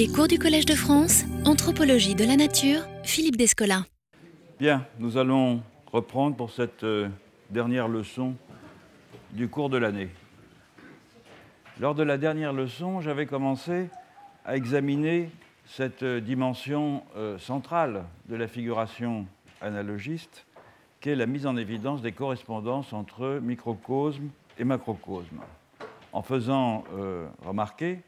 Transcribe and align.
Les 0.00 0.08
cours 0.08 0.28
du 0.28 0.38
Collège 0.38 0.64
de 0.64 0.74
France, 0.74 1.24
Anthropologie 1.44 2.14
de 2.14 2.24
la 2.24 2.34
Nature, 2.34 2.80
Philippe 3.02 3.36
Descola. 3.36 3.84
Bien, 4.58 4.86
nous 4.98 5.18
allons 5.18 5.60
reprendre 5.92 6.36
pour 6.36 6.50
cette 6.52 6.84
euh, 6.84 7.10
dernière 7.50 7.86
leçon 7.86 8.34
du 9.32 9.48
cours 9.48 9.68
de 9.68 9.76
l'année. 9.76 10.08
Lors 11.78 11.94
de 11.94 12.02
la 12.02 12.16
dernière 12.16 12.54
leçon, 12.54 13.02
j'avais 13.02 13.26
commencé 13.26 13.90
à 14.46 14.56
examiner 14.56 15.28
cette 15.66 16.02
euh, 16.02 16.18
dimension 16.18 17.02
euh, 17.18 17.36
centrale 17.36 18.04
de 18.26 18.36
la 18.36 18.48
figuration 18.48 19.26
analogiste, 19.60 20.46
qu'est 21.00 21.14
la 21.14 21.26
mise 21.26 21.46
en 21.46 21.58
évidence 21.58 22.00
des 22.00 22.12
correspondances 22.12 22.94
entre 22.94 23.38
microcosme 23.42 24.30
et 24.58 24.64
macrocosme, 24.64 25.40
en 26.14 26.22
faisant 26.22 26.84
remarquer 27.44 28.00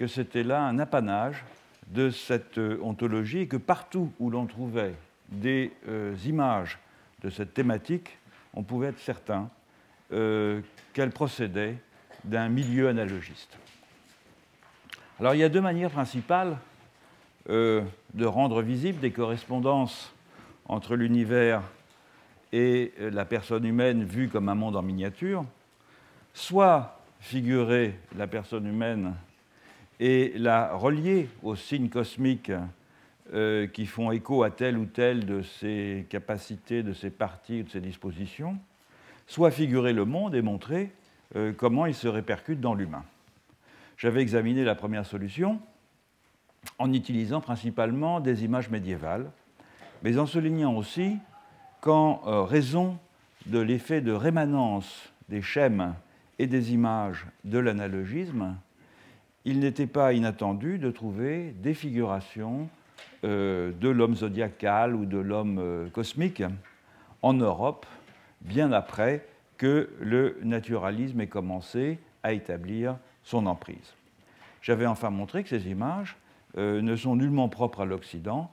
que 0.00 0.06
c'était 0.06 0.44
là 0.44 0.62
un 0.62 0.78
apanage 0.78 1.44
de 1.88 2.08
cette 2.08 2.56
euh, 2.56 2.80
ontologie 2.82 3.40
et 3.40 3.46
que 3.46 3.58
partout 3.58 4.10
où 4.18 4.30
l'on 4.30 4.46
trouvait 4.46 4.94
des 5.28 5.72
euh, 5.88 6.16
images 6.24 6.78
de 7.22 7.28
cette 7.28 7.52
thématique, 7.52 8.16
on 8.54 8.62
pouvait 8.62 8.88
être 8.88 8.98
certain 8.98 9.50
euh, 10.10 10.62
qu'elle 10.94 11.10
procédait 11.10 11.76
d'un 12.24 12.48
milieu 12.48 12.88
analogiste. 12.88 13.58
Alors 15.18 15.34
il 15.34 15.40
y 15.40 15.44
a 15.44 15.50
deux 15.50 15.60
manières 15.60 15.90
principales 15.90 16.56
de 17.46 18.24
rendre 18.24 18.62
visibles 18.62 19.00
des 19.00 19.10
correspondances 19.10 20.14
entre 20.66 20.94
l'univers 20.94 21.62
et 22.52 22.92
la 22.98 23.24
personne 23.24 23.64
humaine 23.64 24.04
vue 24.04 24.28
comme 24.28 24.48
un 24.48 24.54
monde 24.54 24.76
en 24.76 24.82
miniature, 24.82 25.44
soit 26.32 27.00
figurer 27.18 27.98
la 28.16 28.26
personne 28.26 28.66
humaine 28.66 29.14
et 30.00 30.32
la 30.36 30.74
relier 30.74 31.28
aux 31.42 31.54
signes 31.54 31.90
cosmiques 31.90 32.50
euh, 33.34 33.66
qui 33.66 33.84
font 33.84 34.10
écho 34.10 34.42
à 34.42 34.50
telle 34.50 34.78
ou 34.78 34.86
telle 34.86 35.26
de 35.26 35.42
ses 35.42 36.06
capacités, 36.08 36.82
de 36.82 36.94
ses 36.94 37.10
parties, 37.10 37.62
de 37.62 37.68
ses 37.68 37.80
dispositions, 37.80 38.58
soit 39.26 39.50
figurer 39.50 39.92
le 39.92 40.06
monde 40.06 40.34
et 40.34 40.42
montrer 40.42 40.90
euh, 41.36 41.52
comment 41.56 41.84
il 41.84 41.94
se 41.94 42.08
répercute 42.08 42.60
dans 42.60 42.74
l'humain. 42.74 43.04
J'avais 43.98 44.22
examiné 44.22 44.64
la 44.64 44.74
première 44.74 45.04
solution 45.04 45.60
en 46.78 46.92
utilisant 46.92 47.42
principalement 47.42 48.20
des 48.20 48.42
images 48.42 48.70
médiévales, 48.70 49.30
mais 50.02 50.18
en 50.18 50.24
soulignant 50.24 50.74
aussi 50.74 51.18
qu'en 51.82 52.22
euh, 52.26 52.42
raison 52.42 52.98
de 53.46 53.58
l'effet 53.58 54.00
de 54.00 54.12
rémanence 54.12 55.12
des 55.28 55.42
schèmes 55.42 55.94
et 56.38 56.46
des 56.46 56.72
images 56.72 57.26
de 57.44 57.58
l'analogisme, 57.58 58.56
il 59.44 59.60
n'était 59.60 59.86
pas 59.86 60.12
inattendu 60.12 60.78
de 60.78 60.90
trouver 60.90 61.54
des 61.62 61.74
figurations 61.74 62.68
euh, 63.24 63.72
de 63.72 63.88
l'homme 63.88 64.14
zodiacal 64.14 64.94
ou 64.94 65.06
de 65.06 65.18
l'homme 65.18 65.58
euh, 65.58 65.88
cosmique 65.90 66.42
en 67.22 67.34
Europe, 67.34 67.86
bien 68.42 68.72
après 68.72 69.26
que 69.56 69.90
le 70.00 70.38
naturalisme 70.42 71.20
ait 71.20 71.26
commencé 71.26 71.98
à 72.22 72.32
établir 72.32 72.96
son 73.22 73.46
emprise. 73.46 73.94
J'avais 74.62 74.86
enfin 74.86 75.10
montré 75.10 75.42
que 75.42 75.48
ces 75.48 75.68
images 75.68 76.16
euh, 76.56 76.80
ne 76.82 76.96
sont 76.96 77.16
nullement 77.16 77.48
propres 77.48 77.82
à 77.82 77.84
l'Occident 77.84 78.50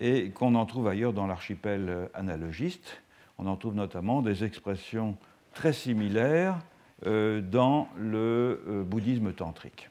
et 0.00 0.30
qu'on 0.30 0.54
en 0.54 0.66
trouve 0.66 0.88
ailleurs 0.88 1.12
dans 1.12 1.26
l'archipel 1.26 2.08
analogiste. 2.14 3.02
On 3.38 3.46
en 3.46 3.56
trouve 3.56 3.74
notamment 3.74 4.22
des 4.22 4.44
expressions 4.44 5.16
très 5.54 5.72
similaires 5.72 6.58
dans 7.02 7.88
le 7.96 8.84
bouddhisme 8.86 9.32
tantrique. 9.32 9.88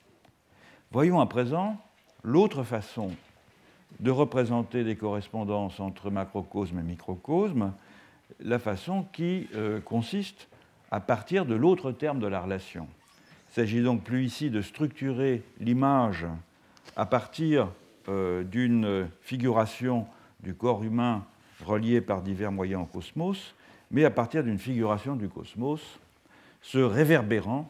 Voyons 0.91 1.19
à 1.19 1.25
présent 1.25 1.77
l'autre 2.23 2.63
façon 2.63 3.11
de 3.99 4.11
représenter 4.11 4.83
des 4.83 4.95
correspondances 4.95 5.79
entre 5.79 6.09
macrocosme 6.09 6.79
et 6.79 6.83
microcosme, 6.83 7.73
la 8.39 8.59
façon 8.59 9.05
qui 9.11 9.47
euh, 9.55 9.79
consiste 9.81 10.47
à 10.91 10.99
partir 10.99 11.45
de 11.45 11.55
l'autre 11.55 11.91
terme 11.91 12.19
de 12.19 12.27
la 12.27 12.41
relation. 12.41 12.87
Il 13.51 13.55
s'agit 13.55 13.81
donc 13.81 14.03
plus 14.03 14.25
ici 14.25 14.49
de 14.49 14.61
structurer 14.61 15.43
l'image 15.59 16.25
à 16.95 17.05
partir 17.05 17.69
euh, 18.07 18.43
d'une 18.43 19.09
figuration 19.21 20.07
du 20.41 20.53
corps 20.53 20.83
humain 20.83 21.25
relié 21.65 22.01
par 22.01 22.21
divers 22.21 22.51
moyens 22.51 22.83
au 22.83 22.85
cosmos, 22.85 23.55
mais 23.91 24.05
à 24.05 24.11
partir 24.11 24.43
d'une 24.43 24.59
figuration 24.59 25.15
du 25.15 25.29
cosmos 25.29 25.99
se 26.61 26.77
réverbérant 26.77 27.69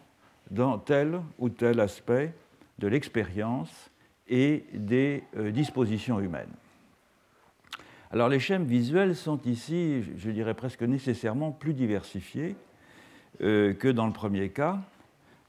dans 0.51 0.77
tel 0.77 1.21
ou 1.39 1.49
tel 1.49 1.79
aspect 1.79 2.33
de 2.79 2.87
l'expérience 2.87 3.91
et 4.27 4.65
des 4.73 5.23
euh, 5.37 5.51
dispositions 5.51 6.19
humaines. 6.19 6.53
Alors 8.11 8.29
les 8.29 8.39
schèmes 8.39 8.65
visuels 8.65 9.15
sont 9.15 9.41
ici, 9.43 10.03
je 10.17 10.31
dirais 10.31 10.53
presque 10.53 10.83
nécessairement, 10.83 11.51
plus 11.51 11.73
diversifiés 11.73 12.55
euh, 13.41 13.73
que 13.73 13.87
dans 13.87 14.07
le 14.07 14.13
premier 14.13 14.49
cas, 14.49 14.79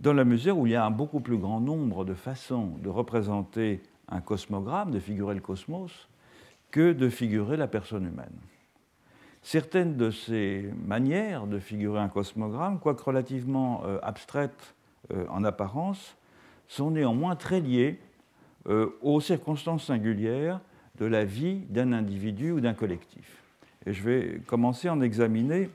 dans 0.00 0.12
la 0.12 0.25
mesure 0.25 0.59
où 0.59 0.66
il 0.66 0.72
y 0.72 0.76
a 0.76 0.84
un 0.84 0.91
beaucoup 0.91 1.20
plus 1.20 1.38
grand 1.38 1.60
nombre 1.60 2.04
de 2.04 2.14
façons 2.14 2.76
de 2.82 2.88
représenter 2.88 3.82
un 4.08 4.20
cosmogramme, 4.20 4.91
de 4.91 4.98
figurer 4.98 5.34
le 5.34 5.41
cosmos, 5.41 6.08
que 6.70 6.93
de 6.93 7.08
figurer 7.08 7.56
la 7.56 7.66
personne 7.66 8.06
humaine. 8.06 8.37
Certaines 9.43 9.97
de 9.97 10.10
ces 10.10 10.70
manières 10.84 11.47
de 11.47 11.58
figurer 11.58 12.00
un 12.00 12.08
cosmogramme, 12.08 12.81
quoique 12.81 13.03
relativement 13.03 13.82
euh, 13.84 13.98
abstraites 14.03 14.75
en 15.28 15.44
apparence, 15.44 16.16
sont 16.69 16.91
néanmoins 16.91 17.37
très 17.37 17.60
liés 17.60 17.99
euh, 18.69 18.91
aux 19.03 19.21
circonstances 19.21 19.84
singulières 19.84 20.60
de 20.99 21.06
la 21.06 21.25
vie 21.25 21.60
d'un 21.69 21.93
individu 21.93 22.53
ou 22.53 22.60
d'un 22.60 22.75
collectif. 22.75 23.43
Et 23.87 23.93
je 23.93 24.03
vais 24.03 24.41
commencer 24.47 24.88
en 24.88 25.00
examiner, 25.00 25.71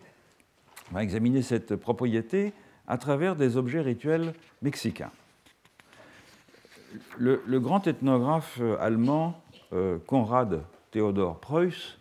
à 0.94 1.04
examiner 1.04 1.42
cette 1.42 1.76
propriété 1.76 2.54
à 2.88 2.98
travers 2.98 3.36
des 3.36 3.56
objets 3.56 3.82
rituels 3.82 4.34
mexicains. 4.62 5.12
Le, 7.18 7.60
grand 7.60 7.88
ethnographe 7.88 8.58
euh, 8.60 8.76
allemand 8.82 9.42
euh, 9.72 9.98
Konrad 10.06 10.62
Theodor 10.92 11.40
Preuss 11.40 11.98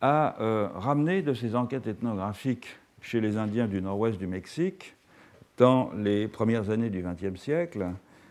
a 0.00 0.36
ramené 0.76 1.22
de 1.22 1.34
ses 1.34 1.56
enquêtes 1.56 1.88
ethnographiques 1.88 2.68
chez 3.00 3.20
les 3.20 3.36
Indiens 3.36 3.66
du 3.66 3.82
nord-ouest 3.82 4.16
du 4.16 4.28
Mexique 4.28 4.94
dans 5.56 5.90
les 5.96 6.28
premières 6.28 6.70
années 6.70 6.88
du 6.88 7.02
XXe 7.02 7.40
siècle 7.40 7.90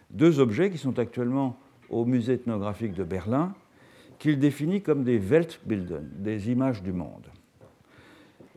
deux 0.09 0.39
objets 0.39 0.69
qui 0.69 0.77
sont 0.77 0.99
actuellement 0.99 1.57
au 1.89 2.05
musée 2.05 2.33
ethnographique 2.33 2.93
de 2.93 3.03
Berlin, 3.03 3.53
qu'il 4.19 4.39
définit 4.39 4.81
comme 4.81 5.03
des 5.03 5.17
Weltbilden, 5.17 6.09
des 6.17 6.49
images 6.51 6.81
du 6.81 6.91
monde. 6.91 7.27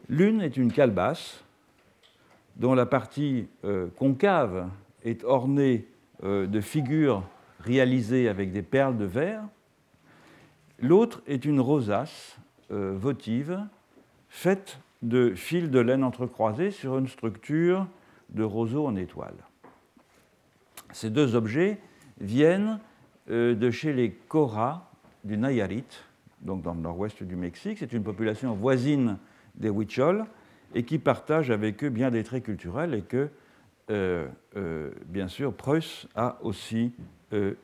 L'une 0.09 0.41
est 0.41 0.57
une 0.57 0.73
calebasse 0.73 1.45
dont 2.57 2.75
la 2.75 2.87
partie 2.87 3.47
euh, 3.65 3.89
concave 3.97 4.69
est 5.05 5.25
ornée 5.25 5.87
euh, 6.25 6.47
de 6.47 6.61
figures 6.61 7.23
réalisées 7.61 8.29
avec 8.29 8.53
des 8.53 8.63
perles 8.63 8.97
de 8.97 9.05
verre. 9.05 9.43
L'autre 10.81 11.23
est 11.27 11.45
une 11.45 11.61
rosace 11.61 12.37
euh, 12.71 12.95
votive 12.97 13.61
faite 14.29 14.79
de 15.03 15.35
fils 15.35 15.71
de 15.71 15.81
laine 15.81 16.05
entrecroisés 16.05 16.71
sur 16.71 16.99
une 16.99 17.09
structure 17.09 17.87
de 18.31 18.43
roseau 18.43 18.87
en 18.87 18.97
étoile. 18.97 19.37
Ces 20.93 21.11
deux 21.11 21.35
objets 21.35 21.79
viennent 22.21 22.81
euh, 23.31 23.55
de 23.55 23.71
chez 23.71 23.93
les 23.93 24.11
Cora 24.11 24.91
du 25.25 25.37
Nayarit, 25.37 25.85
donc 26.41 26.63
dans 26.63 26.75
le 26.75 26.81
nord-ouest 26.81 27.23
du 27.23 27.37
Mexique. 27.37 27.79
C'est 27.79 27.93
une 27.93 28.03
population 28.03 28.55
voisine 28.55 29.19
des 29.55 29.69
Huichol 29.69 30.25
et 30.75 30.85
qui 30.85 30.99
partage 30.99 31.51
avec 31.51 31.85
eux 31.85 31.91
bien 31.91 32.11
des 32.11 32.25
traits 32.25 32.45
culturels 32.45 32.95
et 32.95 33.03
que, 33.03 33.29
euh, 33.91 34.27
euh, 34.57 34.91
bien 35.07 35.29
sûr, 35.29 35.53
Preuss 35.53 36.09
a 36.15 36.39
aussi 36.43 36.93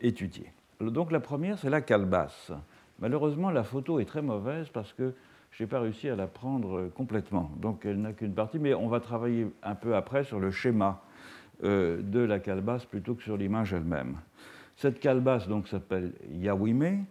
étudié. 0.00 0.52
Donc 0.80 1.10
la 1.10 1.18
première, 1.18 1.58
c'est 1.58 1.70
la 1.70 1.80
calebasse. 1.80 2.52
Malheureusement, 3.00 3.50
la 3.50 3.64
photo 3.64 3.98
est 3.98 4.04
très 4.04 4.22
mauvaise 4.22 4.68
parce 4.68 4.92
que 4.92 5.12
je 5.50 5.64
n'ai 5.64 5.66
pas 5.66 5.80
réussi 5.80 6.08
à 6.08 6.14
la 6.14 6.28
prendre 6.28 6.88
complètement. 6.94 7.50
Donc 7.56 7.84
elle 7.84 8.00
n'a 8.00 8.12
qu'une 8.12 8.32
partie, 8.32 8.60
mais 8.60 8.74
on 8.74 8.86
va 8.86 9.00
travailler 9.00 9.48
un 9.64 9.74
peu 9.74 9.96
après 9.96 10.22
sur 10.22 10.38
le 10.38 10.52
schéma 10.52 11.02
de 11.62 12.20
la 12.20 12.38
calebasse 12.38 12.84
plutôt 12.84 13.14
que 13.14 13.22
sur 13.22 13.36
l'image 13.36 13.72
elle-même. 13.72 14.16
Cette 14.76 15.00
calebasse 15.00 15.48
donc 15.48 15.68
s'appelle 15.68 16.12
Yawime 16.30 17.06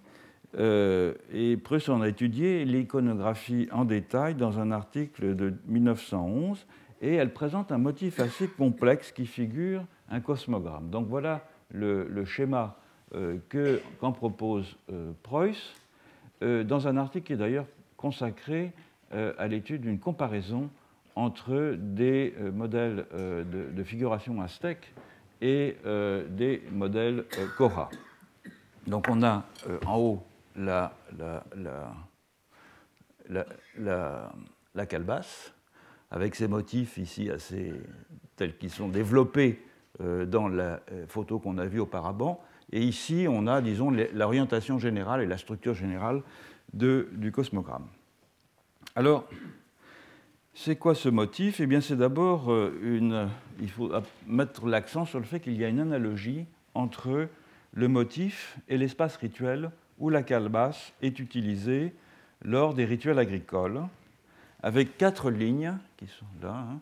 euh, 0.58 1.14
et 1.34 1.58
en 1.90 2.02
a 2.02 2.08
étudié 2.08 2.64
l'iconographie 2.64 3.68
en 3.72 3.86
détail 3.86 4.36
dans 4.36 4.60
un 4.60 4.72
article 4.72 5.36
de 5.36 5.54
1911 5.66 6.66
et 7.02 7.16
elle 7.16 7.34
présente 7.34 7.72
un 7.72 7.78
motif 7.78 8.20
assez 8.20 8.48
complexe 8.48 9.12
qui 9.12 9.26
figure 9.26 9.84
un 10.10 10.22
cosmogramme. 10.22 10.90
Donc 10.90 11.08
voilà 11.08 11.48
le, 11.72 12.24
schéma 12.26 12.78
euh, 13.16 13.38
qu'en 14.00 14.12
propose 14.12 14.78
Preuss 15.24 15.74
dans 16.42 16.88
un 16.88 16.98
article 16.98 17.28
qui 17.28 17.34
est 17.34 17.38
d'ailleurs 17.38 17.66
consacré 17.98 18.74
à 19.12 19.48
l'étude 19.48 19.82
d'une 19.82 20.00
comparaison 20.00 20.70
entre 21.16 21.76
des 21.78 22.36
euh, 22.40 22.52
modèles 22.52 23.06
euh, 23.14 23.44
de, 23.44 23.84
figuration 23.84 24.42
aztèque 24.42 24.94
et 25.42 25.78
euh, 25.86 26.28
des 26.28 26.62
modèles 26.72 27.26
Cora. 27.58 27.90
Donc 28.88 29.08
on 29.10 29.24
a 29.24 29.46
en 29.86 29.98
haut 29.98 30.24
la, 30.56 30.94
la, 33.80 34.86
calebasse, 34.88 35.54
avec 36.12 36.36
ces 36.36 36.48
motifs 36.48 36.98
ici 36.98 37.32
assez 37.32 37.74
tels 38.36 38.58
qu'ils 38.58 38.70
sont 38.70 38.88
développés 38.88 39.62
dans 40.00 40.48
la 40.48 40.82
photo 41.08 41.40
qu'on 41.40 41.58
a 41.58 41.66
vue 41.66 41.80
auparavant. 41.80 42.44
Et 42.72 42.82
ici, 42.82 43.26
on 43.28 43.48
a, 43.48 43.62
disons, 43.62 43.92
l'orientation 44.14 44.78
générale 44.78 45.22
et 45.22 45.26
la 45.26 45.38
structure 45.38 45.74
générale 45.74 46.22
du 46.74 47.32
cosmogramme. 47.34 47.88
Alors, 48.96 49.28
c'est 50.56 50.78
quoi 50.78 50.96
ce 50.96 51.10
motif? 51.10 51.60
Eh 51.60 51.68
bien, 51.68 51.82
c'est 51.82 51.98
d'abord 51.98 52.52
euh, 52.52 52.80
une. 52.82 53.30
Il 53.60 53.70
faut 53.70 53.92
mettre 54.26 54.66
l'accent 54.66 55.06
sur 55.06 55.20
le 55.20 55.26
fait 55.26 55.40
qu'il 55.40 55.56
y 55.58 55.66
a 55.66 55.68
une 55.68 55.82
analogie 55.82 56.46
entre 56.74 57.28
le 57.74 57.88
motif 57.88 58.58
et 58.70 58.78
l'espace 58.78 59.18
rituel 59.18 59.70
où 60.00 60.10
la 60.10 60.24
calebasse 60.24 60.94
est 61.02 61.20
utilisée 61.20 61.94
lors 62.44 62.74
des 62.74 62.86
rituels 62.86 63.20
agricoles, 63.20 63.82
avec 64.64 64.98
quatre 64.98 65.30
lignes 65.30 65.78
qui 65.98 66.08
sont 66.08 66.26
là, 66.42 66.68
hein, 66.70 66.80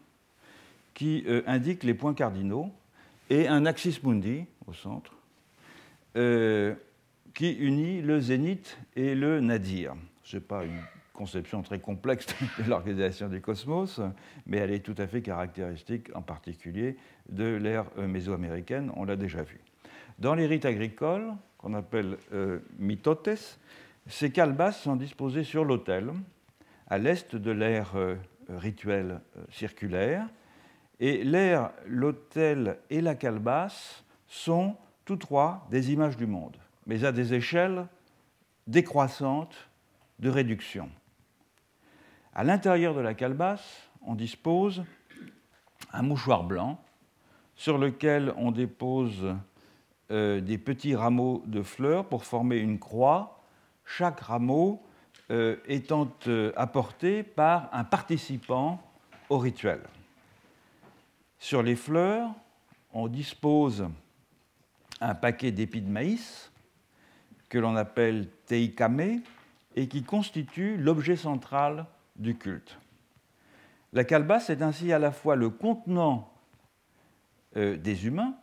qui 0.94 1.24
euh, 1.28 1.42
indiquent 1.48 1.84
les 1.84 1.94
points 1.94 2.14
cardinaux, 2.14 2.72
et 3.30 3.48
un 3.48 3.66
axis 3.66 4.02
mundi 4.04 4.46
au 4.68 4.74
centre, 4.74 5.14
euh, 6.16 6.76
qui 7.34 7.52
unit 7.52 8.02
le 8.02 8.20
zénith 8.20 8.78
et 8.96 9.16
le 9.16 9.40
nadir. 9.40 9.96
Ce 10.24 10.38
n'est 10.38 10.42
pas 10.42 10.64
conception 11.14 11.62
très 11.62 11.80
complexe 11.80 12.26
de 12.60 12.70
l'organisation 12.70 13.30
du 13.30 13.40
cosmos, 13.40 14.02
mais 14.46 14.58
elle 14.58 14.72
est 14.72 14.84
tout 14.84 14.96
à 14.98 15.08
fait 15.08 15.22
caractéristique 15.22 16.14
en 16.16 16.22
particulier 16.22 16.98
de 17.30 17.46
l'ère 17.46 17.86
euh, 17.98 18.08
mésoaméricaine, 18.08 18.92
on 18.96 19.06
l'a 19.06 19.16
déjà 19.16 19.44
vu. 19.44 19.62
Dans 20.20 20.36
les 20.36 20.48
rites 20.48 20.66
agricoles, 20.66 21.32
qu'on 21.58 21.74
appelle 21.74 22.18
euh, 22.34 22.60
mitotes, 22.78 23.60
ces 24.08 24.32
calebasses 24.32 24.82
sont 24.82 24.96
disposées 24.96 25.44
sur 25.44 25.64
l'autel, 25.64 26.12
à 26.88 26.98
l'est 26.98 27.36
de 27.36 27.52
l'ère 27.52 27.94
euh, 27.96 28.16
rituelle 28.50 29.22
circulaire, 29.50 30.28
et 31.00 31.24
l'air, 31.24 31.72
l'autel 31.88 32.80
et 32.90 33.02
la 33.02 33.16
calebasse 33.16 34.04
sont 34.28 34.76
tous 35.06 35.18
trois 35.18 35.68
des 35.70 35.92
images 35.92 36.18
du 36.18 36.26
monde, 36.26 36.58
mais 36.86 37.04
à 37.04 37.12
des 37.12 37.34
échelles 37.34 37.88
décroissantes 38.68 39.70
de 40.20 40.30
réduction. 40.30 40.90
À 42.36 42.44
l'intérieur 42.44 42.96
de 42.96 43.00
la 43.00 43.14
calebasse, 43.14 43.88
on 44.02 44.16
dispose 44.16 44.84
un 45.92 46.02
mouchoir 46.02 46.44
blanc 46.44 46.82
sur 47.56 47.78
lequel 47.78 48.34
on 48.38 48.52
dépose 48.52 49.36
euh, 50.10 50.42
des 50.42 50.58
petits 50.58 50.96
rameaux 50.96 51.44
de 51.46 51.62
fleurs 51.62 52.10
pour 52.10 52.26
former 52.26 52.58
une 52.58 52.80
croix, 52.80 53.40
chaque 53.86 54.20
rameau 54.22 54.82
euh, 55.30 55.58
étant 55.68 56.12
euh, 56.26 56.52
apporté 56.56 57.22
par 57.22 57.70
un 57.72 57.84
participant 57.84 58.82
au 59.30 59.38
rituel. 59.38 59.82
Sur 61.38 61.62
les 61.62 61.76
fleurs, 61.76 62.32
on 62.94 63.08
dispose 63.10 63.88
un 65.02 65.14
paquet 65.14 65.52
d'épis 65.52 65.82
de 65.82 65.90
maïs 65.90 66.52
que 67.48 67.60
l'on 67.60 67.76
appelle 67.76 68.28
teikame 68.48 69.22
et 69.76 69.88
qui 69.88 70.02
constitue 70.02 70.78
l'objet 70.78 71.16
central 71.16 71.86
du 72.16 72.36
culte. 72.36 72.78
La 73.94 74.04
calebasse 74.04 74.50
est 74.50 74.62
ainsi 74.62 74.92
à 74.92 75.00
la 75.00 75.12
fois 75.12 75.36
le 75.36 75.50
contenant 75.50 76.34
euh, 77.56 77.78
des 77.78 78.08
humains, 78.08 78.36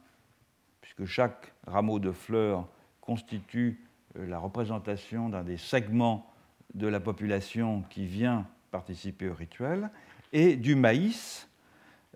puisque 0.80 1.06
chaque 1.06 1.52
rameau 1.66 1.98
de 1.98 2.12
fleurs 2.12 2.68
constitue 3.00 3.80
euh, 4.16 4.26
la 4.26 4.38
représentation 4.38 5.28
d'un 5.28 5.42
des 5.42 5.56
segments 5.56 6.30
de 6.74 6.86
la 6.86 7.00
population 7.00 7.82
qui 7.90 8.06
vient 8.06 8.46
participer 8.70 9.28
au 9.28 9.34
rituel, 9.34 9.90
et 10.32 10.54
du 10.54 10.76
maïs. 10.76 11.48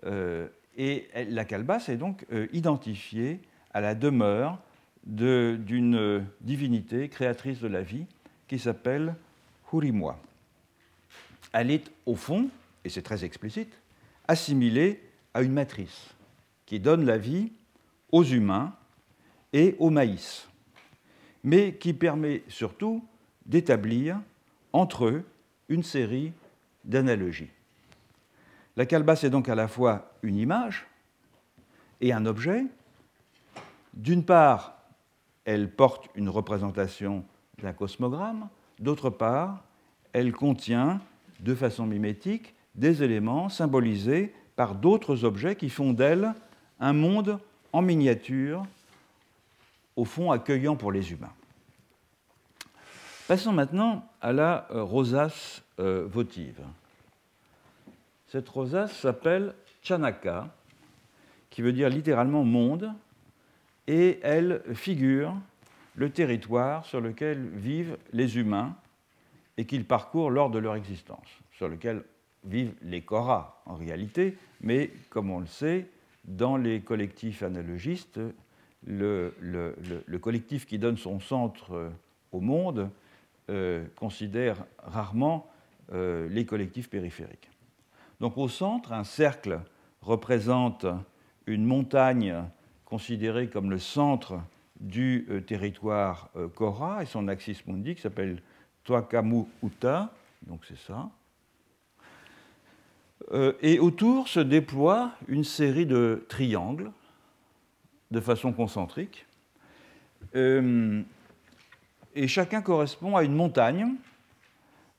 Euh, 0.05 0.47
et 0.77 1.09
la 1.29 1.45
calebasse 1.45 1.87
est 1.87 1.97
donc 1.97 2.25
identifiée 2.51 3.39
à 3.73 3.79
la 3.79 3.95
demeure 3.95 4.59
d'une 5.05 6.25
divinité 6.41 7.07
créatrice 7.07 7.61
de 7.61 7.69
la 7.69 7.81
vie 7.81 8.05
qui 8.49 8.59
s'appelle 8.59 9.15
Hurimwa 9.71 10.19
elle 11.53 11.71
est 11.71 11.91
au 12.05 12.15
fond, 12.15 12.49
et 12.83 12.89
c'est 12.89 13.01
très 13.01 13.23
explicite, 13.23 13.73
assimilée 14.27 15.01
à 15.33 15.41
une 15.41 15.53
matrice 15.53 16.13
qui 16.65 16.79
donne 16.79 17.05
la 17.05 17.17
vie 17.17 17.51
aux 18.11 18.23
humains 18.23 18.73
et 19.53 19.75
au 19.79 19.89
maïs, 19.89 20.47
mais 21.43 21.75
qui 21.75 21.93
permet 21.93 22.43
surtout 22.47 23.05
d'établir 23.45 24.19
entre 24.73 25.05
eux 25.05 25.23
une 25.69 25.83
série 25.83 26.33
d'analogies. 26.83 27.49
La 28.75 28.85
calebasse 28.85 29.23
est 29.23 29.29
donc 29.29 29.47
à 29.47 29.55
la 29.55 29.67
fois 29.67 30.11
une 30.21 30.37
image 30.37 30.85
et 32.01 32.11
un 32.11 32.25
objet. 32.25 32.65
D'une 33.93 34.25
part, 34.25 34.77
elle 35.45 35.71
porte 35.71 36.09
une 36.15 36.29
représentation 36.29 37.23
d'un 37.61 37.73
cosmogramme, 37.73 38.49
d'autre 38.79 39.09
part, 39.09 39.63
elle 40.11 40.33
contient 40.33 40.99
de 41.39 41.55
façon 41.55 41.85
mimétique 41.85 42.53
des 42.75 43.03
éléments 43.03 43.49
symbolisés 43.49 44.33
par 44.55 44.75
d'autres 44.75 45.23
objets 45.23 45.55
qui 45.55 45.69
font 45.69 45.93
d'elle 45.93 46.33
un 46.79 46.93
monde 46.93 47.39
en 47.73 47.81
miniature, 47.81 48.65
au 49.95 50.05
fond 50.05 50.31
accueillant 50.31 50.75
pour 50.75 50.91
les 50.91 51.11
humains. 51.11 51.33
Passons 53.27 53.53
maintenant 53.53 54.07
à 54.21 54.31
la 54.33 54.67
euh, 54.71 54.83
rosace 54.83 55.63
euh, 55.79 56.05
votive. 56.07 56.61
Cette 58.27 58.47
rosace 58.49 58.95
s'appelle 58.99 59.53
Chanaka, 59.81 60.47
qui 61.49 61.61
veut 61.61 61.73
dire 61.73 61.89
littéralement 61.89 62.43
monde, 62.43 62.91
et 63.87 64.19
elle 64.23 64.61
figure 64.73 65.33
le 65.95 66.09
territoire 66.09 66.85
sur 66.85 67.01
lequel 67.01 67.47
vivent 67.49 67.97
les 68.13 68.37
humains 68.37 68.75
et 69.57 69.65
qu'ils 69.65 69.85
parcourent 69.85 70.31
lors 70.31 70.49
de 70.49 70.59
leur 70.59 70.75
existence, 70.75 71.27
sur 71.51 71.67
lequel 71.67 72.03
vivent 72.43 72.75
les 72.81 73.01
Koras 73.01 73.61
en 73.65 73.75
réalité, 73.75 74.37
mais 74.61 74.91
comme 75.09 75.29
on 75.29 75.39
le 75.39 75.45
sait, 75.45 75.87
dans 76.25 76.57
les 76.57 76.81
collectifs 76.81 77.43
analogistes, 77.43 78.19
le, 78.85 80.17
collectif 80.21 80.65
qui 80.65 80.77
donne 80.77 80.97
son 80.97 81.19
centre 81.19 81.73
euh, 81.73 81.89
au 82.31 82.39
monde 82.39 82.89
euh, 83.49 83.85
considère 83.95 84.63
rarement 84.79 85.49
euh, 85.91 86.27
les 86.29 86.45
collectifs 86.45 86.89
périphériques. 86.89 87.49
Donc 88.19 88.37
au 88.37 88.47
centre, 88.47 88.93
un 88.93 89.03
cercle 89.03 89.59
représente 90.01 90.85
une 91.47 91.65
montagne 91.65 92.43
considérée 92.85 93.49
comme 93.49 93.69
le 93.69 93.79
centre 93.79 94.39
du 94.79 95.27
territoire 95.47 96.29
Kora 96.55 97.01
et 97.01 97.05
son 97.05 97.27
axis 97.27 97.65
mundi 97.65 97.95
qui 97.95 98.01
s'appelle 98.01 98.41
Toakamu 98.85 99.45
Uta, 99.63 100.13
donc 100.47 100.61
c'est 100.65 100.77
ça. 100.77 101.09
Euh, 103.31 103.53
et 103.61 103.79
autour 103.79 104.27
se 104.27 104.39
déploie 104.39 105.11
une 105.27 105.43
série 105.43 105.85
de 105.85 106.25
triangles 106.29 106.91
de 108.11 108.19
façon 108.19 108.53
concentrique. 108.53 109.25
Euh, 110.35 111.01
et 112.13 112.27
chacun 112.27 112.61
correspond 112.61 113.15
à 113.15 113.23
une 113.23 113.33
montagne 113.33 113.95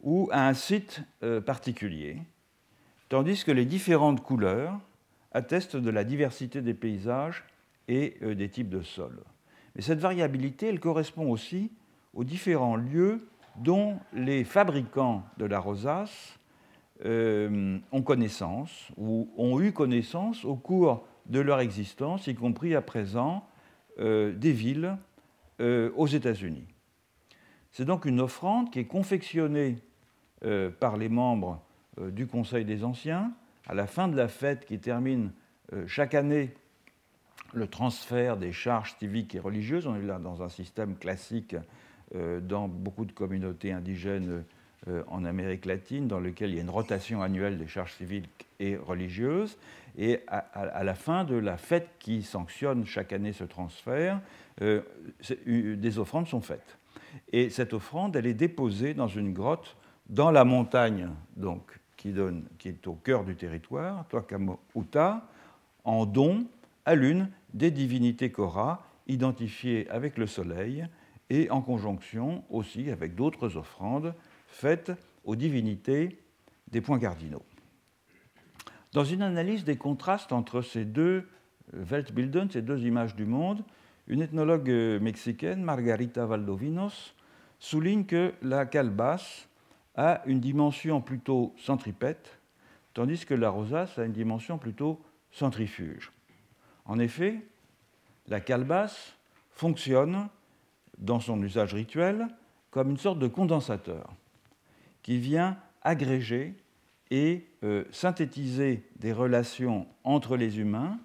ou 0.02 0.28
à 0.32 0.48
un 0.48 0.54
site 0.54 1.02
euh, 1.22 1.40
particulier, 1.40 2.18
tandis 3.08 3.44
que 3.44 3.52
les 3.52 3.64
différentes 3.64 4.22
couleurs 4.22 4.78
attestent 5.32 5.76
de 5.76 5.90
la 5.90 6.02
diversité 6.02 6.60
des 6.62 6.74
paysages 6.74 7.44
et 7.88 8.16
des 8.34 8.48
types 8.48 8.70
de 8.70 8.82
sols. 8.82 9.22
Mais 9.74 9.82
cette 9.82 10.00
variabilité, 10.00 10.66
elle 10.66 10.80
correspond 10.80 11.30
aussi 11.30 11.70
aux 12.14 12.24
différents 12.24 12.74
lieux 12.74 13.28
dont 13.58 13.98
les 14.12 14.44
fabricants 14.44 15.24
de 15.38 15.44
la 15.44 15.58
rosace 15.58 16.38
euh, 17.04 17.78
ont 17.92 18.02
connaissance 18.02 18.88
ou 18.96 19.30
ont 19.36 19.60
eu 19.60 19.72
connaissance 19.72 20.44
au 20.44 20.56
cours 20.56 21.06
de 21.26 21.40
leur 21.40 21.60
existence, 21.60 22.26
y 22.26 22.34
compris 22.34 22.74
à 22.74 22.80
présent 22.80 23.46
euh, 23.98 24.32
des 24.32 24.52
villes 24.52 24.96
euh, 25.60 25.90
aux 25.96 26.06
États-Unis. 26.06 26.66
C'est 27.72 27.84
donc 27.84 28.06
une 28.06 28.20
offrande 28.20 28.70
qui 28.70 28.78
est 28.78 28.86
confectionnée 28.86 29.76
par 30.80 30.96
les 30.96 31.08
membres 31.08 31.62
du 31.98 32.26
Conseil 32.26 32.64
des 32.64 32.84
Anciens 32.84 33.32
à 33.66 33.74
la 33.74 33.86
fin 33.86 34.06
de 34.06 34.16
la 34.16 34.28
fête 34.28 34.64
qui 34.64 34.78
termine 34.78 35.32
chaque 35.86 36.14
année 36.14 36.54
le 37.52 37.66
transfert 37.66 38.36
des 38.36 38.52
charges 38.52 38.94
civiques 38.98 39.34
et 39.34 39.40
religieuses. 39.40 39.86
On 39.86 39.96
est 39.96 40.02
là 40.02 40.18
dans 40.18 40.42
un 40.42 40.48
système 40.48 40.96
classique 40.96 41.56
dans 42.14 42.68
beaucoup 42.68 43.04
de 43.04 43.12
communautés 43.12 43.72
indigènes 43.72 44.44
euh, 44.88 45.02
en 45.08 45.24
Amérique 45.24 45.64
latine, 45.64 46.06
dans 46.06 46.20
lequel 46.20 46.50
il 46.50 46.56
y 46.56 46.58
a 46.58 46.62
une 46.62 46.70
rotation 46.70 47.20
annuelle 47.20 47.58
des 47.58 47.66
charges 47.66 47.94
civiles 47.94 48.26
et 48.60 48.76
religieuses. 48.76 49.58
Et 49.98 50.20
à, 50.28 50.84
la 50.84 50.94
fin 50.94 51.24
de 51.24 51.34
la 51.34 51.56
fête 51.56 51.88
qui 51.98 52.22
sanctionne 52.22 52.84
chaque 52.84 53.12
année 53.12 53.32
ce 53.32 53.44
transfert, 53.44 54.20
des 54.60 55.98
offrandes 55.98 56.28
sont 56.28 56.42
faites. 56.42 56.78
Et 57.32 57.50
cette 57.50 57.72
offrande, 57.72 58.14
elle 58.16 58.26
est 58.26 58.34
déposée 58.34 58.94
dans 58.94 59.08
une 59.08 59.32
grotte 59.32 59.76
dans 60.08 60.30
la 60.30 60.44
montagne 60.44 61.08
donc, 61.36 61.78
qui, 61.96 62.12
donne, 62.12 62.44
qui 62.58 62.68
est 62.68 62.86
au 62.86 62.94
cœur 62.94 63.24
du 63.24 63.34
territoire, 63.36 64.04
Uta, 64.74 65.26
en 65.84 66.06
don 66.06 66.46
à 66.84 66.94
l'une 66.94 67.28
des 67.54 67.70
divinités 67.70 68.30
Kora, 68.30 68.84
identifiées 69.08 69.88
avec 69.90 70.18
le 70.18 70.26
soleil 70.26 70.86
et 71.30 71.50
en 71.50 71.60
conjonction 71.60 72.44
aussi 72.50 72.90
avec 72.90 73.14
d'autres 73.14 73.56
offrandes 73.56 74.14
faites 74.46 74.92
aux 75.24 75.36
divinités 75.36 76.22
des 76.68 76.80
points 76.80 76.98
cardinaux. 76.98 77.42
Dans 78.92 79.04
une 79.04 79.22
analyse 79.22 79.64
des 79.64 79.76
contrastes 79.76 80.32
entre 80.32 80.62
ces 80.62 80.84
deux 80.84 81.28
Weltbilden, 81.72 82.50
ces 82.50 82.62
deux 82.62 82.84
images 82.86 83.16
du 83.16 83.26
monde, 83.26 83.64
une 84.06 84.22
ethnologue 84.22 84.70
mexicaine, 85.00 85.62
Margarita 85.62 86.26
Valdovinos, 86.26 87.14
souligne 87.58 88.04
que 88.04 88.32
la 88.42 88.66
calebasse 88.66 89.48
a 89.96 90.22
une 90.26 90.40
dimension 90.40 91.00
plutôt 91.00 91.54
centripète, 91.58 92.38
tandis 92.94 93.24
que 93.24 93.34
la 93.34 93.50
rosace 93.50 93.98
a 93.98 94.04
une 94.04 94.12
dimension 94.12 94.58
plutôt 94.58 95.00
centrifuge. 95.32 96.12
En 96.84 96.98
effet, 96.98 97.42
la 98.28 98.40
calebasse 98.40 99.16
fonctionne 99.50 100.28
dans 100.98 101.20
son 101.20 101.42
usage 101.42 101.74
rituel 101.74 102.28
comme 102.70 102.90
une 102.90 102.98
sorte 102.98 103.18
de 103.18 103.28
condensateur 103.28 104.12
qui 105.02 105.18
vient 105.18 105.56
agréger 105.82 106.54
et 107.10 107.46
euh, 107.62 107.84
synthétiser 107.92 108.82
des 108.96 109.12
relations 109.12 109.86
entre 110.04 110.36
les 110.36 110.58
humains 110.58 110.98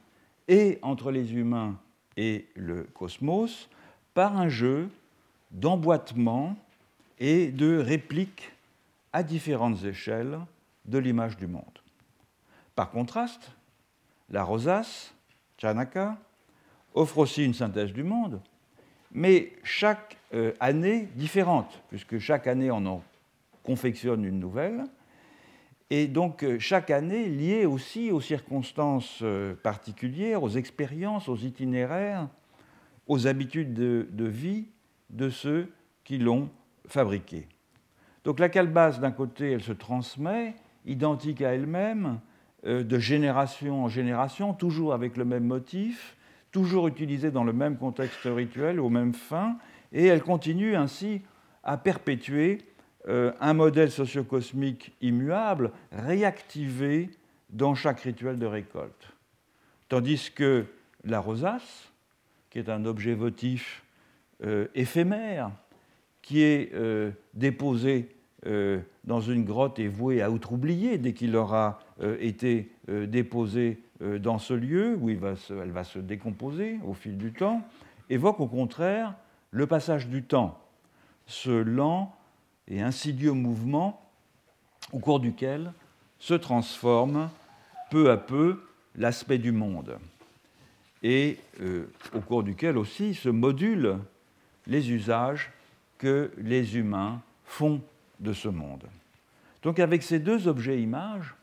et 0.47 0.79
entre 0.81 1.11
les 1.11 1.33
humains 1.33 1.77
et 2.17 2.47
le 2.55 2.83
cosmos 2.83 3.69
par 4.13 4.37
un 4.37 4.49
jeu 4.49 4.89
d'emboîtement 5.51 6.57
et 7.19 7.51
de 7.51 7.77
réplique 7.77 8.51
à 9.13 9.23
différentes 9.23 9.83
échelles 9.83 10.39
de 10.85 10.97
l'image 10.97 11.37
du 11.37 11.47
monde. 11.47 11.63
Par 12.75 12.89
contraste, 12.89 13.51
la 14.29 14.43
rosace, 14.43 15.13
Chanaka, 15.57 16.17
offre 16.93 17.19
aussi 17.19 17.45
une 17.45 17.53
synthèse 17.53 17.93
du 17.93 18.03
monde, 18.03 18.41
mais 19.13 19.53
chaque 19.63 20.17
euh, 20.33 20.53
année 20.59 21.09
différente, 21.15 21.81
puisque 21.89 22.19
chaque 22.19 22.47
année 22.47 22.71
on 22.71 22.85
en 22.85 23.03
confectionne 23.63 24.23
une 24.23 24.39
nouvelle, 24.39 24.85
et 25.89 26.07
donc 26.07 26.43
euh, 26.43 26.57
chaque 26.59 26.89
année 26.89 27.27
liée 27.27 27.65
aussi 27.65 28.11
aux 28.11 28.21
circonstances 28.21 29.19
euh, 29.21 29.55
particulières, 29.55 30.43
aux 30.43 30.49
expériences, 30.49 31.27
aux 31.27 31.37
itinéraires, 31.37 32.29
aux 33.07 33.27
habitudes 33.27 33.73
de, 33.73 34.07
de 34.11 34.25
vie 34.25 34.67
de 35.09 35.29
ceux 35.29 35.71
qui 36.03 36.17
l'ont 36.17 36.49
fabriquée. 36.87 37.47
Donc 38.23 38.39
la 38.39 38.49
calebasse, 38.49 38.99
d'un 38.99 39.11
côté, 39.11 39.51
elle 39.51 39.63
se 39.63 39.73
transmet, 39.73 40.55
identique 40.85 41.41
à 41.41 41.53
elle-même, 41.53 42.19
de 42.63 42.99
génération 42.99 43.83
en 43.83 43.87
génération, 43.87 44.53
toujours 44.53 44.93
avec 44.93 45.17
le 45.17 45.25
même 45.25 45.45
motif, 45.45 46.15
toujours 46.51 46.87
utilisée 46.87 47.31
dans 47.31 47.43
le 47.43 47.53
même 47.53 47.77
contexte 47.77 48.25
rituel, 48.25 48.79
aux 48.79 48.89
mêmes 48.89 49.13
fins, 49.13 49.57
et 49.91 50.05
elle 50.05 50.21
continue 50.21 50.75
ainsi 50.75 51.21
à 51.63 51.77
perpétuer 51.77 52.59
euh, 53.07 53.31
un 53.39 53.53
modèle 53.53 53.91
sociocosmique 53.91 54.93
immuable, 55.01 55.71
réactivé 55.91 57.09
dans 57.49 57.73
chaque 57.73 58.01
rituel 58.01 58.37
de 58.37 58.45
récolte. 58.45 59.13
Tandis 59.89 60.31
que 60.33 60.65
la 61.03 61.19
rosace, 61.19 61.91
qui 62.49 62.59
est 62.59 62.69
un 62.69 62.85
objet 62.85 63.13
votif 63.13 63.83
euh, 64.43 64.67
éphémère, 64.75 65.51
qui 66.21 66.41
est 66.43 66.73
euh, 66.73 67.11
déposé 67.33 68.15
dans 69.03 69.21
une 69.21 69.45
grotte 69.45 69.77
et 69.77 69.87
voué 69.87 70.23
à 70.23 70.31
oublier 70.31 70.97
dès 70.97 71.13
qu'il 71.13 71.35
aura 71.35 71.79
été 72.19 72.71
déposé 72.87 73.83
dans 74.01 74.39
ce 74.39 74.53
lieu 74.53 74.97
où 74.99 75.09
elle 75.09 75.71
va 75.71 75.83
se 75.83 75.99
décomposer 75.99 76.79
au 76.85 76.93
fil 76.93 77.17
du 77.17 77.33
temps, 77.33 77.61
évoque 78.09 78.39
au 78.39 78.47
contraire 78.47 79.13
le 79.51 79.67
passage 79.67 80.07
du 80.07 80.23
temps, 80.23 80.59
ce 81.27 81.51
lent 81.51 82.15
et 82.67 82.81
insidieux 82.81 83.33
mouvement 83.33 84.09
au 84.91 84.99
cours 84.99 85.19
duquel 85.19 85.73
se 86.19 86.33
transforme 86.33 87.29
peu 87.89 88.09
à 88.09 88.17
peu 88.17 88.63
l'aspect 88.95 89.37
du 89.37 89.51
monde 89.51 89.97
et 91.03 91.39
euh, 91.61 91.91
au 92.13 92.19
cours 92.19 92.43
duquel 92.43 92.77
aussi 92.77 93.15
se 93.15 93.29
modulent 93.29 93.97
les 94.67 94.91
usages 94.91 95.51
que 95.97 96.31
les 96.37 96.77
humains 96.77 97.21
font 97.45 97.81
de 98.19 98.33
ce 98.33 98.47
monde. 98.47 98.83
Donc 99.63 99.79
avec 99.79 100.03
ces 100.03 100.19
deux 100.19 100.47
objets-images, 100.47 101.35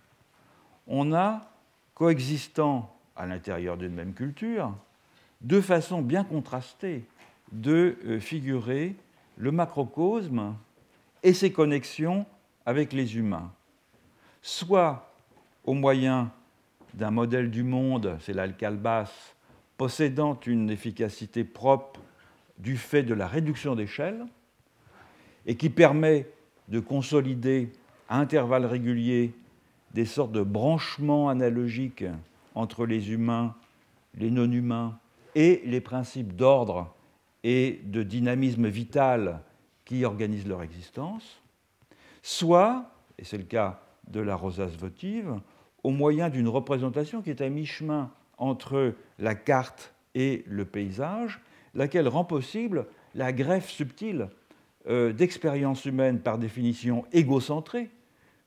on 0.86 1.12
a 1.12 1.50
coexistant 1.98 2.96
à 3.16 3.26
l'intérieur 3.26 3.76
d'une 3.76 3.92
même 3.92 4.14
culture, 4.14 4.72
de 5.40 5.60
façon 5.60 6.00
bien 6.00 6.22
contrastée 6.22 7.04
de 7.50 7.98
euh, 8.06 8.20
figurer 8.20 8.94
le 9.36 9.50
macrocosme 9.50 10.54
et 11.24 11.32
ses 11.32 11.50
connexions 11.50 12.24
avec 12.64 12.92
les 12.92 13.16
humains, 13.16 13.50
soit 14.42 15.12
au 15.64 15.74
moyen 15.74 16.30
d'un 16.94 17.10
modèle 17.10 17.50
du 17.50 17.64
monde, 17.64 18.16
c'est 18.20 18.32
l'alcalbas, 18.32 19.10
possédant 19.76 20.38
une 20.46 20.70
efficacité 20.70 21.42
propre 21.42 22.00
du 22.58 22.76
fait 22.76 23.02
de 23.02 23.14
la 23.14 23.26
réduction 23.26 23.74
d'échelle, 23.74 24.24
et 25.46 25.56
qui 25.56 25.70
permet 25.70 26.26
de 26.68 26.78
consolider 26.78 27.72
à 28.08 28.18
intervalles 28.18 28.66
réguliers 28.66 29.32
des 29.94 30.04
sortes 30.04 30.32
de 30.32 30.42
branchements 30.42 31.28
analogiques 31.28 32.04
entre 32.54 32.86
les 32.86 33.12
humains, 33.12 33.54
les 34.14 34.30
non-humains 34.30 34.98
et 35.34 35.62
les 35.64 35.80
principes 35.80 36.34
d'ordre 36.34 36.94
et 37.44 37.80
de 37.84 38.02
dynamisme 38.02 38.68
vital 38.68 39.40
qui 39.84 40.04
organisent 40.04 40.46
leur 40.46 40.62
existence, 40.62 41.40
soit, 42.22 42.90
et 43.18 43.24
c'est 43.24 43.38
le 43.38 43.44
cas 43.44 43.80
de 44.08 44.20
la 44.20 44.36
rosace 44.36 44.76
votive, 44.76 45.34
au 45.82 45.90
moyen 45.90 46.28
d'une 46.28 46.48
représentation 46.48 47.22
qui 47.22 47.30
est 47.30 47.40
à 47.40 47.48
mi-chemin 47.48 48.10
entre 48.36 48.94
la 49.18 49.34
carte 49.34 49.94
et 50.14 50.44
le 50.46 50.64
paysage, 50.64 51.40
laquelle 51.74 52.08
rend 52.08 52.24
possible 52.24 52.86
la 53.14 53.32
greffe 53.32 53.70
subtile 53.70 54.28
euh, 54.88 55.12
d'expériences 55.12 55.84
humaines 55.84 56.20
par 56.20 56.38
définition 56.38 57.04
égocentrées, 57.12 57.90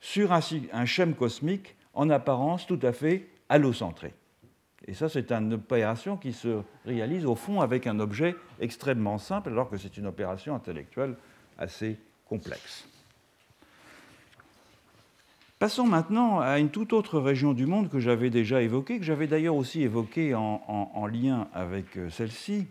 sur 0.01 0.33
un, 0.33 0.85
schème 0.85 1.13
cosmique 1.13 1.75
en 1.93 2.09
apparence 2.09 2.65
tout 2.65 2.79
à 2.81 2.91
fait 2.91 3.29
allocentré. 3.47 4.13
Et 4.87 4.95
ça, 4.95 5.07
c'est 5.07 5.31
une 5.31 5.53
opération 5.53 6.17
qui 6.17 6.33
se 6.33 6.63
réalise 6.85 7.25
au 7.25 7.35
fond 7.35 7.61
avec 7.61 7.85
un 7.85 7.99
objet 7.99 8.35
extrêmement 8.59 9.19
simple, 9.19 9.49
alors 9.49 9.69
que 9.69 9.77
c'est 9.77 9.95
une 9.97 10.07
opération 10.07 10.55
intellectuelle 10.55 11.15
assez 11.59 11.99
complexe. 12.25 12.87
Passons 15.59 15.85
maintenant 15.85 16.39
à 16.39 16.57
une 16.57 16.69
toute 16.69 16.91
autre 16.91 17.19
région 17.19 17.53
du 17.53 17.67
monde 17.67 17.87
que 17.87 17.99
j'avais 17.99 18.31
déjà 18.31 18.63
évoquée, 18.63 18.97
que 18.97 19.05
j'avais 19.05 19.27
d'ailleurs 19.27 19.55
aussi 19.55 19.83
évoquée 19.83 20.33
en, 20.33 20.63
en, 20.67 21.05
lien 21.05 21.47
avec 21.53 21.95
euh, 21.97 22.09
celle-ci. 22.09 22.65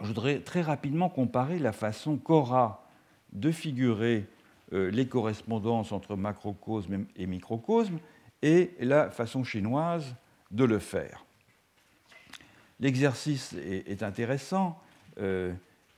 Je 0.00 0.08
voudrais 0.08 0.40
très 0.40 0.60
rapidement 0.60 1.08
comparer 1.08 1.60
la 1.60 1.70
façon 1.70 2.16
qu'aura 2.16 2.88
de 3.32 3.52
figurer 3.52 4.26
les 4.74 5.06
correspondances 5.06 5.92
entre 5.92 6.16
macrocosme 6.16 7.06
et 7.16 7.26
microcosme 7.26 7.98
et 8.42 8.72
la 8.80 9.10
façon 9.10 9.44
chinoise 9.44 10.16
de 10.50 10.64
le 10.64 10.78
faire. 10.78 11.24
L'exercice 12.80 13.54
est, 13.54 14.02
intéressant 14.02 14.78
euh, 15.20 15.52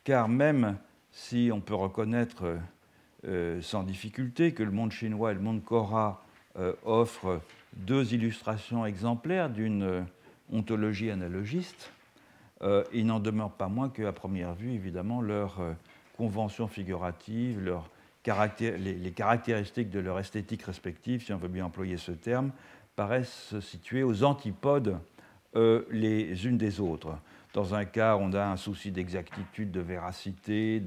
car 0.04 0.28
même 0.28 0.76
si 1.10 1.50
on 1.52 1.60
peut 1.60 1.74
reconnaître 1.74 2.58
euh, 3.26 3.60
sans 3.62 3.82
difficulté 3.82 4.52
que 4.52 4.62
le 4.62 4.70
monde 4.70 4.92
chinois 4.92 5.32
et 5.32 5.34
le 5.34 5.40
monde 5.40 5.64
Kora 5.64 6.22
offrent 6.86 7.42
deux 7.74 8.14
illustrations 8.14 8.86
exemplaires 8.86 9.50
d'une 9.50 10.06
ontologie 10.50 11.10
analogiste, 11.10 11.92
il 12.94 13.04
n'en 13.04 13.20
demeure 13.20 13.50
pas 13.50 13.68
moins 13.68 13.90
qu'à 13.90 14.10
première 14.12 14.54
vue, 14.54 14.72
évidemment, 14.72 15.20
leurs 15.20 15.60
conventions 16.16 16.66
figuratives, 16.66 17.60
les, 18.26 19.12
caractéristiques 19.12 19.90
de 19.90 20.00
leur 20.00 20.18
esthétique 20.18 20.62
respective, 20.62 21.24
si 21.24 21.32
on 21.32 21.38
veut 21.38 21.48
bien 21.48 21.66
employer 21.66 21.96
ce 21.96 22.12
terme, 22.12 22.52
paraissent 22.94 23.48
se 23.50 23.60
situer 23.60 24.02
aux 24.02 24.24
antipodes 24.24 24.98
euh, 25.54 25.84
les 25.90 26.46
unes 26.46 26.58
des 26.58 26.80
autres. 26.80 27.18
Dans 27.54 27.74
un 27.74 27.84
cas, 27.84 28.16
on 28.16 28.32
a 28.32 28.44
un 28.44 28.56
souci 28.56 28.90
d'exactitude, 28.90 29.70
de 29.70 29.80
véracité, 29.80 30.82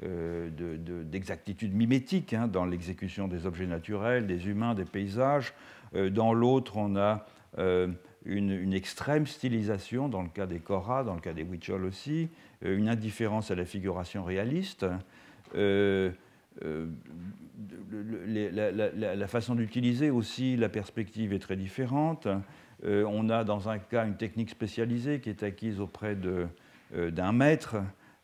d'exactitude 0.00 1.72
de, 1.72 1.76
mimétique 1.76 2.32
hein, 2.34 2.46
dans 2.46 2.64
l'exécution 2.64 3.26
des 3.26 3.46
objets 3.46 3.66
naturels, 3.66 4.26
des 4.26 4.46
humains, 4.48 4.74
des 4.74 4.84
paysages. 4.84 5.52
Euh, 5.94 6.10
dans 6.10 6.32
l'autre, 6.32 6.76
on 6.76 6.96
a 6.96 7.26
euh, 7.58 7.88
une, 8.24 8.72
extrême 8.72 9.26
stylisation 9.26 10.08
dans 10.08 10.22
le 10.22 10.28
cas 10.28 10.46
des 10.46 10.60
Cora, 10.60 11.04
dans 11.04 11.14
le 11.14 11.20
cas 11.20 11.32
des 11.32 11.42
Huichol 11.42 11.84
aussi, 11.84 12.28
euh, 12.64 12.76
une 12.76 12.88
indifférence 12.88 13.50
à 13.50 13.54
la 13.54 13.64
figuration 13.64 14.24
réaliste. 14.24 14.86
Euh, 16.62 16.86
euh, 17.92 19.14
la, 19.16 19.26
façon 19.26 19.54
d'utiliser 19.54 20.10
aussi 20.10 20.56
la 20.56 20.68
perspective 20.68 21.32
est 21.32 21.38
très 21.38 21.56
différente. 21.56 22.28
on 22.84 23.28
a 23.28 23.44
dans 23.44 23.68
un 23.68 23.78
cas 23.78 24.06
une 24.06 24.16
technique 24.16 24.50
spécialisée 24.50 25.20
qui 25.20 25.30
est 25.30 25.42
acquise 25.42 25.80
auprès 25.80 26.16
d'un 26.16 27.32
maître. 27.32 27.76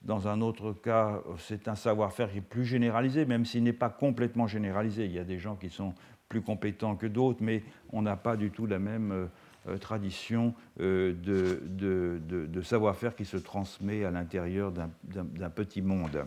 Dans 0.03 0.29
un 0.29 0.41
autre 0.41 0.73
cas, 0.73 1.23
c'est 1.39 1.69
un 1.69 1.75
savoir-faire 1.75 2.31
qui 2.31 2.39
est 2.39 2.43
plus 2.43 2.65
généralisé, 2.65 3.27
même 3.27 3.45
s'il 3.45 3.63
n'est 3.63 3.73
pas 3.73 3.91
complètement 3.91 4.47
généralisé. 4.47 5.05
Il 5.05 5.13
y 5.13 5.19
a 5.19 5.25
des 5.25 5.39
gens 5.39 5.57
qui 5.57 5.69
sont 5.69 5.95
plus 6.29 6.41
compétents 6.41 6.97
que 6.97 7.07
d'autres, 7.07 7.43
mais 7.43 7.63
on 7.91 8.03
n'a 8.03 8.17
pas 8.17 8.37
du 8.37 8.51
tout 8.51 8.67
la 8.67 8.79
même 8.79 9.29
euh, 9.69 9.77
tradition 9.77 10.55
euh, 10.81 11.13
de, 11.13 12.63
savoir-faire 12.63 13.15
qui 13.15 13.27
se 13.27 13.37
transmet 13.37 14.05
à 14.07 14.11
l'intérieur 14.11 14.73
d'un 14.73 15.51
petit 15.51 15.83
monde. 15.83 16.25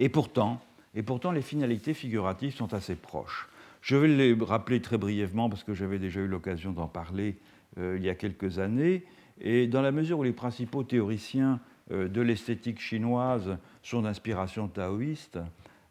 Et 0.00 0.08
pourtant, 0.08 0.60
et 0.96 1.04
pourtant, 1.04 1.30
les 1.30 1.42
finalités 1.42 1.94
figuratives 1.94 2.52
sont 2.54 2.74
assez 2.74 2.96
proches. 2.96 3.48
Je 3.80 3.94
vais 3.94 4.08
les 4.08 4.36
rappeler 4.40 4.82
très 4.82 4.98
brièvement 4.98 5.48
parce 5.48 5.62
que 5.62 5.72
j'avais 5.72 6.00
déjà 6.00 6.20
eu 6.20 6.26
l'occasion 6.26 6.72
d'en 6.72 6.88
parler 6.88 7.38
euh, 7.78 7.96
il 7.96 8.04
y 8.04 8.08
a 8.08 8.16
quelques 8.16 8.58
années. 8.58 9.04
Et 9.40 9.68
dans 9.68 9.82
la 9.82 9.92
mesure 9.92 10.18
où 10.18 10.22
les 10.24 10.32
principaux 10.32 10.82
théoriciens 10.82 11.60
de 11.90 12.20
l'esthétique 12.20 12.78
chinoise 12.78 13.56
sont 13.82 14.02
d'inspiration 14.02 14.68
taoïste, 14.68 15.40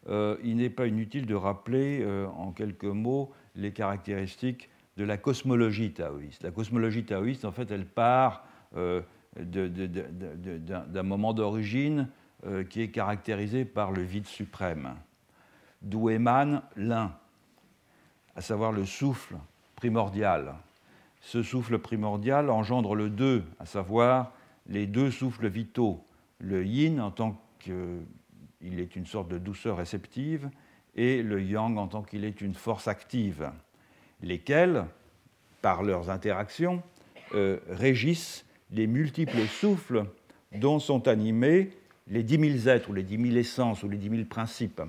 il 0.08 0.56
n'est 0.56 0.70
pas 0.70 0.86
inutile 0.86 1.26
de 1.26 1.34
rappeler 1.34 2.06
en 2.38 2.52
quelques 2.52 2.84
mots 2.84 3.32
les 3.56 3.72
caractéristiques 3.72 4.70
de 4.96 5.04
la 5.04 5.16
cosmologie 5.16 5.92
taoïste. 5.92 6.42
La 6.42 6.50
cosmologie 6.50 7.04
taoïste, 7.04 7.44
en 7.44 7.52
fait, 7.52 7.70
elle 7.70 7.86
part 7.86 8.44
euh, 8.76 9.00
d'un 9.36 11.02
moment 11.02 11.32
d'origine 11.32 12.08
euh, 12.46 12.64
qui 12.64 12.82
est 12.82 12.90
caractérisé 12.90 13.64
par 13.64 13.92
le 13.92 14.02
vide 14.02 14.26
suprême, 14.26 14.94
d'où 15.82 16.10
émane 16.10 16.62
l'un, 16.76 17.14
à 18.36 18.40
savoir 18.40 18.72
le 18.72 18.84
souffle 18.84 19.36
primordial. 19.76 20.54
Ce 21.20 21.42
souffle 21.42 21.78
primordial 21.78 22.50
engendre 22.50 22.94
le 22.94 23.10
deux, 23.10 23.44
à 23.58 23.66
savoir 23.66 24.32
les 24.66 24.86
deux 24.86 25.10
souffles 25.10 25.48
vitaux, 25.48 26.04
le 26.38 26.64
yin 26.64 27.00
en 27.00 27.10
tant 27.10 27.40
qu'il 27.58 28.80
est 28.80 28.96
une 28.96 29.06
sorte 29.06 29.28
de 29.28 29.38
douceur 29.38 29.76
réceptive 29.76 30.50
et 30.94 31.22
le 31.22 31.42
yang 31.42 31.78
en 31.78 31.88
tant 31.88 32.02
qu'il 32.02 32.24
est 32.24 32.40
une 32.40 32.54
force 32.54 32.88
active 32.88 33.50
lesquels, 34.22 34.84
par 35.62 35.82
leurs 35.82 36.10
interactions, 36.10 36.82
euh, 37.34 37.58
régissent 37.68 38.44
les 38.70 38.86
multiples 38.86 39.46
souffles 39.46 40.04
dont 40.52 40.78
sont 40.78 41.08
animés 41.08 41.70
les 42.06 42.22
dix 42.22 42.38
mille 42.38 42.68
êtres 42.68 42.90
ou 42.90 42.92
les 42.92 43.02
dix 43.02 43.18
mille 43.18 43.36
essences 43.36 43.82
ou 43.82 43.88
les 43.88 43.96
dix 43.96 44.10
mille 44.10 44.26
principes, 44.28 44.82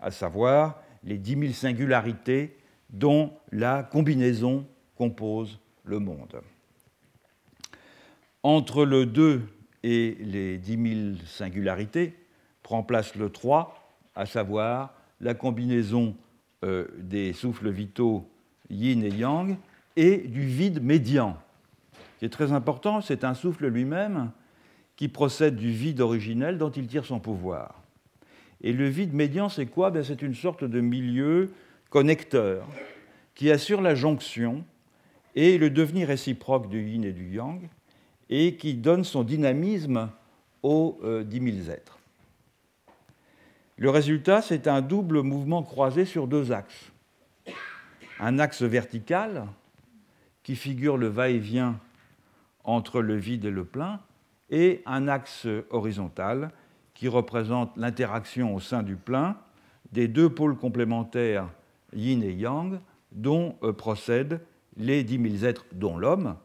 à 0.00 0.10
savoir 0.10 0.80
les 1.04 1.18
dix 1.18 1.36
mille 1.36 1.54
singularités 1.54 2.56
dont 2.90 3.32
la 3.50 3.82
combinaison 3.82 4.66
compose 4.96 5.58
le 5.84 5.98
monde. 5.98 6.40
Entre 8.42 8.84
le 8.84 9.06
2 9.06 9.42
et 9.82 10.16
les 10.20 10.58
dix 10.58 10.76
mille 10.76 11.18
singularités 11.26 12.14
prend 12.62 12.82
place 12.82 13.14
le 13.14 13.30
3, 13.30 13.98
à 14.14 14.26
savoir 14.26 14.94
la 15.20 15.34
combinaison 15.34 16.16
euh, 16.64 16.86
des 16.98 17.32
souffles 17.32 17.70
vitaux 17.70 18.28
yin 18.70 19.02
et 19.02 19.10
yang, 19.10 19.56
et 19.96 20.18
du 20.18 20.42
vide 20.42 20.82
médian, 20.82 21.36
qui 22.18 22.24
est 22.24 22.30
très 22.30 22.52
important. 22.52 23.00
C'est 23.00 23.24
un 23.24 23.34
souffle 23.34 23.66
lui-même 23.66 24.32
qui 25.02 25.08
procède 25.08 25.56
du 25.56 25.72
vide 25.72 26.00
originel 26.00 26.58
dont 26.58 26.70
il 26.70 26.86
tire 26.86 27.04
son 27.04 27.18
pouvoir. 27.18 27.82
Et 28.60 28.72
le 28.72 28.86
vide 28.86 29.14
médian, 29.14 29.48
c'est 29.48 29.66
quoi? 29.66 29.90
Ben, 29.90 30.04
C'est 30.04 30.22
une 30.22 30.36
sorte 30.36 30.62
de 30.62 30.80
milieu 30.80 31.50
connecteur 31.90 32.68
qui 33.34 33.50
assure 33.50 33.80
la 33.80 33.96
jonction 33.96 34.64
et 35.34 35.58
le 35.58 35.70
devenir 35.70 36.06
réciproque 36.06 36.68
du 36.68 36.88
yin 36.88 37.02
et 37.02 37.10
du 37.10 37.34
yang, 37.34 37.68
et 38.30 38.54
qui 38.54 38.74
donne 38.74 39.02
son 39.02 39.24
dynamisme 39.24 40.08
aux 40.62 41.00
euh, 41.02 41.24
dix 41.24 41.40
mille 41.40 41.68
êtres. 41.68 41.98
Le 43.78 43.90
résultat, 43.90 44.40
c'est 44.40 44.68
un 44.68 44.82
double 44.82 45.22
mouvement 45.22 45.64
croisé 45.64 46.04
sur 46.04 46.28
deux 46.28 46.52
axes 46.52 46.92
un 48.20 48.38
axe 48.38 48.62
vertical 48.62 49.48
qui 50.44 50.54
figure 50.54 50.96
le 50.96 51.08
va-et-vient 51.08 51.80
entre 52.62 53.00
le 53.02 53.16
vide 53.16 53.46
et 53.46 53.50
le 53.50 53.64
plein, 53.64 53.98
et 54.52 54.82
un 54.86 55.08
axe 55.08 55.48
horizontal 55.70 56.52
qui 56.94 57.08
représente 57.08 57.76
l'interaction 57.76 58.54
au 58.54 58.60
sein 58.60 58.84
du 58.84 58.94
plein 58.94 59.36
des 59.90 60.06
deux 60.06 60.30
pôles 60.30 60.56
complémentaires 60.56 61.48
yin 61.92 62.22
et 62.22 62.32
yang 62.32 62.78
dont 63.10 63.56
euh, 63.64 63.72
procèdent 63.72 64.40
les 64.76 65.02
dix 65.02 65.18
mille 65.18 65.44
êtres, 65.44 65.66
dont 65.72 65.98
l'homme, 65.98 66.36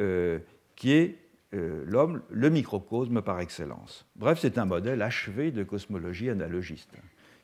euh, 0.00 0.38
qui 0.74 0.92
est 0.92 1.18
euh, 1.52 1.84
l'homme, 1.86 2.22
le 2.30 2.48
microcosme 2.48 3.20
par 3.20 3.38
excellence. 3.40 4.06
Bref, 4.16 4.38
c'est 4.40 4.56
un 4.56 4.64
modèle 4.64 5.02
achevé 5.02 5.52
de 5.52 5.62
cosmologie 5.62 6.30
analogiste, 6.30 6.90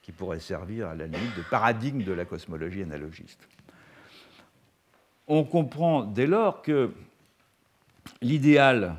qui 0.02 0.10
pourrait 0.10 0.40
servir 0.40 0.88
à 0.88 0.94
la 0.94 1.06
limite 1.06 1.36
de 1.36 1.42
paradigme 1.50 2.02
de 2.02 2.12
la 2.12 2.24
cosmologie 2.24 2.82
analogiste 2.82 3.46
on 5.28 5.44
comprend 5.44 6.04
dès 6.04 6.26
lors 6.26 6.62
que 6.62 6.90
l'idéal 8.22 8.96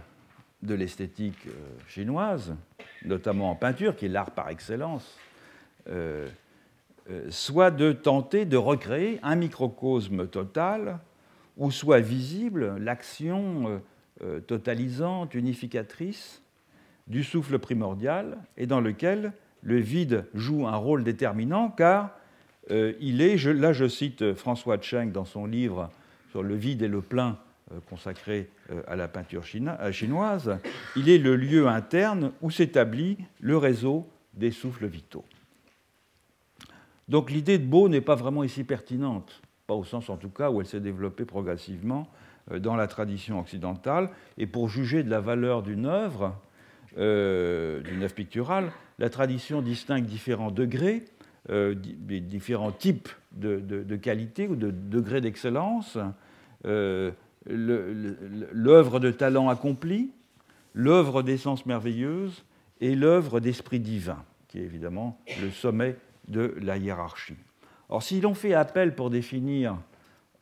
de 0.61 0.73
l'esthétique 0.73 1.47
euh, 1.47 1.51
chinoise, 1.87 2.55
notamment 3.05 3.51
en 3.51 3.55
peinture, 3.55 3.95
qui 3.95 4.05
est 4.05 4.09
l'art 4.09 4.31
par 4.31 4.49
excellence, 4.49 5.17
euh, 5.89 6.27
euh, 7.09 7.27
soit 7.29 7.71
de 7.71 7.91
tenter 7.91 8.45
de 8.45 8.57
recréer 8.57 9.19
un 9.23 9.35
microcosme 9.35 10.27
total 10.27 10.99
où 11.57 11.71
soit 11.71 12.01
visible 12.01 12.77
l'action 12.77 13.81
totalisante, 14.45 15.33
unificatrice 15.33 16.43
du 17.07 17.23
souffle 17.23 17.57
primordial 17.57 18.37
et 18.57 18.67
dans 18.67 18.79
lequel 18.79 19.31
le 19.63 19.77
vide 19.77 20.25
joue 20.35 20.67
un 20.67 20.75
rôle 20.75 21.03
déterminant 21.03 21.69
car 21.69 22.11
il 22.69 23.21
est, 23.21 23.43
là 23.43 23.73
je 23.73 23.87
cite 23.87 24.35
François 24.35 24.79
Cheng 24.79 25.11
dans 25.11 25.25
son 25.25 25.47
livre 25.47 25.89
sur 26.29 26.43
le 26.43 26.53
vide 26.53 26.83
et 26.83 26.87
le 26.87 27.01
plein 27.01 27.39
consacré 27.89 28.49
euh, 28.71 28.81
à 28.87 28.95
la 28.95 29.07
peinture 29.07 29.43
euh, 29.43 29.91
chinoise, 29.91 30.57
il 30.95 31.09
est 31.09 31.17
le 31.17 31.35
lieu 31.35 31.67
interne 31.67 32.31
où 32.41 32.51
s'établit 32.51 33.17
le 33.39 33.57
réseau 33.57 34.07
des 34.33 34.51
souffles 34.51 34.87
vitaux. 34.87 35.25
Donc 37.07 37.31
l'idée 37.31 37.57
de 37.57 37.65
beau 37.65 37.89
n'est 37.89 38.01
pas 38.01 38.15
vraiment 38.15 38.43
ici 38.43 38.63
pertinente, 38.63 39.41
pas 39.65 39.73
au 39.73 39.83
sens 39.83 40.09
en 40.09 40.17
tout 40.17 40.29
cas 40.29 40.49
où 40.49 40.61
elle 40.61 40.67
s'est 40.67 40.79
développée 40.79 41.25
progressivement 41.25 42.07
dans 42.51 42.75
la 42.75 42.87
tradition 42.87 43.39
occidentale. 43.39 44.09
Et 44.37 44.47
pour 44.47 44.69
juger 44.69 45.03
de 45.03 45.09
la 45.09 45.19
valeur 45.19 45.63
d'une 45.63 45.85
œuvre, 45.85 46.37
d'une 46.95 47.03
œuvre 48.03 48.13
picturale, 48.13 48.71
la 48.99 49.09
tradition 49.09 49.61
distingue 49.61 50.05
différents 50.05 50.51
degrés, 50.51 51.05
différents 51.49 52.73
types 52.73 53.09
de, 53.31 53.95
qualité 53.95 54.47
ou 54.47 54.55
de 54.55 54.71
degrés 54.71 55.21
d'excellence. 55.21 55.97
Euh, 56.65 57.11
l'œuvre 57.49 58.99
de 58.99 59.11
talent 59.11 59.49
accompli, 59.49 60.11
l'œuvre 60.73 61.21
d'essence 61.21 61.65
merveilleuse 61.65 62.43
et 62.81 62.95
l'œuvre 62.95 63.39
d'esprit 63.39 63.79
divin, 63.79 64.23
qui 64.47 64.59
est 64.59 64.63
évidemment 64.63 65.19
le 65.41 65.49
sommet 65.51 65.97
de 66.27 66.55
la 66.61 66.77
hiérarchie. 66.77 67.37
Or, 67.89 68.03
si 68.03 68.21
l'on 68.21 68.33
fait 68.33 68.53
appel 68.53 68.95
pour 68.95 69.09
définir 69.09 69.77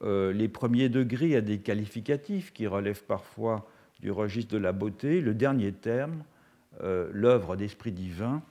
euh, 0.03 0.33
les 0.33 0.47
premiers 0.47 0.89
degrés 0.89 1.35
à 1.35 1.41
des 1.41 1.59
qualificatifs 1.59 2.51
qui 2.51 2.67
relèvent 2.67 3.03
parfois 3.03 3.67
du 3.99 4.11
registre 4.11 4.53
de 4.53 4.57
la 4.59 4.71
beauté, 4.71 5.21
le 5.21 5.33
dernier 5.33 5.71
terme, 5.71 6.23
euh, 6.81 7.09
l'œuvre 7.13 7.55
d'esprit 7.55 7.91
divin, 7.91 8.41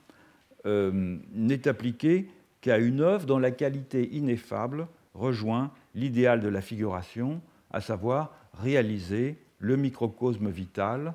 n'est 0.65 1.67
appliqué 1.67 2.27
qu'à 2.59 2.79
une 2.79 3.01
œuvre 3.01 3.27
dont 3.27 3.37
la 3.37 3.51
qualité 3.51 4.09
ineffable 4.15 4.87
rejoint 5.13 5.71
l'idéal 5.93 6.41
de 6.41 6.47
la 6.47 6.61
figuration, 6.61 7.39
à 7.71 7.81
savoir 7.81 8.33
réaliser 8.59 9.37
le 9.59 9.77
microcosme 9.77 10.49
vital 10.49 11.13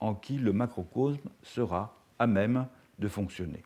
en 0.00 0.14
qui 0.14 0.38
le 0.38 0.52
macrocosme 0.52 1.28
sera 1.42 1.96
à 2.18 2.26
même 2.26 2.66
de 2.98 3.08
fonctionner. 3.08 3.62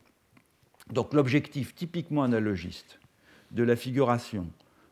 Donc 0.91 1.13
l'objectif 1.13 1.75
typiquement 1.75 2.23
analogiste 2.23 2.99
de 3.51 3.63
la 3.63 3.75
figuration 3.75 4.47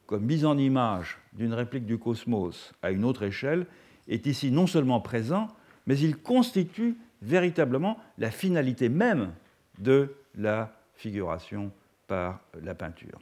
comme 0.06 0.26
mise 0.26 0.46
en 0.46 0.58
image 0.58 1.18
d'une 1.34 1.54
réplique 1.54 1.86
du 1.86 1.98
cosmos 1.98 2.74
à 2.82 2.92
une 2.92 3.06
autre 3.06 3.24
échelle 3.24 3.66
est 4.10 4.26
ici 4.26 4.52
non 4.52 4.68
seulement 4.68 5.00
présent, 5.00 5.48
mais 5.88 5.98
il 5.98 6.18
constitue 6.18 6.98
véritablement 7.22 7.98
la 8.18 8.30
finalité 8.30 8.90
même 8.90 9.32
de 9.80 10.14
la 10.36 10.74
figuration 10.96 11.72
par 12.08 12.42
la 12.62 12.76
peinture. 12.76 13.20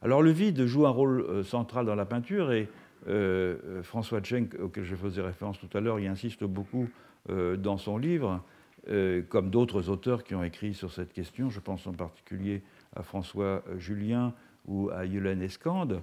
Alors 0.00 0.22
le 0.22 0.30
vide 0.30 0.64
joue 0.64 0.86
un 0.86 0.90
rôle 0.90 1.20
euh, 1.20 1.44
central 1.44 1.86
dans 1.86 1.94
la 1.94 2.06
peinture 2.06 2.50
et 2.52 2.68
François 3.82 4.22
Cheng, 4.22 4.48
auquel 4.60 4.84
je 4.84 4.94
faisais 4.94 5.22
référence 5.22 5.58
tout 5.58 5.76
à 5.76 5.80
l'heure, 5.80 5.98
y 5.98 6.06
insiste 6.06 6.44
beaucoup 6.44 6.88
dans 7.28 7.76
son 7.76 7.98
livre, 7.98 8.42
comme 9.28 9.50
d'autres 9.50 9.88
auteurs 9.88 10.22
qui 10.22 10.34
ont 10.34 10.44
écrit 10.44 10.74
sur 10.74 10.92
cette 10.92 11.12
question. 11.12 11.50
Je 11.50 11.60
pense 11.60 11.86
en 11.86 11.92
particulier 11.92 12.62
à 12.94 13.02
François 13.02 13.64
Julien 13.78 14.34
ou 14.66 14.90
à 14.90 15.04
Yulaine 15.04 15.42
Escande, 15.42 16.02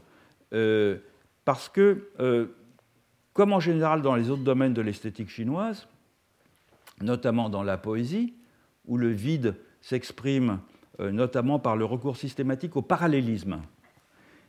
parce 1.45 1.69
que, 1.69 2.51
comme 3.33 3.53
en 3.53 3.59
général 3.59 4.01
dans 4.01 4.15
les 4.15 4.29
autres 4.29 4.43
domaines 4.43 4.73
de 4.73 4.81
l'esthétique 4.81 5.29
chinoise, 5.29 5.87
notamment 7.01 7.49
dans 7.49 7.63
la 7.63 7.77
poésie, 7.77 8.33
où 8.85 8.97
le 8.97 9.09
vide 9.09 9.55
s'exprime 9.81 10.59
euh, 10.99 11.11
notamment 11.11 11.59
par 11.59 11.77
le 11.77 11.85
recours 11.85 12.17
systématique 12.17 12.75
au 12.75 12.81
parallélisme, 12.81 13.61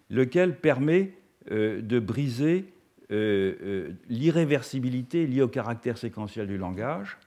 lequel 0.09 0.59
permet 0.59 1.03
euh, 1.03 1.20
de 1.51 1.99
briser 1.99 2.73
euh, 3.11 3.91
l'irréversibilité 4.09 5.27
liée 5.27 5.43
au 5.43 5.49
caractère 5.49 5.99
séquentiel 5.99 6.47
du 6.47 6.57
langage. 6.57 7.19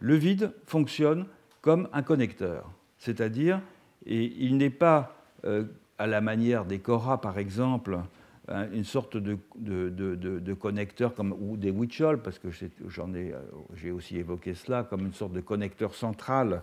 Le 0.00 0.14
vide 0.14 0.52
fonctionne 0.66 1.26
comme 1.60 1.88
un 1.92 2.02
connecteur, 2.02 2.70
c'est-à-dire 2.98 3.60
il 4.06 4.56
n'est 4.56 4.70
pas 4.70 5.16
à 5.98 6.06
la 6.06 6.20
manière 6.20 6.64
des 6.64 6.78
Cora 6.78 7.20
par 7.20 7.38
exemple, 7.38 7.98
Hein, 8.50 8.66
une 8.72 8.84
sorte 8.84 9.18
de, 9.18 10.54
connecteur 10.54 11.14
comme, 11.14 11.36
ou 11.38 11.58
des 11.58 11.70
Witchell, 11.70 12.18
parce 12.18 12.38
que 12.38 12.48
j'en 12.86 13.12
ai, 13.12 13.34
euh, 13.34 13.40
j'ai 13.74 13.90
aussi 13.90 14.16
évoqué 14.16 14.54
cela, 14.54 14.84
comme 14.84 15.02
une 15.02 15.12
sorte 15.12 15.32
de 15.32 15.42
connecteur 15.42 15.94
central 15.94 16.62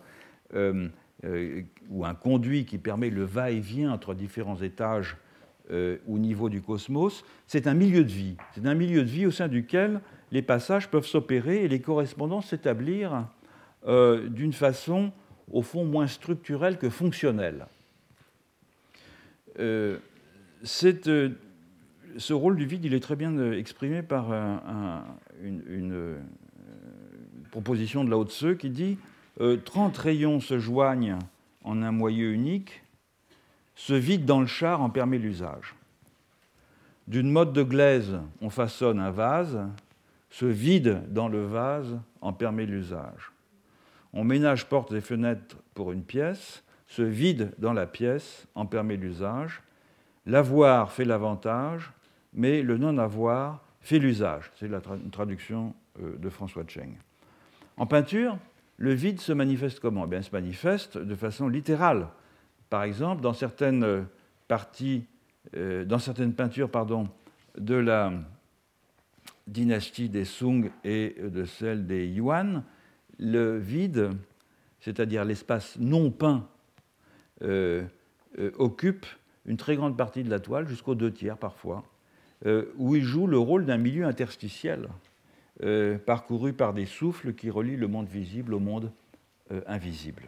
euh, 0.56 0.88
euh, 1.26 1.62
ou 1.92 2.04
un 2.04 2.16
conduit 2.16 2.66
qui 2.66 2.80
permet 2.80 3.12
le 3.12 3.24
va-et-vient 3.24 3.92
entre 3.92 4.16
différents 4.16 4.60
étages 4.62 5.16
au 5.71 6.19
niveau 6.19 6.49
du 6.49 6.62
cosmos. 6.62 7.23
C'est 7.47 7.65
un 7.67 7.73
milieu 7.73 8.04
de 8.04 8.12
vie. 8.12 8.38
C'est 8.54 8.65
un 8.67 8.75
milieu 8.75 9.01
de 9.01 9.10
vie 9.10 9.25
au 9.25 9.32
sein 9.32 9.47
duquel 9.47 9.99
les 10.32 10.41
passages 10.41 10.89
peuvent 10.89 11.06
s'opérer 11.06 11.63
et 11.63 11.67
les 11.67 11.80
correspondances 11.80 12.47
s'établir 12.47 13.28
d'une 13.88 14.54
façon, 14.54 15.12
au 15.51 15.62
fond, 15.63 15.86
moins 15.86 16.08
structurelle 16.08 16.78
que 16.78 16.89
fonctionnelle. 16.89 17.65
c'est 20.63 21.10
ce 22.17 22.34
rôle 22.34 22.56
du 22.56 22.65
vide, 22.65 22.86
il 22.86 22.93
est 22.93 22.99
très 22.99 23.15
bien 23.15 23.36
euh, 23.38 23.58
exprimé 23.58 24.01
par 24.01 24.32
une, 25.41 25.91
euh, 25.93 26.17
proposition 27.51 28.04
de 28.04 28.10
Lao 28.10 28.25
Tse 28.25 28.58
qui 28.58 28.69
dit 28.69 28.97
30 29.38 29.97
euh, 29.97 30.01
rayons 30.01 30.39
se 30.39 30.60
joignent 30.60 31.17
en 31.63 31.82
un 31.82 31.91
moyeu 31.91 32.32
unique, 32.32 32.84
ce 33.76 33.94
vide 33.94 34.26
dans 34.26 34.40
le 34.40 34.48
char 34.48 34.82
en 34.82 34.90
permet 34.90 35.18
l'usage. 35.18 35.76
D'une 37.08 37.30
mode 37.30 37.54
de 37.54 37.62
glaise, 37.62 38.20
on 38.42 38.50
façonne 38.50 39.00
un 39.00 39.12
vase, 39.12 39.60
ce 40.30 40.46
vide 40.46 41.04
dans 41.10 41.28
le 41.28 41.46
vase 41.46 42.00
en 42.22 42.34
permet 42.34 42.66
l'usage. 42.66 43.32
On 44.14 44.24
ménage 44.24 44.66
portes 44.66 44.94
et 44.94 45.02
fenêtres 45.02 45.58
pour 45.74 45.92
une 45.92 46.04
pièce, 46.04 46.64
ce 46.88 47.02
vide 47.02 47.52
dans 47.58 47.74
la 47.74 47.86
pièce 47.86 48.48
en 48.56 48.66
permet 48.66 48.96
l'usage. 48.96 49.62
L'avoir 50.26 50.92
fait 50.92 51.06
l'avantage, 51.06 51.92
mais 52.34 52.62
le 52.62 52.78
non-avoir 52.78 53.64
fait 53.82 54.00
l'usage. 54.00 54.52
C'est 54.56 54.68
la 54.68 54.82
traduction 55.12 55.76
euh, 56.02 56.18
de 56.18 56.30
François 56.30 56.64
Cheng. 56.68 56.98
En 57.78 57.86
peinture, 57.86 58.38
le 58.78 58.94
vide 58.94 59.20
se 59.20 59.32
manifeste 59.32 59.80
comment? 59.80 60.08
Eh 60.12 60.16
Il 60.16 60.24
se 60.24 60.32
manifeste 60.32 60.98
de 60.98 61.16
façon 61.16 61.48
littérale. 61.48 62.08
Par 62.76 62.84
exemple, 62.84 63.22
dans 63.22 63.32
certaines 63.32 63.86
euh, 63.86 64.02
parties, 64.50 65.06
euh, 65.56 65.86
dans 65.86 65.98
certaines 65.98 66.34
peintures 66.34 66.70
pardon, 66.70 67.08
de 67.58 67.76
la 67.76 68.12
dynastie 69.48 70.10
des 70.10 70.26
Sung 70.26 70.70
et 70.84 71.16
de 71.24 71.46
celle 71.46 71.88
des 71.88 72.06
Yuan, 72.06 72.66
le 73.18 73.58
vide, 73.58 74.10
c'est-à-dire 74.82 75.24
l'espace 75.24 75.78
non 75.80 76.12
peint, 76.12 76.50
occupe 78.58 79.06
une 79.46 79.56
très 79.56 79.78
grande 79.78 79.96
partie 79.96 80.26
de 80.26 80.30
la 80.30 80.42
toile, 80.42 80.68
jusqu'aux 80.68 80.96
deux 80.96 81.14
tiers 81.14 81.38
parfois. 81.38 81.86
Euh, 82.46 82.74
où 82.76 82.98
il 82.98 83.04
joue 83.06 83.26
le 83.26 83.40
rôle 83.40 83.66
d'un 83.66 83.78
milieu 83.78 84.04
interstitiel, 84.04 84.90
euh, 85.64 85.98
parcouru 85.98 86.52
par 86.52 86.74
des 86.74 86.86
souffles 86.86 87.36
qui 87.36 87.50
relient 87.50 87.78
le 87.78 87.88
monde 87.88 88.10
visible 88.10 88.54
au 88.54 88.60
monde 88.60 88.92
euh, 89.54 89.62
invisible. 89.66 90.24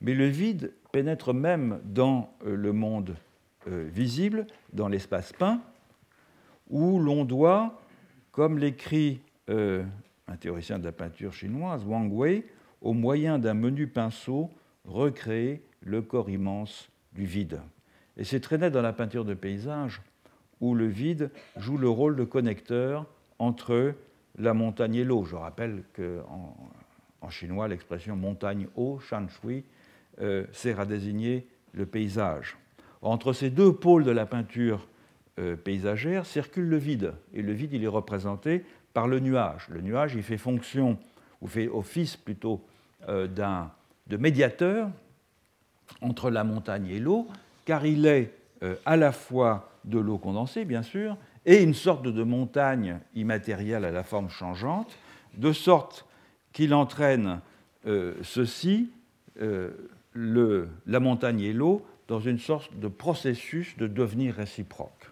Mais 0.00 0.14
le 0.14 0.26
vide 0.26 0.72
pénètre 0.94 1.34
même 1.34 1.80
dans 1.82 2.32
le 2.44 2.72
monde 2.72 3.16
visible, 3.66 4.46
dans 4.72 4.86
l'espace 4.86 5.32
peint, 5.32 5.60
où 6.70 7.00
l'on 7.00 7.24
doit, 7.24 7.82
comme 8.30 8.58
l'écrit 8.58 9.20
un 9.48 10.36
théoricien 10.38 10.78
de 10.78 10.84
la 10.84 10.92
peinture 10.92 11.32
chinoise, 11.32 11.84
Wang 11.84 12.12
Wei, 12.12 12.44
au 12.80 12.92
moyen 12.92 13.40
d'un 13.40 13.54
menu 13.54 13.88
pinceau, 13.88 14.50
recréer 14.84 15.64
le 15.80 16.00
corps 16.00 16.30
immense 16.30 16.88
du 17.12 17.24
vide. 17.24 17.60
Et 18.16 18.22
c'est 18.22 18.38
très 18.38 18.56
net 18.56 18.72
dans 18.72 18.80
la 18.80 18.92
peinture 18.92 19.24
de 19.24 19.34
paysage 19.34 20.00
où 20.60 20.76
le 20.76 20.86
vide 20.86 21.32
joue 21.56 21.76
le 21.76 21.88
rôle 21.88 22.14
de 22.14 22.22
connecteur 22.22 23.04
entre 23.40 23.94
la 24.38 24.54
montagne 24.54 24.94
et 24.94 25.04
l'eau. 25.04 25.24
Je 25.24 25.34
rappelle 25.34 25.82
qu'en 25.96 26.56
en, 27.20 27.30
chinois, 27.30 27.66
l'expression 27.66 28.14
montagne-eau, 28.14 29.00
shan 29.00 29.26
shui, 29.28 29.64
euh, 30.20 30.44
sert 30.52 30.80
à 30.80 30.86
désigner 30.86 31.46
le 31.72 31.86
paysage. 31.86 32.56
Entre 33.02 33.32
ces 33.32 33.50
deux 33.50 33.72
pôles 33.72 34.04
de 34.04 34.10
la 34.10 34.26
peinture 34.26 34.86
euh, 35.38 35.56
paysagère 35.56 36.26
circule 36.26 36.68
le 36.68 36.76
vide, 36.76 37.14
et 37.32 37.42
le 37.42 37.52
vide, 37.52 37.72
il 37.72 37.84
est 37.84 37.88
représenté 37.88 38.64
par 38.92 39.08
le 39.08 39.20
nuage. 39.20 39.66
Le 39.68 39.80
nuage, 39.80 40.14
il 40.14 40.22
fait 40.22 40.38
fonction, 40.38 40.98
ou 41.40 41.48
fait 41.48 41.68
office 41.68 42.16
plutôt, 42.16 42.64
euh, 43.08 43.26
de 44.06 44.16
médiateur 44.16 44.90
entre 46.00 46.30
la 46.30 46.44
montagne 46.44 46.86
et 46.86 46.98
l'eau, 46.98 47.28
car 47.64 47.84
il 47.84 48.06
est 48.06 48.32
à 48.86 48.96
la 48.96 49.12
fois 49.12 49.70
de 49.84 49.98
l'eau 49.98 50.16
condensée, 50.16 50.64
bien 50.64 50.82
sûr, 50.82 51.18
et 51.44 51.62
une 51.62 51.74
sorte 51.74 52.04
de 52.06 52.22
montagne 52.22 52.98
immatérielle 53.14 53.84
à 53.84 53.90
la 53.90 54.02
forme 54.02 54.30
changeante, 54.30 54.96
de 55.36 55.52
sorte 55.52 56.06
qu'il 56.52 56.72
entraîne 56.72 57.40
euh, 57.86 58.14
ceci, 58.22 58.90
euh, 59.42 59.70
la 60.14 61.00
montagne 61.00 61.40
et 61.40 61.52
l'eau, 61.52 61.84
dans 62.08 62.20
une 62.20 62.38
sorte 62.38 62.78
de 62.78 62.88
processus 62.88 63.76
de 63.76 63.86
devenir 63.86 64.34
réciproque. 64.34 65.10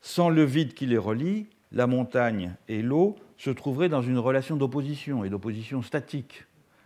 Sans 0.00 0.28
le 0.28 0.44
vide 0.44 0.74
qui 0.74 0.86
les 0.86 0.98
relie, 0.98 1.46
la 1.72 1.86
montagne 1.86 2.54
et 2.68 2.82
l'eau 2.82 3.16
se 3.36 3.50
trouveraient 3.50 3.88
dans 3.88 4.02
une 4.02 4.18
relation 4.18 4.56
d'opposition 4.56 5.24
et 5.24 5.30
d'opposition 5.30 5.82
statique, 5.82 6.44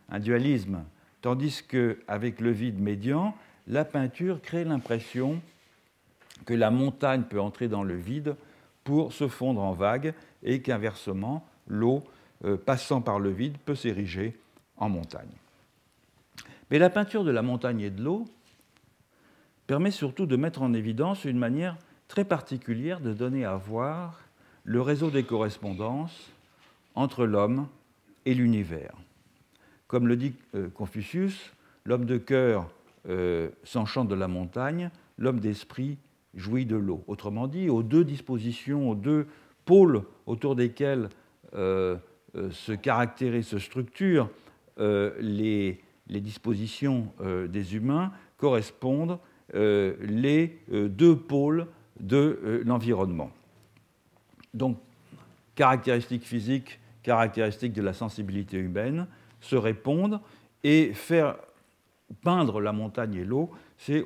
un 0.09 0.19
dualisme, 0.19 0.85
tandis 1.21 1.63
qu'avec 1.63 2.41
le 2.41 2.51
vide 2.51 2.81
médian, 2.81 3.35
la 3.67 3.85
peinture 3.85 4.41
crée 4.41 4.65
l'impression 4.65 5.41
que 6.47 6.55
la 6.55 6.71
montagne 6.71 7.25
peut 7.25 7.41
entrer 7.41 7.69
dans 7.69 7.83
le 7.83 7.97
vide 7.97 8.37
pour 8.85 9.13
se 9.13 9.29
fondre 9.29 9.61
en 9.61 9.73
vagues 9.73 10.15
et 10.43 10.63
qu'inversement, 10.63 11.47
l'eau 11.67 12.03
euh, 12.45 12.57
passant 12.57 13.03
par 13.03 13.19
le 13.19 13.31
vide 13.31 13.59
peut 13.65 13.75
s'ériger 13.75 14.37
en 14.77 14.89
montagne. 14.89 15.29
Mais 16.71 16.79
la 16.79 16.91
peinture 16.91 17.25
de 17.25 17.31
la 17.31 17.43
montagne 17.43 17.81
et 17.81 17.91
de 17.91 18.03
l'eau 18.03 18.27
permet 19.67 19.91
surtout 19.91 20.27
de 20.27 20.37
mettre 20.37 20.63
en 20.63 20.73
évidence 20.73 21.25
une 21.25 21.39
manière 21.39 21.77
très 22.09 22.25
particulière 22.25 23.01
de 23.01 23.13
donner 23.13 23.45
à 23.45 23.57
voir 23.57 24.21
le 24.65 24.81
réseau 24.81 25.11
des 25.11 25.25
correspondances 25.25 26.31
entre 26.95 27.25
l'homme 27.25 27.69
et 28.27 28.35
l'univers. 28.35 28.95
Comme 29.87 30.07
le 30.07 30.17
dit 30.17 30.35
euh, 30.55 30.69
Confucius, 30.69 31.53
l'homme 31.85 32.05
de 32.05 32.19
cœur 32.19 32.69
euh, 33.09 33.49
s'enchante 33.65 34.09
de 34.09 34.15
la 34.15 34.29
montagne, 34.29 34.91
l'homme 35.17 35.41
d'esprit 35.41 35.97
jouit 36.35 36.67
de 36.67 36.77
l'eau. 36.77 37.03
Autrement 37.07 37.47
dit, 37.47 37.71
aux 37.71 37.83
deux 37.83 38.05
dispositions, 38.05 38.91
aux 38.91 38.95
deux 38.95 39.27
pôles 39.65 40.03
autour 40.27 40.57
desquels 40.57 41.09
euh, 41.55 41.97
euh, 42.37 42.51
se 42.51 42.73
caractérisent, 42.73 43.49
se 43.49 43.59
structurent 43.59 44.29
les, 44.79 45.81
dispositions 46.09 47.13
des 47.49 47.75
humains, 47.75 48.13
correspondent 48.37 49.19
les 49.53 50.59
deux 50.71 51.17
pôles 51.17 51.67
de 52.01 52.63
l'environnement. 52.65 53.31
Donc, 54.55 54.79
caractéristiques 55.55 56.25
physiques, 56.25 56.79
caractéristiques 57.03 57.73
de 57.73 57.83
la 57.83 57.93
sensibilité 57.93 58.59
humaine 58.59 59.07
se 59.41 59.57
répondent 59.57 60.21
et 60.65 60.93
faire 60.95 61.37
peindre 62.23 62.61
la 62.61 62.73
montagne 62.73 63.15
et 63.15 63.25
l'eau, 63.25 63.51
c'est 63.77 64.05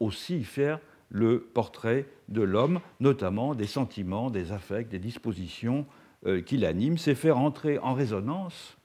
aussi 0.00 0.44
faire 0.44 0.78
le 1.10 1.40
portrait 1.40 2.06
de 2.28 2.42
l'homme, 2.42 2.80
notamment 3.00 3.54
des 3.54 3.66
sentiments, 3.66 4.30
des 4.30 4.52
affects, 4.52 4.88
des 4.88 4.98
dispositions 4.98 5.86
euh, 6.26 6.40
qui 6.40 6.56
l'animent, 6.56 6.98
c'est 6.98 7.14
faire 7.14 7.38
entrer 7.38 7.78
en 7.78 7.94
résonance 7.94 8.76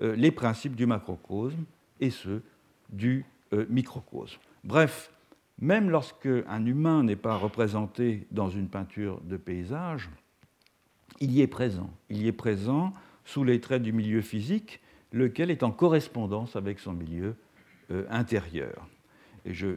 euh, 0.00 0.14
les 0.14 0.30
principes 0.30 0.76
du 0.76 0.86
macrocosme 0.86 1.64
et 2.02 2.10
ceux 2.10 2.42
du 2.90 3.24
euh, 3.54 3.64
microcosme. 3.70 4.40
Bref, 4.64 5.10
même 5.58 5.88
lorsque 5.88 6.28
un 6.48 6.66
humain 6.66 7.04
n'est 7.04 7.16
pas 7.16 7.36
représenté 7.36 8.26
dans 8.30 8.50
une 8.50 8.68
peinture 8.68 9.20
de 9.22 9.36
paysage, 9.36 10.10
il 11.20 11.30
y 11.30 11.40
est 11.40 11.46
présent. 11.46 11.88
Il 12.10 12.20
y 12.20 12.28
est 12.28 12.32
présent 12.32 12.92
sous 13.24 13.44
les 13.44 13.60
traits 13.60 13.82
du 13.82 13.92
milieu 13.92 14.20
physique, 14.20 14.80
lequel 15.12 15.50
est 15.50 15.62
en 15.62 15.70
correspondance 15.70 16.56
avec 16.56 16.80
son 16.80 16.92
milieu 16.92 17.36
euh, 17.92 18.04
intérieur. 18.10 18.88
Et 19.44 19.54
je 19.54 19.76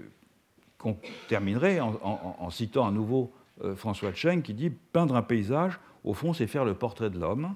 terminerai 1.28 1.80
en, 1.82 2.50
citant 2.50 2.88
à 2.88 2.92
nouveau 2.92 3.34
euh, 3.64 3.76
François 3.76 4.14
Cheng 4.14 4.42
qui 4.42 4.54
dit 4.54 4.70
Peindre 4.70 5.16
un 5.16 5.22
paysage, 5.22 5.80
au 6.04 6.14
fond, 6.14 6.34
c'est 6.34 6.48
faire 6.48 6.66
le 6.66 6.74
portrait 6.74 7.10
de 7.10 7.20
l'homme, 7.20 7.54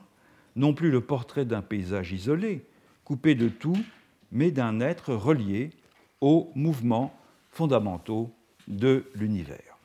non 0.56 0.74
plus 0.74 0.92
le 0.92 1.02
portrait 1.02 1.46
d'un 1.46 1.62
paysage 1.62 2.12
isolé, 2.12 2.66
coupé 3.04 3.36
de 3.36 3.50
tout, 3.50 3.78
mais 4.32 4.52
d'un 4.52 4.80
être 4.80 5.14
relié 5.14 5.72
aux 6.22 6.52
mouvements 6.56 7.14
fondamentaux 7.50 8.32
de 8.68 9.06
l'univers. 9.16 9.78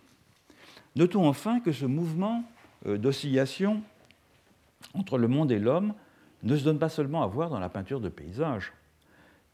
Notons 0.97 1.27
enfin 1.27 1.61
que 1.61 1.73
ce 1.73 1.87
mouvement 1.87 2.45
euh, 2.87 2.99
d'oscillation 2.99 3.83
entre 4.93 5.19
le 5.19 5.29
monde 5.29 5.51
et 5.51 5.59
l'homme 5.59 5.95
ne 6.43 6.57
se 6.57 6.65
donne 6.65 6.79
pas 6.79 6.89
seulement 6.89 7.23
à 7.23 7.27
voir 7.27 7.51
dans 7.51 7.59
la 7.59 7.69
peinture 7.69 8.01
de 8.01 8.09
paysage. 8.09 8.73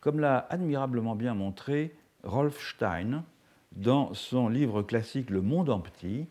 Comme 0.01 0.19
l'a 0.19 0.47
admirablement 0.51 1.15
bien 1.15 1.35
montré 1.35 1.95
Rolf 2.25 2.61
Stein 2.75 3.25
dans 3.73 4.13
son 4.15 4.49
livre 4.49 4.83
classique 4.83 5.31
Le 5.31 5.41
monde 5.41 5.71
en 5.71 5.79
petit, 5.79 6.27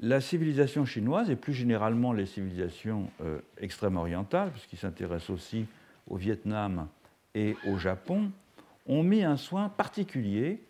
la 0.00 0.20
civilisation 0.20 0.84
chinoise 0.84 1.30
et 1.30 1.36
plus 1.36 1.52
généralement 1.52 2.12
les 2.12 2.26
civilisations 2.26 3.10
euh, 3.22 3.40
extrême-orientales, 3.58 4.50
puisqu'il 4.50 4.78
s'intéresse 4.78 5.30
aussi 5.30 5.66
au 6.08 6.16
Vietnam 6.16 6.86
et 7.34 7.56
au 7.66 7.78
Japon, 7.78 8.30
ont 8.86 9.02
mis 9.02 9.22
un 9.22 9.36
soin 9.36 9.68
particulier 9.68 10.62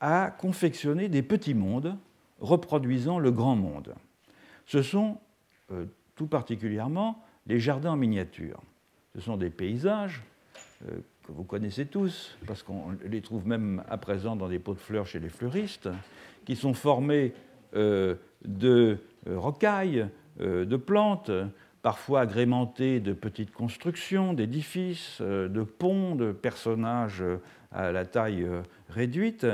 à 0.00 0.30
confectionner 0.30 1.08
des 1.08 1.22
petits 1.22 1.54
mondes 1.54 1.96
reproduisant 2.40 3.18
le 3.18 3.30
grand 3.30 3.56
monde. 3.56 3.94
Ce 4.66 4.82
sont 4.82 5.18
euh, 5.72 5.86
tout 6.14 6.26
particulièrement 6.26 7.22
les 7.46 7.60
jardins 7.60 7.92
en 7.92 7.96
miniature. 7.96 8.62
Ce 9.14 9.20
sont 9.20 9.36
des 9.36 9.50
paysages 9.50 10.22
euh, 10.88 10.98
que 11.26 11.32
vous 11.32 11.44
connaissez 11.44 11.86
tous, 11.86 12.36
parce 12.46 12.62
qu'on 12.62 12.96
les 13.04 13.20
trouve 13.20 13.46
même 13.46 13.82
à 13.88 13.96
présent 13.96 14.36
dans 14.36 14.48
des 14.48 14.58
pots 14.58 14.74
de 14.74 14.78
fleurs 14.78 15.06
chez 15.06 15.18
les 15.18 15.28
fleuristes, 15.28 15.88
qui 16.44 16.56
sont 16.56 16.74
formés 16.74 17.32
euh, 17.74 18.14
de 18.44 18.98
rocailles, 19.26 20.08
de 20.38 20.76
plantes, 20.76 21.30
parfois 21.86 22.22
agrémentés 22.22 22.98
de 22.98 23.12
petites 23.12 23.52
constructions, 23.52 24.32
d'édifices, 24.32 25.20
de 25.20 25.62
ponts, 25.62 26.16
de 26.16 26.32
personnages 26.32 27.22
à 27.70 27.92
la 27.92 28.04
taille 28.04 28.44
réduite, 28.88 29.46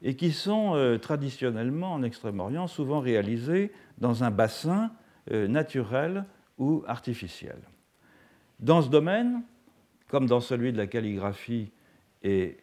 et 0.00 0.16
qui 0.16 0.32
sont 0.32 0.76
euh, 0.76 0.96
traditionnellement 0.96 1.92
en 1.92 2.02
Extrême-Orient 2.02 2.68
souvent 2.68 3.00
réalisés 3.00 3.70
dans 3.98 4.24
un 4.24 4.30
bassin 4.30 4.92
euh, 5.30 5.46
naturel 5.46 6.24
ou 6.56 6.82
artificiel. 6.86 7.58
Dans 8.60 8.80
ce 8.80 8.88
domaine, 8.88 9.42
comme 10.08 10.24
dans 10.24 10.40
celui 10.40 10.72
de 10.72 10.78
la 10.78 10.86
calligraphie 10.86 11.70
et 12.22 12.56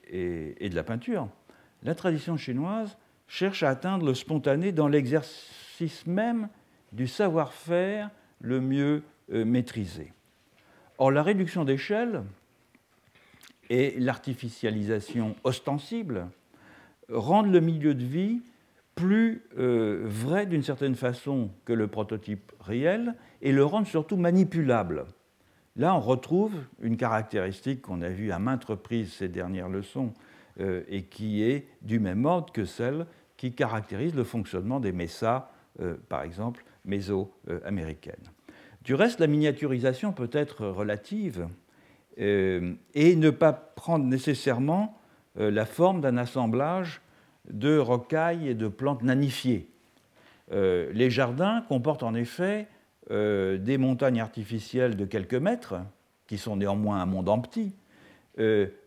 de 0.67 0.75
la 0.75 0.83
peinture, 0.83 1.29
la 1.83 1.93
tradition 1.93 2.37
chinoise 2.37 2.97
cherche 3.27 3.61
à 3.61 3.69
atteindre 3.69 4.03
le 4.03 4.15
spontané 4.15 4.71
dans 4.71 4.87
l'exercice 4.87 6.07
même 6.07 6.49
du 6.91 7.05
savoir-faire 7.05 8.09
le 8.41 8.59
mieux 8.61 9.03
euh, 9.31 9.45
maîtrisé. 9.45 10.13
Or, 10.97 11.11
la 11.11 11.23
réduction 11.23 11.65
d'échelle 11.65 12.23
et 13.69 13.95
l'artificialisation 13.99 15.35
ostensible 15.43 16.27
rendent 17.09 17.51
le 17.51 17.61
milieu 17.61 17.93
de 17.93 18.03
vie 18.03 18.41
plus 18.95 19.43
euh, 19.57 20.01
vrai 20.03 20.45
d'une 20.45 20.63
certaine 20.63 20.95
façon 20.95 21.49
que 21.65 21.73
le 21.73 21.87
prototype 21.87 22.51
réel 22.59 23.15
et 23.41 23.51
le 23.51 23.63
rendent 23.63 23.87
surtout 23.87 24.17
manipulable. 24.17 25.05
Là, 25.77 25.95
on 25.95 26.01
retrouve 26.01 26.53
une 26.81 26.97
caractéristique 26.97 27.81
qu'on 27.81 28.01
a 28.01 28.09
vue 28.09 28.31
à 28.31 28.39
maintes 28.39 28.65
reprises 28.65 29.13
ces 29.13 29.29
dernières 29.29 29.69
leçons 29.69 30.13
euh, 30.59 30.83
et 30.89 31.03
qui 31.03 31.43
est 31.43 31.67
du 31.81 31.99
même 31.99 32.25
ordre 32.25 32.51
que 32.51 32.65
celle 32.65 33.05
qui 33.37 33.53
caractérise 33.53 34.13
le 34.13 34.25
fonctionnement 34.25 34.79
des 34.79 34.91
messas, 34.91 35.49
euh, 35.79 35.95
par 36.09 36.23
exemple, 36.23 36.65
méso-américaines. 36.85 38.31
Du 38.83 38.95
reste, 38.95 39.19
la 39.19 39.27
miniaturisation 39.27 40.11
peut 40.11 40.29
être 40.31 40.65
relative 40.65 41.47
et 42.17 43.15
ne 43.15 43.29
pas 43.29 43.53
prendre 43.53 44.05
nécessairement 44.05 45.01
euh, 45.39 45.49
la 45.49 45.65
forme 45.65 46.01
d'un 46.01 46.17
assemblage 46.17 47.01
de 47.49 47.77
rocailles 47.77 48.49
et 48.49 48.53
de 48.53 48.67
plantes 48.67 49.01
nanifiées. 49.01 49.69
Euh, 50.51 50.91
les 50.93 51.09
jardins 51.09 51.63
comportent 51.69 52.03
en 52.03 52.13
effet 52.13 52.67
euh, 53.11 53.57
des 53.57 53.77
montagnes 53.77 54.19
artificielles 54.19 54.97
de 54.97 55.05
quelques 55.05 55.35
mètres, 55.35 55.75
qui 56.27 56.37
sont 56.37 56.57
néanmoins 56.57 57.01
un 57.01 57.05
monde 57.05 57.29
en 57.29 57.39
petit, 57.39 57.73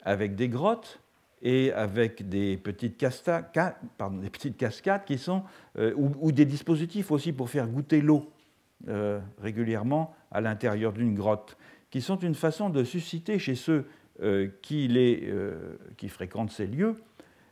avec 0.03 0.35
des 0.35 0.49
grottes 0.49 0.99
et 1.45 1.73
avec 1.73 2.29
des 2.29 2.57
petites, 2.57 2.99
des 3.01 4.31
petites 4.31 4.57
cascades 4.57 5.05
qui 5.05 5.19
sont, 5.19 5.45
ou, 5.79 6.11
ou, 6.21 6.33
des 6.33 6.47
dispositifs 6.47 7.13
aussi 7.13 7.33
pour 7.33 7.51
faire 7.51 7.69
goûter 7.69 8.01
l'eau 8.01 8.33
régulièrement 9.39 10.15
à 10.31 10.41
l'intérieur 10.41 10.93
d'une 10.93 11.15
grotte, 11.15 11.57
qui 11.91 12.01
sont 12.01 12.19
une 12.19 12.35
façon 12.35 12.71
de 12.71 12.83
susciter 12.83 13.39
chez 13.39 13.55
ceux 13.55 13.87
euh, 14.23 14.49
qui, 14.63 14.89
euh, 14.97 15.77
qui, 15.97 16.09
fréquentent 16.09 16.53
ces 16.53 16.69
lieux, 16.69 16.95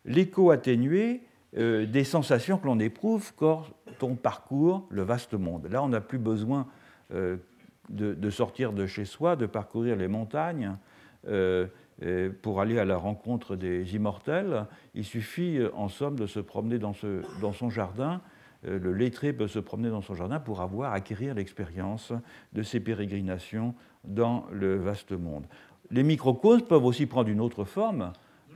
l'écho 0.05 0.53
atténué 0.53 1.23
euh, 1.57 1.87
des 1.87 2.05
sensations 2.05 2.57
que 2.57 2.67
l'on 2.67 2.79
éprouve 2.79 3.33
quand 3.35 3.65
on 4.01 4.15
parcourt 4.15 4.87
le 4.91 5.03
vaste 5.03 5.35
monde. 5.35 5.67
Là, 5.69 5.83
on 5.83 5.89
n'a 5.89 6.01
plus 6.01 6.19
besoin 6.19 6.69
de, 7.11 8.31
sortir 8.31 8.73
de 8.73 8.87
chez 8.87 9.05
soi, 9.05 9.35
de 9.35 9.47
parcourir 9.47 9.97
les 9.97 10.07
montagnes 10.07 10.77
pour 12.43 12.61
aller 12.61 12.79
à 12.79 12.85
la 12.85 12.97
rencontre 12.97 13.57
des 13.57 13.95
immortels. 13.95 14.67
Il 14.95 15.05
suffit, 15.05 15.59
en 15.75 15.89
somme, 15.89 16.19
de 16.19 16.27
se 16.27 16.41
promener 16.41 16.79
dans, 16.79 16.93
son 16.95 17.71
jardin. 17.71 18.21
Le 18.65 18.93
lettré 18.93 19.33
peut 19.33 19.49
se 19.49 19.59
promener 19.59 19.91
dans 19.91 20.03
son 20.03 20.15
jardin 20.15 20.41
pour 20.41 20.61
avoir, 20.61 20.93
acquérir 20.93 21.35
l'expérience 21.35 22.13
de 22.53 22.63
ces 22.63 22.81
pérégrinations 22.81 23.75
dans 24.05 24.47
le 24.51 24.77
vaste 24.77 25.13
monde 25.13 25.47
les 25.93 26.03
microcosmes 26.03 26.67
peuvent 26.67 26.85
aussi 26.85 27.07
prendre 27.07 27.29
une 27.29 27.41
autre 27.41 27.65
forme, 27.65 28.13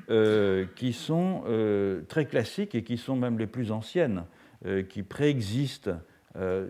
euh, 0.08 0.66
qui 0.74 0.92
sont 0.92 1.42
euh, 1.46 2.02
très 2.08 2.26
classiques 2.26 2.74
et 2.74 2.82
qui 2.82 2.96
sont 2.96 3.16
même 3.16 3.38
les 3.38 3.46
plus 3.46 3.70
anciennes, 3.70 4.24
euh, 4.64 4.82
qui 4.82 5.02
préexistent, 5.02 5.90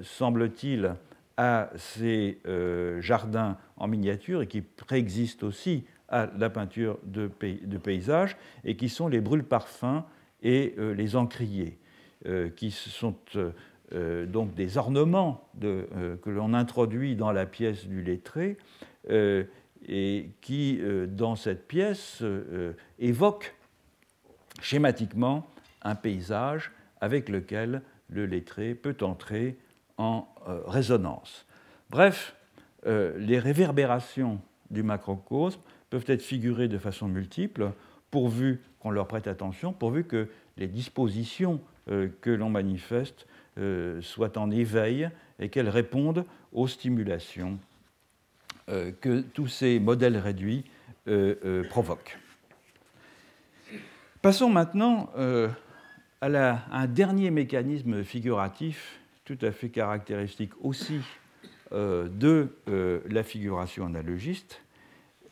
semble-t-il, 0.02 0.94
à 1.36 1.70
ces 1.74 2.38
jardins 3.00 3.58
en 3.76 3.88
miniature 3.88 4.42
et 4.42 4.46
qui 4.46 4.60
préexistent 4.60 5.42
aussi 5.42 5.84
à 6.08 6.28
la 6.38 6.50
peinture 6.50 6.98
de, 7.04 7.26
paysage 7.28 8.36
et 8.64 8.76
qui 8.76 8.88
sont 8.88 9.08
les 9.08 9.20
brûle-parfums 9.20 10.02
et 10.42 10.74
les 10.78 11.16
encriers, 11.16 11.78
qui 12.54 12.70
sont 12.70 13.16
donc 13.92 14.54
des 14.54 14.78
ornements 14.78 15.48
que 15.60 16.30
l'on 16.30 16.54
introduit 16.54 17.16
dans 17.16 17.32
la 17.32 17.46
pièce 17.46 17.86
du 17.86 18.02
lettré 18.02 18.56
et 19.88 20.30
qui, 20.40 20.78
euh, 20.80 21.06
dans 21.06 21.36
cette 21.36 21.66
pièce, 21.66 22.18
euh, 22.22 22.72
évoque 22.98 23.54
schématiquement 24.60 25.48
un 25.82 25.94
paysage 25.94 26.72
avec 27.00 27.28
lequel 27.28 27.82
le 28.08 28.26
lettré 28.26 28.74
peut 28.74 28.96
entrer 29.02 29.56
en 29.96 30.28
euh, 30.48 30.60
résonance. 30.66 31.46
Bref, 31.90 32.34
les 32.84 33.40
réverbérations 33.40 34.40
du 34.70 34.84
macrocosme 34.84 35.60
peuvent 35.96 36.14
être 36.14 36.22
figurées 36.22 36.68
de 36.68 36.78
façon 36.78 37.08
multiple, 37.08 37.72
pourvu 38.10 38.60
qu'on 38.80 38.90
leur 38.90 39.08
prête 39.08 39.26
attention, 39.26 39.72
pourvu 39.72 40.04
que 40.04 40.28
les 40.58 40.66
dispositions 40.66 41.60
que 41.86 42.30
l'on 42.30 42.50
manifeste 42.50 43.26
soient 44.00 44.36
en 44.36 44.50
éveil 44.50 45.08
et 45.38 45.48
qu'elles 45.48 45.68
répondent 45.68 46.24
aux 46.52 46.68
stimulations 46.68 47.58
euh, 48.68 48.90
que 49.00 49.20
tous 49.20 49.46
ces 49.46 49.78
modèles 49.78 50.16
réduits 50.16 50.64
euh, 51.08 51.36
euh, 51.44 51.68
provoquent. 51.68 52.18
Passons 54.22 54.50
maintenant 54.50 55.10
à, 56.20 56.28
un 56.72 56.86
dernier 56.88 57.30
mécanisme 57.30 58.02
figuratif 58.02 58.98
tout 59.24 59.38
à 59.42 59.52
fait 59.52 59.68
caractéristique 59.68 60.52
aussi 60.60 61.00
de 61.70 62.48
la 62.66 63.22
figuration 63.22 63.86
analogiste 63.86 64.60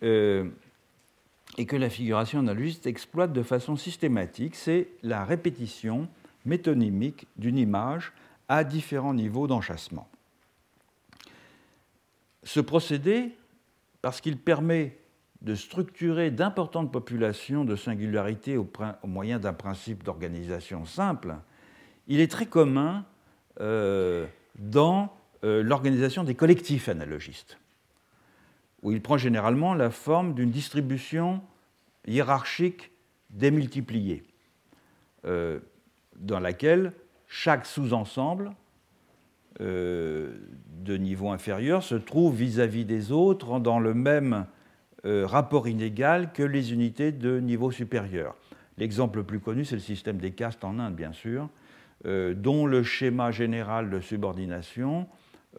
et 0.05 1.67
que 1.67 1.77
la 1.77 1.89
figuration 1.89 2.41
analogiste 2.41 2.87
exploite 2.87 3.33
de 3.33 3.43
façon 3.43 3.77
systématique, 3.77 4.55
c'est 4.55 4.89
la 5.03 5.25
répétition 5.25 6.09
métonymique 6.45 7.27
d'une 7.37 7.57
image 7.57 8.13
à 8.49 8.65
différents 8.65 9.15
niveaux 9.15 9.47
d'enchâssement. 9.47 10.09
Ce 12.43 12.61
procédé, 12.61 13.33
parce 14.03 14.21
qu'il 14.21 14.37
permet 14.37 14.99
de 15.43 15.55
structurer 15.55 16.31
d'importantes 16.31 16.93
populations 16.93 17.65
de 17.65 17.77
singularité 17.77 18.57
au, 18.57 18.69
moyen 19.05 19.39
d'un 19.39 19.53
principe 19.53 20.03
d'organisation 20.03 20.85
simple, 20.85 21.37
il 22.09 22.21
est 22.21 22.31
très 22.31 22.47
commun 22.47 23.05
euh, 23.61 24.27
dans 24.59 25.15
euh, 25.45 25.63
l'organisation 25.63 26.25
des 26.25 26.35
collectifs 26.35 26.89
analogistes, 26.89 27.59
où 28.85 28.93
il 28.93 29.03
prend 29.03 29.19
généralement 29.19 29.75
la 29.75 29.91
forme 29.91 30.35
d'une 30.35 30.51
distribution 30.51 31.43
hiérarchique 32.07 32.93
démultipliée, 33.31 34.23
euh, 35.25 35.59
dans 36.17 36.39
laquelle 36.39 36.93
chaque 37.27 37.67
sous-ensemble 37.67 38.53
de 39.61 40.97
niveau 40.97 41.31
inférieur 41.31 41.85
se 41.85 41.95
trouve 41.95 42.35
vis-à-vis 42.35 42.85
des 42.85 43.13
autres 43.13 43.61
dans 43.61 43.79
le 43.79 43.95
même 43.95 44.47
rapport 45.05 45.69
inégal 45.69 46.33
que 46.33 46.43
les 46.43 46.73
unités 46.73 47.13
de 47.13 47.39
niveau 47.39 47.71
supérieur. 47.71 48.35
L'exemple 48.79 49.19
le 49.19 49.25
plus 49.25 49.41
connu, 49.41 49.65
c'est 49.65 49.77
le 49.77 49.81
système 49.81 50.19
des 50.19 50.33
castes 50.33 50.65
en 50.65 50.79
Inde, 50.79 50.97
bien 50.97 51.13
sûr, 51.13 51.49
euh, 52.07 52.35
dont 52.35 52.67
le 52.67 52.83
schéma 52.83 53.31
général 53.31 53.89
de 53.89 54.01
subordination 54.01 55.07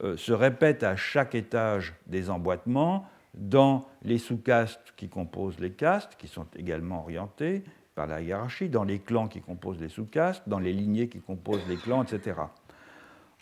euh, 0.04 0.18
se 0.18 0.34
répète 0.34 0.84
à 0.84 0.96
chaque 0.96 1.34
étage 1.34 1.94
des 2.08 2.30
emboîtements 2.30 3.08
dans 3.38 3.88
les 4.04 4.18
sous-castes 4.18 4.94
qui 4.96 5.10
composent 5.10 5.60
les 5.60 5.72
castes, 5.72 6.16
qui 6.18 6.28
sont 6.28 6.48
également 6.56 7.02
orientés 7.02 7.64
par 7.96 8.08
la 8.08 8.22
hiérarchie, 8.22 8.70
dans 8.70 8.84
les 8.84 9.00
clans 9.00 9.28
qui 9.28 9.42
composent 9.42 9.80
les 9.80 9.90
sous-castes, 9.90 10.44
dans 10.48 10.60
les 10.60 10.74
lignées 10.74 11.08
qui 11.08 11.20
composent 11.20 11.68
les 11.68 11.78
clans, 11.78 12.04
etc. 12.04 12.36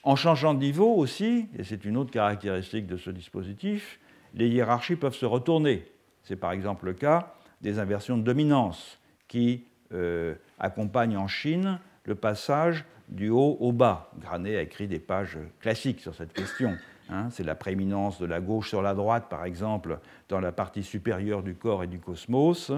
En 0.04 0.16
changeant 0.16 0.54
de 0.54 0.60
niveau 0.60 0.94
aussi, 0.94 1.48
et 1.58 1.64
c'est 1.64 1.86
une 1.86 1.98
autre 1.98 2.12
caractéristique 2.12 2.88
de 2.88 2.98
ce 2.98 3.10
dispositif, 3.10 4.00
les 4.34 4.50
hiérarchies 4.50 4.96
peuvent 4.96 5.16
se 5.16 5.26
retourner. 5.26 5.86
C'est 6.24 6.36
par 6.36 6.52
exemple 6.52 6.86
le 6.86 6.94
cas 6.94 7.34
des 7.62 7.80
inversions 7.80 8.18
de 8.18 8.24
dominance 8.24 9.00
qui 9.28 9.66
euh, 9.94 10.36
accompagnent 10.60 11.18
en 11.18 11.28
Chine 11.28 11.80
le 12.06 12.16
passage 12.16 12.86
du 13.08 13.30
haut 13.30 13.58
au 13.60 13.72
bas. 13.72 14.12
Granet 14.20 14.58
a 14.58 14.62
écrit 14.62 14.88
des 14.88 15.00
pages 15.00 15.38
classiques 15.60 16.00
sur 16.00 16.16
cette 16.16 16.34
question. 16.34 16.78
Hein. 17.10 17.30
c'est 17.32 17.44
la 17.44 17.56
prééminence 17.56 18.20
de 18.20 18.26
la 18.26 18.40
gauche 18.40 18.70
sur 18.70 18.82
la 18.82 18.94
droite, 18.94 19.28
par 19.30 19.46
exemple, 19.46 20.00
dans 20.30 20.40
la 20.40 20.52
partie 20.52 20.84
supérieure 20.84 21.44
du 21.44 21.56
corps 21.56 21.84
et 21.84 21.88
du 21.88 22.00
cosmos, 22.00 22.72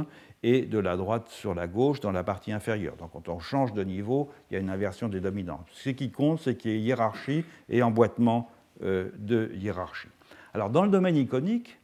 et 0.43 0.61
de 0.63 0.79
la 0.79 0.97
droite 0.97 1.29
sur 1.29 1.53
la 1.55 1.67
gauche 1.67 1.99
dans 1.99 2.11
la 2.11 2.23
partie 2.23 2.51
inférieure. 2.51 2.95
Donc 2.97 3.11
quand 3.13 3.29
on 3.29 3.39
change 3.39 3.73
de 3.73 3.83
niveau, 3.83 4.31
il 4.49 4.53
y 4.53 4.57
a 4.57 4.59
une 4.59 4.69
inversion 4.69 5.09
des 5.09 5.19
dominantes. 5.19 5.67
Ce 5.71 5.89
qui 5.89 6.11
compte, 6.11 6.39
c'est 6.39 6.55
qu'il 6.55 6.71
y 6.71 6.75
ait 6.75 6.79
hiérarchie 6.79 7.43
et 7.69 7.81
emboîtement 7.81 8.49
euh, 8.83 9.09
de 9.17 9.51
hiérarchie. 9.55 10.09
Alors 10.53 10.69
dans 10.69 10.83
le 10.83 10.91
domaine 10.91 11.15
iconique, 11.15 11.79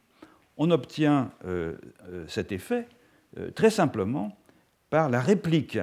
on 0.56 0.70
obtient 0.70 1.30
euh, 1.44 1.76
euh, 2.08 2.24
cet 2.28 2.52
effet 2.52 2.86
très 3.54 3.70
simplement 3.70 4.36
par 4.90 5.08
la 5.08 5.20
réplique 5.22 5.78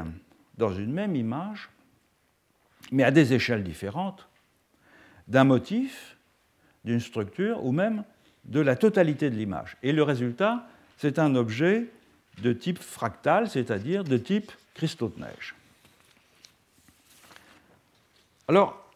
dans 0.59 0.71
une 0.71 0.93
même 0.93 1.15
image 1.15 1.71
mais 2.91 3.03
à 3.03 3.11
des 3.11 3.33
échelles 3.33 3.63
différentes, 3.63 4.27
d'un 5.27 5.43
motif, 5.43 6.17
d'une 6.89 6.99
structure 6.99 7.63
ou 7.63 7.71
même 7.71 8.04
de 8.45 8.60
la 8.60 8.75
totalité 8.75 9.30
de 9.30 9.36
l'image. 9.36 9.78
Et 9.84 9.91
le 9.91 10.02
résultat, 10.02 10.67
c'est 10.97 11.19
un 11.19 11.36
objet 11.36 11.86
de 12.41 12.52
type 12.52 12.80
fractal, 12.80 13.47
c'est-à-dire 13.47 14.04
de 14.04 14.17
type 14.17 14.52
cristaux 14.73 15.13
de 15.15 15.21
neige. 15.21 15.54
Alors, 18.47 18.91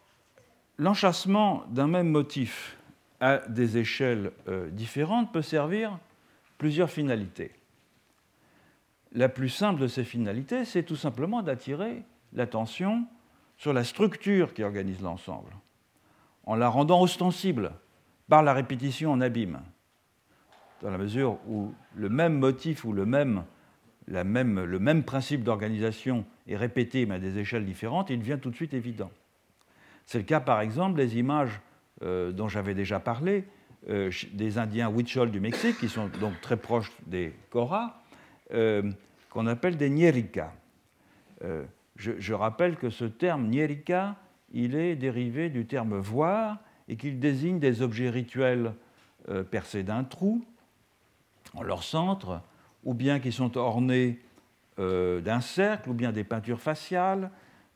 l'enchâssement 0.76 1.62
d'un 1.68 1.86
même 1.86 2.08
motif 2.08 2.76
à 3.20 3.38
des 3.48 3.78
échelles 3.78 4.32
euh, 4.48 4.68
différentes 4.70 5.32
peut 5.32 5.42
servir 5.42 5.96
plusieurs 6.58 6.90
finalités. 6.90 7.52
La 9.12 9.28
plus 9.28 9.50
simple 9.50 9.80
de 9.80 9.86
ces 9.86 10.02
finalités, 10.02 10.64
c'est 10.64 10.82
tout 10.82 10.96
simplement 10.96 11.42
d'attirer 11.42 12.02
l'attention 12.32 13.06
sur 13.56 13.72
la 13.72 13.84
structure 13.84 14.52
qui 14.52 14.64
organise 14.64 15.00
l'ensemble, 15.00 15.52
en 16.44 16.56
la 16.56 16.68
rendant 16.68 17.00
ostensible 17.00 17.70
par 18.28 18.42
la 18.42 18.52
répétition 18.52 19.12
en 19.12 19.20
abîme, 19.20 19.60
dans 20.82 20.90
la 20.90 20.98
mesure 20.98 21.38
où 21.48 21.72
le 21.94 22.08
même 22.08 22.38
motif 22.38 22.84
ou 22.84 22.92
le 22.92 23.06
même, 23.06 23.44
le 24.06 24.78
même 24.78 25.02
principe 25.02 25.44
d'organisation 25.44 26.24
est 26.46 26.56
répété 26.56 27.06
mais 27.06 27.16
à 27.16 27.18
des 27.18 27.38
échelles 27.38 27.64
différentes, 27.64 28.10
il 28.10 28.18
devient 28.18 28.38
tout 28.40 28.50
de 28.50 28.56
suite 28.56 28.74
évident. 28.74 29.10
C'est 30.06 30.18
le 30.18 30.24
cas 30.24 30.40
par 30.40 30.60
exemple 30.60 30.96
des 30.96 31.18
images 31.18 31.60
euh, 32.02 32.32
dont 32.32 32.48
j'avais 32.48 32.74
déjà 32.74 32.98
parlé, 32.98 33.44
euh, 33.88 34.10
des 34.32 34.58
Indiens 34.58 34.90
Huichol 34.90 35.30
du 35.30 35.40
Mexique, 35.40 35.78
qui 35.78 35.88
sont 35.88 36.08
donc 36.20 36.40
très 36.40 36.56
proches 36.56 36.90
des 37.06 37.32
Koras, 37.50 38.02
euh, 38.52 38.90
qu'on 39.30 39.46
appelle 39.46 39.76
des 39.76 39.90
Nyerika. 39.90 40.52
Je, 41.96 42.32
rappelle 42.32 42.76
que 42.76 42.90
ce 42.90 43.04
terme 43.04 43.48
Nyerika, 43.48 44.16
il 44.52 44.74
est 44.74 44.96
dérivé 44.96 45.50
du 45.50 45.66
terme 45.66 45.98
voir 45.98 46.58
et 46.88 46.96
qu'il 46.96 47.18
désigne 47.18 47.58
des 47.58 47.82
objets 47.82 48.10
rituels 48.10 48.74
euh, 49.28 49.42
percés 49.42 49.82
d'un 49.82 50.04
trou 50.04 50.44
en 51.54 51.62
leur 51.62 51.82
centre, 51.82 52.42
ou 52.84 52.94
bien 52.94 53.20
qui 53.20 53.32
sont 53.32 53.56
ornés 53.56 54.20
euh, 54.78 55.20
d'un 55.20 55.40
cercle, 55.40 55.90
ou 55.90 55.94
bien 55.94 56.12
des 56.12 56.24
peintures 56.24 56.60
faciales, 56.60 57.30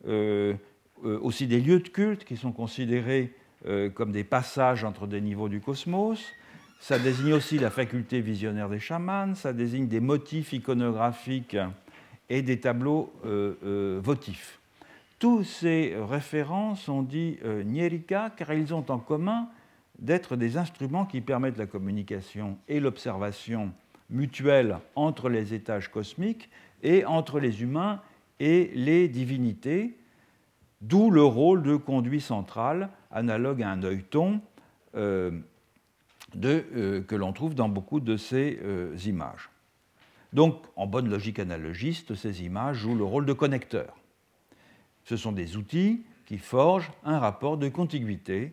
euh, 0.07 0.55
aussi 1.03 1.47
des 1.47 1.61
lieux 1.61 1.81
de 1.81 1.89
culte 1.89 2.25
qui 2.25 2.37
sont 2.37 2.53
considérés 2.53 3.35
comme 3.95 4.13
des 4.13 4.25
passages 4.25 4.85
entre 4.85 5.07
des 5.07 5.21
niveaux 5.21 5.49
du 5.49 5.61
cosmos. 5.61 6.25
Ça 6.81 6.99
désigne 6.99 7.33
aussi 7.33 7.59
la 7.59 7.71
faculté 7.71 8.21
visionnaire 8.21 8.69
des 8.69 8.81
chamans, 8.81 9.35
ça 9.35 9.53
désigne 9.53 9.87
des 9.87 10.01
motifs 10.01 10.53
iconographiques 10.53 11.57
et 12.29 12.43
des 12.43 12.59
tableaux 12.59 13.13
votifs. 14.03 14.58
Tous 15.19 15.43
ces 15.43 15.97
référents 15.99 16.77
sont 16.77 17.03
dits 17.03 17.39
euh, 17.45 17.65
Nyerika 17.65 18.31
car 18.37 18.53
ils 18.53 18.73
ont 18.73 18.85
en 18.89 18.99
commun 18.99 19.49
d'être 19.99 20.37
des 20.37 20.57
instruments 20.57 21.07
qui 21.07 21.21
permettent 21.21 21.59
la 21.59 21.67
communication 21.67 22.57
et 22.69 22.79
l'observation 22.79 23.73
mutuelle 24.11 24.79
entre 24.95 25.29
les 25.29 25.55
étages 25.55 25.91
cosmiques 25.91 26.49
et 26.85 27.05
entre 27.05 27.41
les 27.41 27.63
humains 27.63 28.01
et 28.39 28.71
les 28.75 29.09
divinités, 29.09 29.99
d'où 30.81 31.11
le 31.11 31.25
rôle 31.25 31.65
de 31.65 31.75
conduit 31.75 32.21
central, 32.21 32.91
analogue 33.11 33.65
à 33.65 33.71
un 33.71 33.83
œilleton, 33.83 34.41
que 34.93 35.43
l'on 37.11 37.33
trouve 37.33 37.57
dans 37.57 37.69
beaucoup 37.69 37.99
de 37.99 38.17
ces 38.17 38.57
images. 39.05 39.51
Donc, 40.33 40.63
en 40.77 40.87
bonne 40.87 41.11
logique 41.11 41.41
analogiste, 41.41 42.15
ces 42.15 42.45
images 42.45 42.77
jouent 42.77 42.95
le 42.95 43.05
rôle 43.05 43.27
de 43.27 43.33
connecteur. 43.33 43.98
Ce 45.09 45.17
sont 45.17 45.33
des 45.33 45.57
outils 45.57 46.03
qui 46.27 46.37
forgent 46.37 46.93
un 47.03 47.19
rapport 47.19 47.57
de 47.57 47.71
contiguïté 47.71 48.53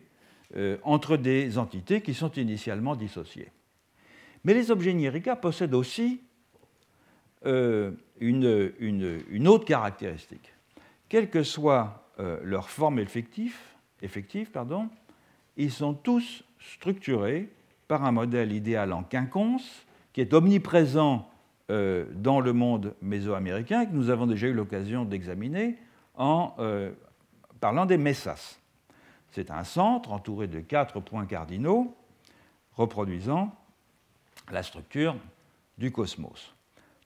euh, 0.56 0.78
entre 0.84 1.18
des 1.18 1.58
entités 1.58 2.00
qui 2.00 2.14
sont 2.14 2.32
initialement 2.32 2.96
dissociées. 2.96 3.50
Mais 4.42 4.54
les 4.54 4.70
objets 4.70 4.94
Nyerika 4.94 5.36
possèdent 5.36 5.74
aussi 5.74 6.22
euh, 7.44 7.90
une, 8.20 9.46
autre 9.46 9.66
caractéristique. 9.66 10.54
Quelle 11.10 11.28
que 11.28 11.42
soit 11.42 12.08
euh, 12.20 12.40
leur 12.42 12.70
forme 12.70 13.00
effective, 13.00 13.58
ils 15.58 15.70
sont 15.70 15.92
tous 15.92 16.42
structurés 16.58 17.50
par 17.86 18.02
un 18.02 18.12
modèle 18.12 18.52
idéal 18.52 18.94
en 18.94 19.02
quinconce 19.02 19.84
qui 20.14 20.22
est 20.22 20.32
omniprésent 20.32 21.30
dans 21.68 22.40
le 22.40 22.52
monde 22.52 22.94
mésoaméricain 23.02 23.86
que 23.86 23.92
nous 23.92 24.08
avons 24.08 24.28
déjà 24.28 24.46
eu 24.46 24.52
l'occasion 24.52 25.04
d'examiner 25.04 25.76
en 26.16 26.54
euh, 26.58 26.92
parlant 27.60 27.86
des 27.86 27.98
messas. 27.98 28.58
C'est 29.32 29.50
un 29.50 29.64
centre 29.64 30.12
entouré 30.12 30.46
de 30.46 30.60
quatre 30.60 31.00
points 31.00 31.26
cardinaux 31.26 31.94
reproduisant 32.74 33.54
la 34.50 34.62
structure 34.62 35.16
du 35.78 35.92
cosmos. 35.92 36.54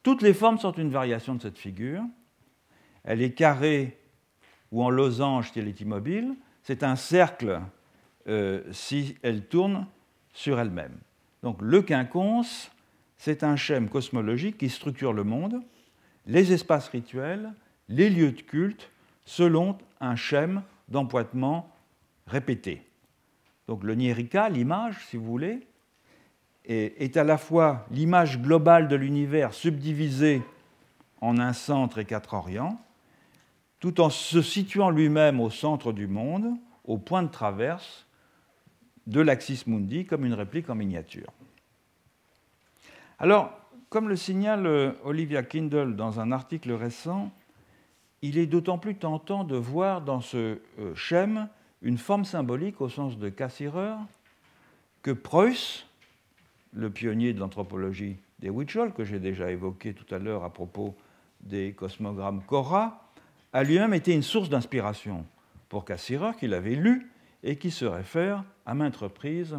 Toutes 0.03 0.23
les 0.23 0.35
formes 0.35 0.59
sont 0.59 0.73
une 0.73 0.91
variation 0.91 1.35
de 1.35 1.43
cette 1.43 1.59
figure. 1.59 2.03
Elle 3.05 3.23
est 3.23 3.33
carrée 3.33 3.99
ou 4.71 4.83
en 4.83 4.91
losange 4.91 5.53
si 5.53 5.59
elle 5.59 5.69
est 5.69 5.81
immobile. 5.81 6.35
C'est 6.63 6.83
un 6.83 6.97
cercle 6.97 7.61
euh, 8.29 8.63
si 8.73 9.17
elle 9.23 9.47
tourne 9.47 9.87
sur 10.33 10.61
elle-même. 10.61 10.97
Donc 11.43 11.59
le 11.61 11.83
quinconce 11.83 12.71
c'est 13.21 13.45
un 13.45 13.55
schème 13.55 13.91
cosmologique 13.91 14.57
qui 14.57 14.71
structure 14.71 15.13
le 15.13 15.25
monde, 15.25 15.61
les 16.25 16.55
espaces 16.55 16.89
rituels, 16.89 17.53
les 17.91 18.09
lieux 18.09 18.33
de 18.33 18.41
culte, 18.41 18.91
selon 19.25 19.79
un 20.01 20.17
schème 20.17 20.63
d'empoitement 20.89 21.71
répété. 22.27 22.83
Donc 23.69 23.85
le 23.85 23.95
Nyerika, 23.95 24.49
l'image, 24.49 24.97
si 25.07 25.17
vous 25.17 25.25
voulez, 25.25 25.67
est, 26.65 27.17
à 27.17 27.25
la 27.25 27.39
fois 27.39 27.87
l'image 27.91 28.41
globale 28.41 28.89
de 28.89 28.97
l'univers 28.97 29.55
subdivisée 29.55 30.43
en 31.21 31.39
un 31.39 31.53
centre 31.53 31.99
et 31.99 32.05
quatre 32.05 32.35
orients, 32.35 32.81
tout 33.79 34.01
en 34.01 34.11
se 34.11 34.43
situant 34.43 34.91
lui-même 34.91 35.41
au 35.41 35.51
centre 35.51 35.93
du 35.93 36.07
monde, 36.07 36.55
au 36.85 36.99
point 36.99 37.23
de 37.23 37.29
traverse 37.29 38.07
de 39.07 39.21
l'Axis 39.21 39.65
Mundi, 39.67 40.05
comme 40.05 40.25
une 40.25 40.35
réplique 40.35 40.71
en 40.71 40.75
miniature. 40.75 41.33
Alors, 43.19 43.53
comme 43.89 44.09
le 44.09 44.17
signale 44.17 44.67
euh, 44.67 44.93
Olivia 45.05 45.43
Kindle 45.43 45.97
dans 45.97 46.21
un 46.21 46.33
article 46.33 46.73
récent, 46.73 47.31
il 48.23 48.39
est 48.39 48.47
d'autant 48.47 48.79
plus 48.79 48.97
tentant 48.97 49.45
de 49.45 49.57
voir 49.57 50.03
dans 50.03 50.21
ce 50.21 50.59
euh, 50.79 50.95
schème 50.95 51.49
une 51.83 51.99
forme 51.99 52.25
symbolique 52.25 52.81
au 52.81 52.89
sens 52.89 53.19
de 53.19 53.29
Cassirer 53.29 53.95
que 55.03 55.11
Preuss, 55.11 55.87
le 56.73 56.91
pionnier 56.91 57.33
de 57.33 57.41
l'anthropologie 57.41 58.17
des 58.39 58.51
Huichol, 58.51 58.93
que 58.93 59.05
j'ai 59.05 59.19
déjà 59.19 59.51
évoqué 59.51 59.95
tout 59.95 60.15
à 60.15 60.19
l'heure 60.19 60.45
à 60.45 60.53
propos 60.53 60.95
des 61.41 61.73
cosmogrammes 61.73 62.43
Cora, 62.47 63.11
a 63.53 63.63
lui-même 63.65 63.95
été 63.95 64.13
une 64.13 64.23
source 64.23 64.51
d'inspiration 64.51 65.25
pour 65.69 65.85
Cassirer, 65.85 66.33
qu'il 66.39 66.53
avait 66.53 66.75
lu 66.75 67.11
et 67.43 67.57
qui 67.57 67.71
se 67.71 67.85
réfère 67.85 68.45
à 68.67 68.75
maintes 68.75 68.97
reprises 68.97 69.59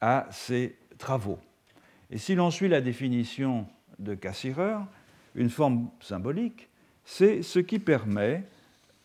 à 0.00 0.26
ses 0.30 0.76
travaux. 0.98 1.38
Et 2.10 2.18
si 2.18 2.34
l'on 2.34 2.50
suit 2.50 2.68
la 2.68 2.80
définition 2.80 3.66
de 3.98 4.14
Cassirer, 4.14 4.76
une 5.34 5.50
forme 5.50 5.88
symbolique, 6.00 6.68
c'est 7.06 7.42
ce 7.42 7.60
qui 7.60 7.78
permet 7.78 8.44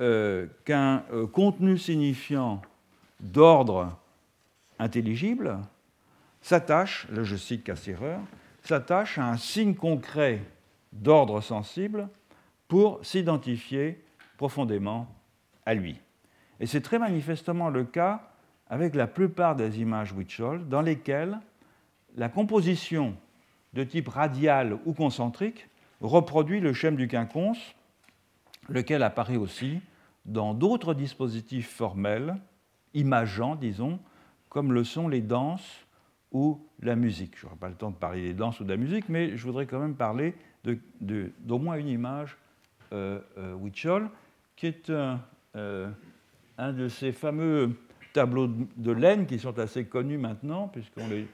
euh, 0.01 0.47
qu'un 0.65 1.03
euh, 1.13 1.27
contenu 1.27 1.77
signifiant 1.77 2.61
d'ordre 3.19 3.97
intelligible 4.79 5.59
s'attache, 6.41 7.07
là 7.11 7.23
je 7.23 7.35
cite 7.35 7.63
Cassirer, 7.63 8.17
s'attache 8.63 9.19
à 9.19 9.29
un 9.29 9.37
signe 9.37 9.75
concret 9.75 10.41
d'ordre 10.91 11.39
sensible 11.39 12.09
pour 12.67 13.05
s'identifier 13.05 14.03
profondément 14.37 15.07
à 15.67 15.75
lui. 15.75 15.99
Et 16.59 16.65
c'est 16.65 16.81
très 16.81 16.97
manifestement 16.97 17.69
le 17.69 17.83
cas 17.83 18.31
avec 18.67 18.95
la 18.95 19.05
plupart 19.05 19.55
des 19.55 19.79
images 19.79 20.13
Huichol 20.17 20.67
dans 20.67 20.81
lesquelles 20.81 21.39
la 22.15 22.29
composition 22.29 23.15
de 23.73 23.83
type 23.83 24.07
radial 24.07 24.79
ou 24.85 24.93
concentrique 24.93 25.67
reproduit 26.01 26.59
le 26.59 26.73
schème 26.73 26.95
du 26.95 27.07
quinconce, 27.07 27.75
lequel 28.69 29.03
apparaît 29.03 29.37
aussi 29.37 29.79
dans 30.25 30.53
d'autres 30.53 30.93
dispositifs 30.93 31.69
formels, 31.69 32.37
imageants, 32.93 33.55
disons, 33.55 33.99
comme 34.49 34.73
le 34.73 34.83
sont 34.83 35.07
les 35.07 35.21
danses 35.21 35.85
ou 36.31 36.65
la 36.81 36.95
musique. 36.95 37.37
Je 37.37 37.45
n'aurai 37.45 37.57
pas 37.57 37.69
le 37.69 37.75
temps 37.75 37.91
de 37.91 37.95
parler 37.95 38.21
des 38.21 38.33
danses 38.33 38.59
ou 38.59 38.63
de 38.63 38.69
la 38.69 38.77
musique, 38.77 39.09
mais 39.09 39.35
je 39.37 39.43
voudrais 39.43 39.65
quand 39.65 39.79
même 39.79 39.95
parler 39.95 40.35
d'au 40.99 41.57
moins 41.57 41.77
une 41.77 41.87
image 41.87 42.37
euh, 42.93 43.19
euh 43.37 43.69
qui 44.55 44.67
est 44.67 44.89
euh, 44.89 45.89
un, 46.57 46.73
de 46.73 46.87
ces 46.87 47.11
fameux 47.11 47.71
tableaux 48.13 48.47
de, 48.47 48.91
laine 48.91 49.25
qui 49.25 49.39
sont 49.39 49.57
assez 49.57 49.85
connus 49.85 50.17
maintenant, 50.17 50.67
puisqu'ils 50.67 51.27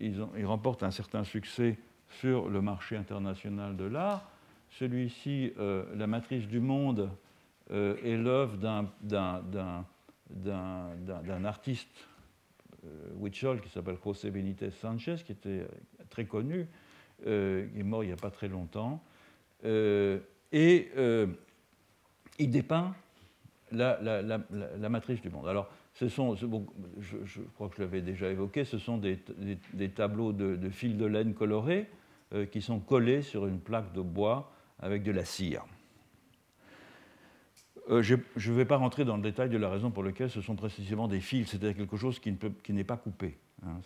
ils 0.00 0.46
remportent 0.46 0.82
un 0.82 0.90
certain 0.90 1.22
succès 1.22 1.78
sur 2.08 2.48
le 2.48 2.60
marché 2.60 2.96
international 2.96 3.76
de 3.76 3.84
l'art. 3.84 4.31
Celui-ci, 4.78 5.52
euh, 5.58 5.84
La 5.94 6.06
matrice 6.06 6.46
du 6.46 6.60
monde, 6.60 7.10
est 7.70 8.18
l'œuvre 8.18 8.58
d'un 8.58 9.84
artiste 11.44 12.06
Huichol 13.18 13.62
qui 13.62 13.70
s'appelle 13.70 13.96
José 14.04 14.30
Benítez 14.30 14.72
Sanchez, 14.72 15.16
qui 15.24 15.32
était 15.32 15.66
très 16.10 16.26
connu, 16.26 16.68
euh, 17.26 17.66
il 17.74 17.80
est 17.80 17.84
mort 17.84 18.04
il 18.04 18.08
n'y 18.08 18.12
a 18.12 18.16
pas 18.16 18.30
très 18.30 18.48
longtemps, 18.48 19.02
euh, 19.64 20.18
et 20.50 20.90
euh, 20.96 21.26
il 22.38 22.50
dépeint 22.50 22.94
la, 23.70 23.98
matrice 24.90 25.20
du 25.20 25.30
monde. 25.30 25.48
Alors, 25.48 25.70
ce 25.94 26.08
sont, 26.08 26.34
je, 26.34 27.40
crois 27.54 27.68
que 27.68 27.76
je 27.76 27.82
l'avais 27.82 28.02
déjà 28.02 28.28
évoqué, 28.28 28.64
ce 28.64 28.78
sont 28.78 28.98
des, 28.98 29.18
tableaux 29.94 30.32
de, 30.32 30.56
de, 30.56 30.70
fils 30.70 30.96
de 30.96 31.06
laine 31.06 31.34
colorés 31.34 31.88
qui 32.50 32.62
sont 32.62 32.80
collés 32.80 33.22
sur 33.22 33.46
une 33.46 33.60
plaque 33.60 33.92
de 33.92 34.00
bois 34.00 34.52
avec 34.82 35.02
de 35.02 35.12
la 35.12 35.24
cire. 35.24 35.64
je 37.88 38.14
ne 38.14 38.54
vais 38.54 38.66
pas 38.66 38.76
rentrer 38.76 39.04
dans 39.04 39.16
le 39.16 39.22
détail 39.22 39.48
de 39.48 39.56
la 39.56 39.70
raison 39.70 39.90
pour 39.90 40.02
laquelle 40.02 40.30
ce 40.30 40.42
sont 40.42 40.56
précisément 40.56 41.08
des 41.08 41.20
fils, 41.20 41.48
c'est-à-dire 41.48 41.76
quelque 41.76 41.96
chose 41.96 42.18
qui 42.18 42.72
n'est 42.72 42.84
pas 42.84 42.96
coupé. 42.96 43.38
Hein, 43.64 43.78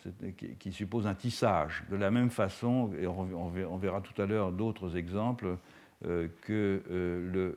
qui, 0.59 0.73
suppose 0.73 1.07
un 1.07 1.15
tissage. 1.15 1.85
De 1.91 1.97
la 1.97 2.11
même 2.11 2.31
façon, 2.31 2.91
et 2.99 3.07
on, 3.07 3.79
verra 3.79 4.01
tout 4.01 4.21
à 4.21 4.25
l'heure 4.25 4.51
d'autres 4.51 4.97
exemples, 4.97 5.59
euh, 6.07 6.29
que 6.43 6.83
euh, 6.91 7.51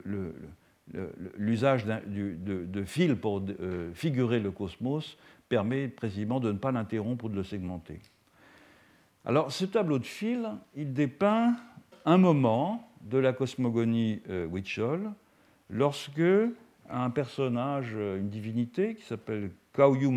l'usage 1.37 1.85
de, 1.85 2.35
de, 2.65 2.83
fil 2.83 3.15
pour 3.15 3.41
euh, 3.61 3.93
figurer 3.93 4.41
le 4.41 4.51
cosmos 4.51 5.17
permet 5.47 5.87
précisément 5.87 6.41
de 6.41 6.51
ne 6.51 6.57
pas 6.57 6.73
l'interrompre 6.73 7.25
ou 7.25 7.29
de 7.29 7.35
le 7.35 7.43
segmenter. 7.43 8.01
Alors, 9.23 9.51
ce 9.53 9.63
tableau 9.63 9.97
de 9.97 10.05
fil, 10.05 10.49
il 10.75 10.93
dépeint 10.93 11.55
un 12.03 12.17
moment 12.17 12.88
de 13.01 13.17
la 13.17 13.33
cosmogonie 13.33 14.21
Huichol, 14.27 15.11
lorsque 15.69 16.21
un 16.89 17.09
personnage, 17.09 17.93
une 17.93 18.29
divinité 18.29 18.95
qui 18.95 19.03
s'appelle 19.03 19.51
Kaoyu 19.73 20.11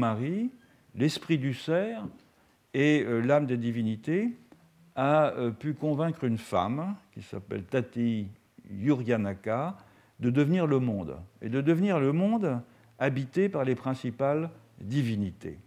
l'esprit 0.95 1.39
du 1.39 1.55
cerf 1.55 2.05
et 2.74 3.05
euh, 3.07 3.20
l'âme 3.20 3.47
des 3.47 3.57
divinités, 3.57 4.30
a 4.95 5.33
euh, 5.33 5.51
pu 5.51 5.74
convaincre 5.74 6.24
une 6.24 6.39
femme 6.39 6.97
qui 7.12 7.22
s'appelle 7.22 7.64
Tati 7.64 8.26
Yuryanaka 8.70 9.76
de 10.20 10.30
devenir 10.30 10.66
le 10.66 10.78
monde, 10.78 11.16
et 11.41 11.49
de 11.49 11.61
devenir 11.61 11.99
le 11.99 12.12
monde 12.12 12.61
habité 12.99 13.49
par 13.49 13.64
les 13.64 13.74
principales 13.74 14.51
divinités. 14.80 15.59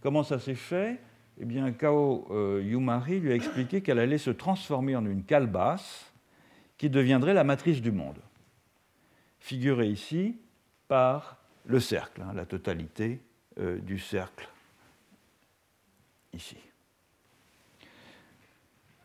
Comment 0.00 0.22
ça 0.22 0.38
s'est 0.38 0.54
fait? 0.54 1.00
Eh 1.40 1.44
bien, 1.44 1.70
Kao 1.72 2.26
euh, 2.30 2.62
Yumari 2.64 3.20
lui 3.20 3.32
a 3.32 3.34
expliqué 3.34 3.80
qu'elle 3.80 3.98
allait 3.98 4.18
se 4.18 4.30
transformer 4.30 4.96
en 4.96 5.04
une 5.06 5.22
calebasse 5.22 6.12
qui 6.78 6.90
deviendrait 6.90 7.34
la 7.34 7.44
matrice 7.44 7.80
du 7.80 7.92
monde, 7.92 8.18
figurée 9.40 9.88
ici 9.88 10.36
par 10.88 11.38
le 11.64 11.80
cercle, 11.80 12.22
hein, 12.22 12.32
la 12.34 12.46
totalité 12.46 13.20
du 13.56 13.98
cercle 13.98 14.48
ici. 16.34 16.58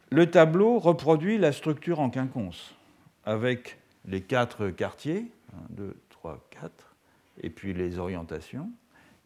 Le 0.09 0.29
tableau 0.29 0.77
reproduit 0.77 1.37
la 1.37 1.53
structure 1.53 2.01
en 2.01 2.09
quinconce, 2.09 2.75
avec 3.23 3.77
les 4.05 4.21
quatre 4.21 4.69
quartiers, 4.69 5.31
1, 5.71 5.73
2, 5.75 5.95
3, 6.09 6.47
4, 6.49 6.95
et 7.43 7.49
puis 7.49 7.73
les 7.73 7.97
orientations, 7.97 8.69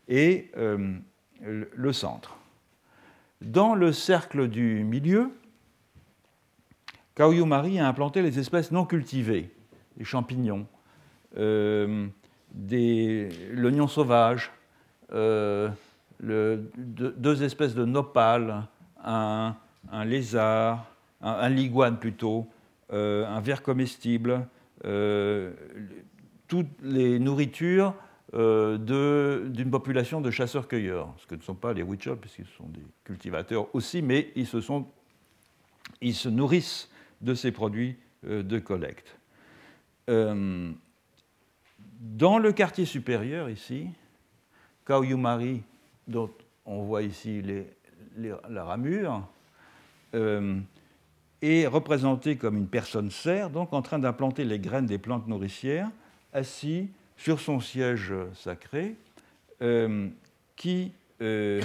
et 0.07 0.51
euh, 0.57 0.95
le 1.41 1.93
centre. 1.93 2.37
Dans 3.41 3.73
le 3.73 3.91
cercle 3.91 4.47
du 4.47 4.83
milieu, 4.83 5.31
Kaoyu-Mari 7.15 7.79
a 7.79 7.87
implanté 7.87 8.21
les 8.21 8.39
espèces 8.39 8.71
non 8.71 8.85
cultivées, 8.85 9.49
les 9.97 10.03
champignons, 10.03 10.67
euh, 11.37 12.07
l'oignon 13.53 13.87
sauvage, 13.87 14.51
euh, 15.13 15.69
deux 16.21 17.43
espèces 17.43 17.75
de 17.75 17.85
nopales, 17.85 18.67
un, 19.03 19.55
lézard, 20.05 20.85
un, 21.21 21.49
liguane 21.49 21.99
plutôt, 21.99 22.47
euh, 22.93 23.27
un 23.27 23.41
ver 23.41 23.61
comestible, 23.61 24.47
euh, 24.85 25.51
toutes 26.47 26.71
les 26.81 27.19
nourritures 27.19 27.93
d'une 28.33 29.69
population 29.71 30.19
de 30.19 30.31
chasseurs-cueilleurs, 30.31 31.13
ce 31.17 31.27
que 31.27 31.35
ne 31.35 31.41
sont 31.41 31.55
pas 31.55 31.71
les 31.73 31.83
Huichol, 31.83 32.17
puisqu'ils 32.17 32.47
sont 32.57 32.67
des 32.67 32.83
cultivateurs 33.05 33.73
aussi, 33.73 34.01
mais 34.01 34.33
ils 34.35 34.47
se 34.47 36.29
nourrissent 36.29 36.89
de 37.25 37.33
ces 37.33 37.51
produits 37.51 37.97
de 38.23 38.59
collecte. 38.59 39.17
dans 40.07 40.77
le 42.37 42.51
quartier 42.53 42.85
supérieur, 42.85 43.49
ici, 43.49 43.89
Kaoyumari 44.85 45.63
dont 46.07 46.29
on 46.65 46.83
voit 46.83 47.03
ici 47.03 47.43
la 48.17 48.63
ramure, 48.63 49.27
euh, 50.13 50.59
est 51.41 51.67
représenté 51.67 52.37
comme 52.37 52.57
une 52.57 52.67
personne 52.67 53.11
serre, 53.11 53.49
donc 53.49 53.73
en 53.73 53.81
train 53.81 53.99
d'implanter 53.99 54.45
les 54.45 54.59
graines 54.59 54.85
des 54.85 54.97
plantes 54.97 55.27
nourricières, 55.27 55.89
assis 56.33 56.89
sur 57.17 57.39
son 57.39 57.59
siège 57.59 58.13
sacré, 58.33 58.95
euh, 59.61 60.09
qui 60.55 60.91
euh, 61.21 61.61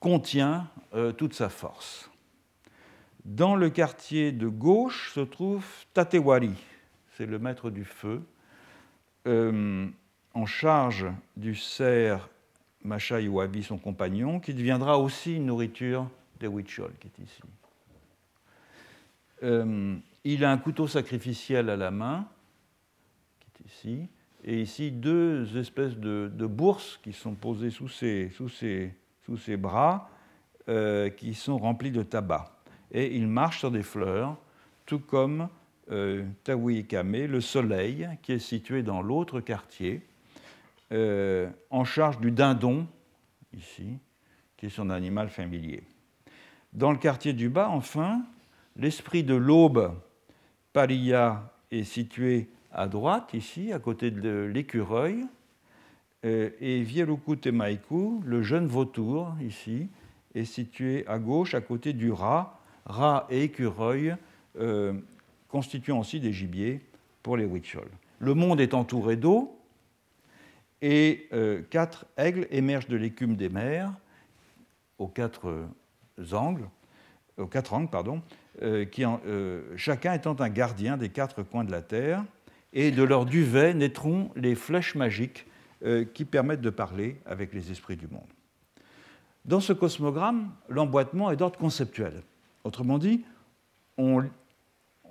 contient 0.00 0.68
toute 1.16 1.34
sa 1.34 1.48
force. 1.48 2.10
Dans 3.24 3.56
le 3.56 3.70
quartier 3.70 4.32
de 4.32 4.48
gauche 4.48 5.12
se 5.12 5.20
trouve 5.20 5.66
Tatewari, 5.94 6.52
c'est 7.16 7.26
le 7.26 7.38
maître 7.38 7.70
du 7.70 7.84
feu, 7.84 8.22
en 9.26 10.46
charge 10.46 11.06
du 11.36 11.54
cerf 11.54 12.28
Macha 12.84 13.18
Iwabi, 13.20 13.62
son 13.62 13.78
compagnon, 13.78 14.40
qui 14.40 14.52
deviendra 14.52 14.98
aussi 14.98 15.36
une 15.36 15.46
nourriture 15.46 16.08
des 16.38 16.46
Huichol, 16.46 16.92
qui 17.00 17.08
est 17.08 17.24
ici. 17.24 17.40
Euh, 19.42 19.96
il 20.22 20.44
a 20.44 20.52
un 20.52 20.58
couteau 20.58 20.86
sacrificiel 20.86 21.70
à 21.70 21.76
la 21.76 21.90
main, 21.90 22.28
qui 23.40 23.46
est 23.46 23.66
ici, 23.66 24.08
et 24.44 24.60
ici 24.60 24.90
deux 24.90 25.56
espèces 25.56 25.96
de, 25.96 26.28
bourses 26.46 27.00
qui 27.02 27.14
sont 27.14 27.34
posées 27.34 27.70
sous 27.70 27.88
ses, 27.88 28.30
sous 28.30 28.50
sous 28.50 29.36
ses 29.38 29.56
bras, 29.56 30.10
euh, 30.68 31.08
qui 31.08 31.32
sont 31.32 31.56
remplies 31.56 31.90
de 31.90 32.02
tabac. 32.02 32.53
Et 32.94 33.14
il 33.16 33.26
marche 33.26 33.58
sur 33.58 33.70
des 33.70 33.82
fleurs, 33.82 34.36
tout 34.86 35.00
comme 35.00 35.48
euh, 35.90 36.24
le 36.46 37.40
soleil, 37.40 38.08
qui 38.22 38.32
est 38.32 38.38
situé 38.38 38.82
dans 38.82 39.02
l'autre 39.02 39.40
quartier, 39.40 40.00
euh, 40.92 41.50
en 41.70 41.84
charge 41.84 42.20
du 42.20 42.30
dindon, 42.30 42.86
ici, 43.52 43.98
qui 44.56 44.66
est 44.66 44.70
son 44.70 44.90
animal 44.90 45.28
familier. 45.28 45.82
Dans 46.72 46.92
le 46.92 46.98
quartier 46.98 47.32
du 47.32 47.48
bas, 47.48 47.68
enfin, 47.68 48.22
l'esprit 48.76 49.24
de 49.24 49.34
l'aube, 49.34 49.92
Paria, 50.72 51.52
est 51.70 51.84
situé 51.84 52.48
à 52.72 52.86
droite, 52.86 53.34
ici, 53.34 53.72
à 53.72 53.78
côté 53.78 54.10
de 54.10 54.50
l'écureuil, 54.52 55.24
euh, 56.24 56.50
et 56.60 56.82
Vieluku 56.82 57.36
Temaiku, 57.36 58.22
le 58.24 58.42
jeune 58.42 58.66
vautour, 58.66 59.34
ici, 59.42 59.88
est 60.34 60.44
situé 60.44 61.06
à 61.06 61.18
gauche, 61.18 61.54
à 61.54 61.60
côté 61.60 61.92
du 61.92 62.12
rat. 62.12 62.60
Rat 62.86 63.26
et 63.30 63.44
écureuil 63.44 64.14
euh, 64.58 64.94
constituant 65.48 66.00
aussi 66.00 66.20
des 66.20 66.32
gibiers 66.32 66.80
pour 67.22 67.36
les 67.36 67.44
huichols. 67.44 67.90
Le 68.18 68.34
monde 68.34 68.60
est 68.60 68.74
entouré 68.74 69.16
d'eau, 69.16 69.58
et 70.82 71.28
euh, 71.32 71.62
quatre 71.70 72.06
aigles 72.16 72.46
émergent 72.50 72.88
de 72.88 72.96
l'écume 72.96 73.36
des 73.36 73.48
mers 73.48 73.92
aux 74.98 75.08
quatre 75.08 75.66
angles, 76.32 76.68
aux 77.36 77.46
quatre 77.46 77.74
angles, 77.74 77.90
pardon, 77.90 78.22
qui 78.92 79.02
chacun 79.76 80.12
étant 80.12 80.36
un 80.38 80.48
gardien 80.48 80.96
des 80.96 81.08
quatre 81.08 81.42
coins 81.42 81.64
de 81.64 81.72
la 81.72 81.82
terre, 81.82 82.24
et 82.74 82.90
de 82.90 83.02
leur 83.02 83.24
duvet 83.24 83.72
naîtront 83.72 84.30
les 84.36 84.54
flèches 84.54 84.94
magiques 84.94 85.46
euh, 85.84 86.04
qui 86.04 86.24
permettent 86.24 86.60
de 86.60 86.70
parler 86.70 87.20
avec 87.24 87.54
les 87.54 87.70
esprits 87.70 87.96
du 87.96 88.08
monde. 88.08 88.22
Dans 89.44 89.60
ce 89.60 89.72
cosmogramme, 89.72 90.50
l'emboîtement 90.68 91.30
est 91.30 91.36
d'ordre 91.36 91.58
conceptuel. 91.58 92.22
Autrement 92.64 92.98
dit, 92.98 93.24
on, 93.98 94.24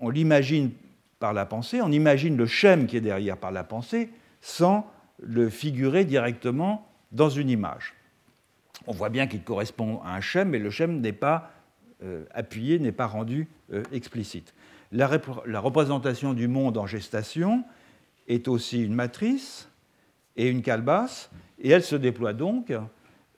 l'imagine 0.10 0.72
par 1.20 1.34
la 1.34 1.45
pensée, 1.45 1.82
on 1.82 1.91
imagine 1.91 2.36
le 2.36 2.47
schème 2.47 2.88
qui 2.88 2.97
est 2.97 3.01
derrière 3.01 3.38
par 3.38 3.51
la 3.51 3.64
pensée 3.64 4.10
sans 4.41 4.91
le 5.22 5.49
figurer 5.49 6.04
directement 6.04 6.88
dans 7.12 7.30
une 7.30 7.49
image. 7.49 7.93
On 8.88 8.91
voit 8.91 9.10
bien 9.10 9.28
qu'il 9.28 9.43
correspond 9.43 10.01
à 10.04 10.16
un 10.16 10.22
schème, 10.22 10.49
mais 10.49 10.60
le 10.60 10.70
schème 10.70 10.99
n'est 10.99 11.14
pas 11.14 11.51
euh, 12.04 12.26
appuyé, 12.32 12.80
n'est 12.80 12.91
pas 12.91 13.06
rendu 13.06 13.47
euh, 13.72 13.84
explicite. 13.93 14.54
La, 14.91 15.08
représentation 15.08 16.34
du 16.34 16.47
monde 16.47 16.78
en 16.78 16.86
gestation 16.86 17.64
est 18.28 18.47
aussi 18.47 18.84
une 18.84 18.93
matrice 18.93 19.70
et 20.36 20.49
une 20.49 20.62
calebasse, 20.62 21.30
et 21.60 21.70
elle 21.70 21.84
se 21.84 21.95
déploie 21.95 22.34
donc 22.34 22.74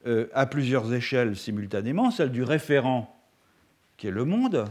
euh, 0.06 0.28
à 0.34 0.46
plusieurs 0.48 0.94
échelles 0.94 1.36
simultanément, 1.36 2.12
celle 2.12 2.32
du 2.32 2.44
référent, 2.44 3.15
qui 3.98 4.08
est 4.08 4.12
le 4.12 4.26
monde, 4.26 4.66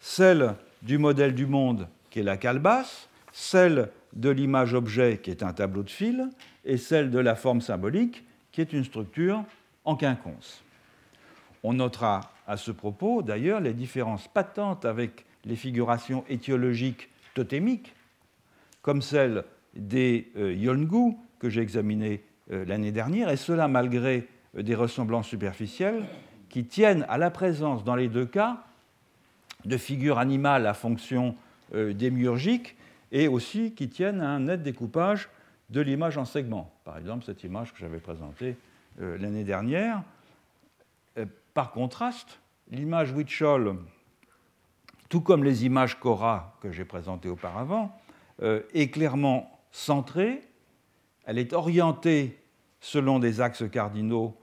celle 0.00 0.54
du 0.82 0.98
modèle 0.98 1.34
du 1.34 1.46
monde, 1.46 1.88
qui 2.10 2.20
est 2.20 2.24
la 2.24 2.36
calebasse, 2.36 3.08
celle 3.32 3.90
de 4.12 4.30
l'image-objet, 4.30 5.20
qui 5.22 5.30
est 5.30 5.42
un 5.42 5.52
tableau 5.52 5.82
de 5.82 5.90
fil, 5.90 6.28
et 6.64 6.76
celle 6.76 7.10
de 7.10 7.18
la 7.18 7.34
forme 7.34 7.60
symbolique, 7.60 8.24
qui 8.52 8.60
est 8.60 8.72
une 8.72 8.84
structure 8.84 9.44
en 9.84 9.96
quinconce. 9.96 10.62
On 11.62 11.72
notera 11.72 12.32
à 12.46 12.56
ce 12.56 12.70
propos, 12.70 13.22
d'ailleurs, 13.22 13.60
les 13.60 13.74
différences 13.74 14.28
patentes 14.28 14.84
avec 14.84 15.24
les 15.44 15.56
figurations 15.56 16.24
étiologiques 16.28 17.08
totémiques, 17.34 17.94
comme 18.82 19.02
celle 19.02 19.44
des 19.74 20.30
euh, 20.36 20.54
Yolngu, 20.54 21.16
que 21.38 21.48
j'ai 21.48 21.60
examiné 21.60 22.24
euh, 22.50 22.64
l'année 22.64 22.92
dernière, 22.92 23.28
et 23.28 23.36
cela 23.36 23.68
malgré 23.68 24.26
euh, 24.56 24.62
des 24.62 24.74
ressemblances 24.74 25.28
superficielles 25.28 26.04
qui 26.48 26.64
tiennent 26.64 27.04
à 27.08 27.18
la 27.18 27.30
présence, 27.30 27.84
dans 27.84 27.94
les 27.94 28.08
deux 28.08 28.26
cas, 28.26 28.64
de 29.68 29.76
figures 29.76 30.18
animales 30.18 30.66
à 30.66 30.74
fonction 30.74 31.36
euh, 31.74 31.92
démiurgique 31.92 32.76
et 33.12 33.28
aussi 33.28 33.72
qui 33.72 33.88
tiennent 33.88 34.20
à 34.20 34.28
un 34.28 34.40
net 34.40 34.62
découpage 34.62 35.28
de 35.70 35.80
l'image 35.80 36.18
en 36.18 36.24
segments. 36.24 36.72
Par 36.84 36.98
exemple, 36.98 37.24
cette 37.24 37.44
image 37.44 37.72
que 37.72 37.78
j'avais 37.78 37.98
présentée 37.98 38.56
l'année 38.98 39.44
dernière. 39.44 40.02
Par 41.54 41.70
contraste, 41.70 42.40
l'image 42.70 43.12
Huichol, 43.12 43.76
tout 45.08 45.20
comme 45.20 45.44
les 45.44 45.66
images 45.66 46.00
Cora 46.00 46.56
que 46.60 46.72
j'ai 46.72 46.84
présentées 46.84 47.28
auparavant, 47.28 47.96
est 48.40 48.90
clairement 48.90 49.60
centrée 49.70 50.48
elle 51.28 51.38
est 51.38 51.52
orientée 51.52 52.38
selon 52.80 53.18
des 53.18 53.42
axes 53.42 53.64
cardinaux 53.70 54.34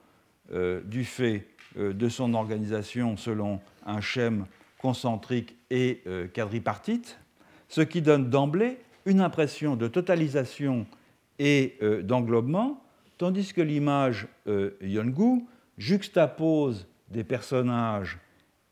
euh, 0.51 0.82
du 0.84 1.03
fait 1.03 1.47
euh, 1.78 1.93
de 1.93 2.09
son 2.09 2.36
organisation 2.36 3.17
selon 3.17 3.59
un 3.88 4.01
schème 4.01 4.45
concentrique 4.80 5.55
et 5.69 6.01
euh, 6.07 6.28
quadripartite, 6.28 7.19
ce 7.67 7.82
qui 7.82 8.01
donne 8.01 8.30
d'emblée 8.30 8.78
une 9.05 9.21
impression 9.21 9.76
de 9.76 9.88
totalisation 9.88 10.86
et 11.38 11.78
d'englobement, 12.03 12.82
tandis 13.17 13.53
que 13.53 13.61
l'image 13.61 14.28
Yongu 14.82 15.43
juxtapose 15.78 16.88
des 17.09 17.23
personnages 17.23 18.17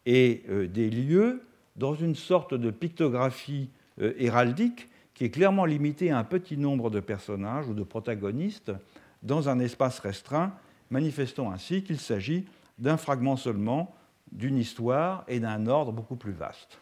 et 0.07 0.43
des 0.69 0.89
lieux 0.89 1.43
dans 1.75 1.93
une 1.93 2.15
sorte 2.15 2.55
de 2.55 2.71
pictographie 2.71 3.69
héraldique 3.99 4.89
qui 5.13 5.25
est 5.25 5.29
clairement 5.29 5.65
limité 5.65 6.11
à 6.11 6.17
un 6.17 6.23
petit 6.23 6.57
nombre 6.57 6.89
de 6.89 6.99
personnages 6.99 7.67
ou 7.67 7.73
de 7.73 7.83
protagonistes 7.83 8.71
dans 9.21 9.49
un 9.49 9.59
espace 9.59 9.99
restreint, 9.99 10.53
manifestant 10.89 11.51
ainsi 11.51 11.83
qu'il 11.83 11.99
s'agit 11.99 12.45
d'un 12.77 12.97
fragment 12.97 13.37
seulement 13.37 13.95
d'une 14.33 14.57
histoire 14.57 15.23
et 15.27 15.39
d'un 15.39 15.67
ordre 15.67 15.91
beaucoup 15.91 16.15
plus 16.15 16.33
vaste. 16.33 16.79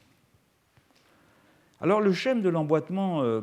Alors 1.80 2.02
le 2.02 2.14
schème 2.14 2.41
de 2.41 2.49
l'emboîtement 2.49 3.22
euh, 3.22 3.41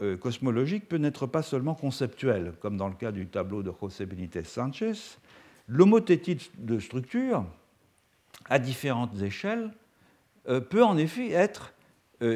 euh, 0.00 0.16
cosmologique 0.16 0.88
peut 0.88 0.96
n'être 0.96 1.26
pas 1.26 1.42
seulement 1.42 1.74
conceptuel, 1.74 2.54
comme 2.60 2.76
dans 2.76 2.88
le 2.88 2.94
cas 2.94 3.12
du 3.12 3.26
tableau 3.26 3.62
de 3.62 3.72
José 3.80 4.06
Benítez 4.06 4.44
Sanchez. 4.44 4.92
L'homothétie 5.68 6.50
de 6.58 6.78
structure, 6.78 7.44
à 8.48 8.58
différentes 8.58 9.20
échelles, 9.22 9.70
euh, 10.48 10.60
peut 10.60 10.84
en 10.84 10.96
effet 10.96 11.30
être 11.30 11.74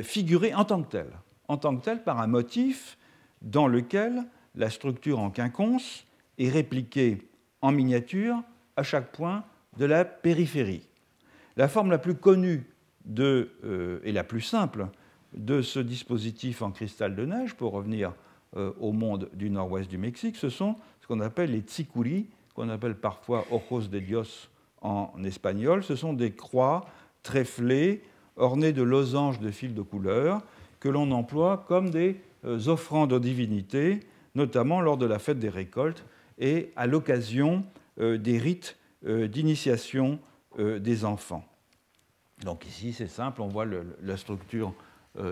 figurée 0.02 0.52
en 0.52 0.64
tant 0.64 0.82
que 0.82 0.90
telle 0.90 1.12
en 1.48 1.56
tant 1.56 1.76
que 1.76 1.84
tel 1.84 2.02
par 2.02 2.20
un 2.20 2.26
motif 2.26 2.98
dans 3.42 3.68
lequel 3.68 4.24
la 4.54 4.70
structure 4.70 5.18
en 5.18 5.30
quinconce 5.30 6.04
est 6.38 6.48
répliquée 6.48 7.28
en 7.60 7.72
miniature 7.72 8.42
à 8.76 8.82
chaque 8.82 9.12
point 9.12 9.44
de 9.78 9.84
la 9.84 10.04
périphérie. 10.04 10.86
La 11.56 11.68
forme 11.68 11.90
la 11.90 11.98
plus 11.98 12.14
connue 12.14 12.64
euh, 13.18 14.00
et 14.04 14.12
la 14.12 14.24
plus 14.24 14.42
simple 14.42 14.88
de 15.34 15.62
ce 15.62 15.78
dispositif 15.78 16.60
en 16.60 16.70
cristal 16.70 17.16
de 17.16 17.24
neige, 17.24 17.54
pour 17.54 17.72
revenir 17.72 18.12
euh, 18.56 18.72
au 18.78 18.92
monde 18.92 19.30
du 19.32 19.48
nord-ouest 19.48 19.88
du 19.88 19.96
Mexique, 19.96 20.36
ce 20.36 20.50
sont 20.50 20.76
ce 21.00 21.06
qu'on 21.06 21.20
appelle 21.20 21.52
les 21.52 21.60
tsicuri, 21.60 22.26
qu'on 22.54 22.68
appelle 22.68 22.94
parfois 22.94 23.46
ojos 23.50 23.88
de 23.88 23.98
Dios 23.98 24.50
en 24.82 25.12
espagnol. 25.24 25.82
Ce 25.82 25.96
sont 25.96 26.12
des 26.12 26.32
croix 26.32 26.86
tréflées, 27.22 28.02
ornées 28.36 28.72
de 28.72 28.82
losanges 28.82 29.40
de 29.40 29.50
fils 29.50 29.72
de 29.72 29.82
couleur, 29.82 30.42
que 30.78 30.90
l'on 30.90 31.10
emploie 31.10 31.64
comme 31.68 31.88
des 31.88 32.20
euh, 32.44 32.68
offrandes 32.68 33.14
aux 33.14 33.18
divinités, 33.18 34.00
notamment 34.34 34.82
lors 34.82 34.98
de 34.98 35.06
la 35.06 35.18
fête 35.18 35.38
des 35.38 35.48
récoltes 35.48 36.04
et 36.38 36.70
à 36.76 36.86
l'occasion 36.86 37.64
des 37.98 38.36
rites 38.36 38.76
euh, 40.58 40.78
des 40.78 41.04
enfants. 41.04 41.44
Donc 42.42 42.66
ici, 42.66 42.92
c'est 42.92 43.08
simple, 43.08 43.40
on 43.40 43.48
voit 43.48 43.66
la 44.02 44.16
structure 44.16 44.74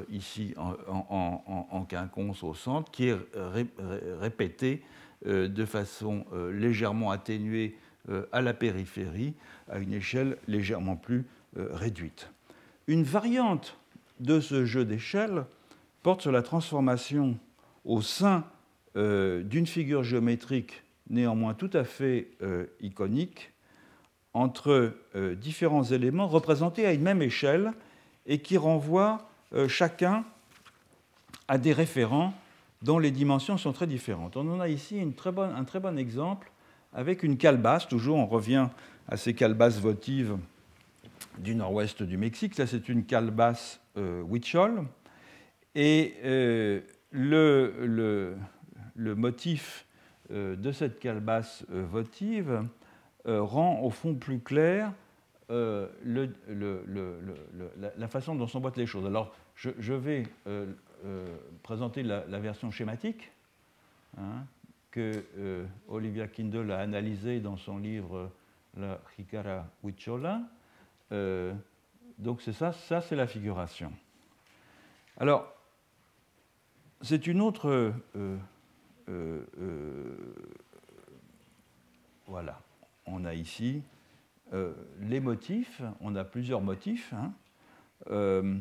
ici 0.08 0.54
en, 0.56 1.84
quinconce 1.86 2.42
au 2.42 2.54
centre, 2.54 2.90
qui 2.90 3.08
est 3.08 3.18
répétée 4.18 4.82
de 5.26 5.64
façon 5.66 6.24
légèrement 6.50 7.10
atténuée 7.10 7.76
à 8.32 8.40
la 8.40 8.54
périphérie, 8.54 9.34
à 9.68 9.80
une 9.80 9.92
échelle 9.92 10.38
légèrement 10.48 10.96
plus 10.96 11.26
réduite. 11.54 12.30
Une 12.86 13.02
variante 13.02 13.76
de 14.20 14.40
ce 14.40 14.64
jeu 14.64 14.86
d'échelle 14.86 15.44
porte 16.02 16.22
sur 16.22 16.32
la 16.32 16.42
transformation 16.42 17.38
au 17.84 18.02
sein 18.02 18.44
euh, 18.96 19.42
d'une 19.42 19.66
figure 19.66 20.04
géométrique 20.04 20.82
néanmoins 21.10 21.54
tout 21.54 21.70
à 21.72 21.84
fait 21.84 22.30
euh, 22.42 22.66
iconique 22.80 23.52
entre 24.34 24.92
euh, 25.14 25.34
différents 25.34 25.84
éléments 25.84 26.28
représentés 26.28 26.86
à 26.86 26.92
une 26.92 27.02
même 27.02 27.22
échelle 27.22 27.72
et 28.26 28.38
qui 28.38 28.56
renvoient 28.56 29.28
chacun 29.68 30.24
à 31.46 31.58
des 31.58 31.72
référents 31.72 32.34
dont 32.82 32.98
les 32.98 33.12
dimensions 33.12 33.56
sont 33.56 33.72
très 33.72 33.86
différentes. 33.86 34.36
On 34.36 34.50
en 34.50 34.58
a 34.58 34.68
ici 34.68 35.00
un 35.00 35.10
très 35.64 35.80
bon 35.80 35.98
exemple 35.98 36.50
avec 36.92 37.22
une 37.22 37.36
calebasse, 37.36 37.88
toujours 37.88 38.16
on 38.16 38.26
revient 38.26 38.68
à 39.08 39.16
ces 39.16 39.34
calebasses 39.34 39.78
votives 39.78 40.36
du 41.38 41.54
nord-ouest 41.54 42.02
du 42.02 42.16
Mexique. 42.16 42.54
Ça, 42.54 42.66
c'est 42.66 42.88
une 42.88 43.04
calebasse 43.04 43.80
euh, 43.96 44.22
Huichol. 44.22 44.84
Et 45.74 46.14
euh, 46.24 46.80
le, 47.10 48.36
le, 48.94 49.14
motif 49.14 49.86
euh, 50.30 50.54
de 50.54 50.70
cette 50.70 51.00
calebasse 51.00 51.64
votive 51.68 52.62
rend 53.26 53.80
au 53.80 53.90
fond 53.90 54.14
plus 54.14 54.40
clair 54.40 54.92
euh, 55.50 55.88
la, 57.98 58.08
façon 58.08 58.34
dont 58.34 58.46
s'emboîtent 58.46 58.78
les 58.78 58.86
choses. 58.86 59.04
Alors, 59.04 59.34
je, 59.54 59.92
vais 59.92 60.24
euh, 60.46 60.72
présenter 61.62 62.02
la, 62.02 62.22
version 62.38 62.70
schématique 62.70 63.30
hein, 64.16 64.46
que 64.90 65.24
Olivia 65.88 66.28
Kindle 66.28 66.72
a 66.72 66.78
analysée 66.78 67.40
dans 67.40 67.58
son 67.58 67.78
livre 67.78 68.30
La 68.76 68.98
Ricara 69.16 69.66
Huichola. 69.82 70.40
donc, 71.10 72.40
c'est 72.40 72.54
ça, 72.54 72.72
ça 72.72 73.02
c'est 73.02 73.16
la 73.16 73.26
figuration. 73.26 73.92
Alors, 75.18 75.54
c'est 77.02 77.26
une 77.26 77.42
autre. 77.42 77.92
voilà, 82.26 82.58
on 83.06 83.24
a 83.24 83.34
ici 83.34 83.82
euh, 84.52 84.72
les 85.00 85.20
motifs, 85.20 85.82
on 86.00 86.14
a 86.14 86.24
plusieurs 86.24 86.60
motifs. 86.60 87.12
Hein. 87.12 87.32
Euh, 88.10 88.58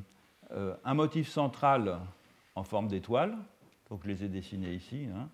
euh, 0.51 0.75
un 0.83 0.93
motif 0.93 1.27
central 1.29 1.99
en 2.55 2.63
forme 2.63 2.87
d'étoile, 2.87 3.35
donc 3.89 4.01
je 4.03 4.07
les 4.09 4.23
ai 4.23 4.27
dessinés 4.27 4.73
ici. 4.73 5.07
Hein. 5.13 5.29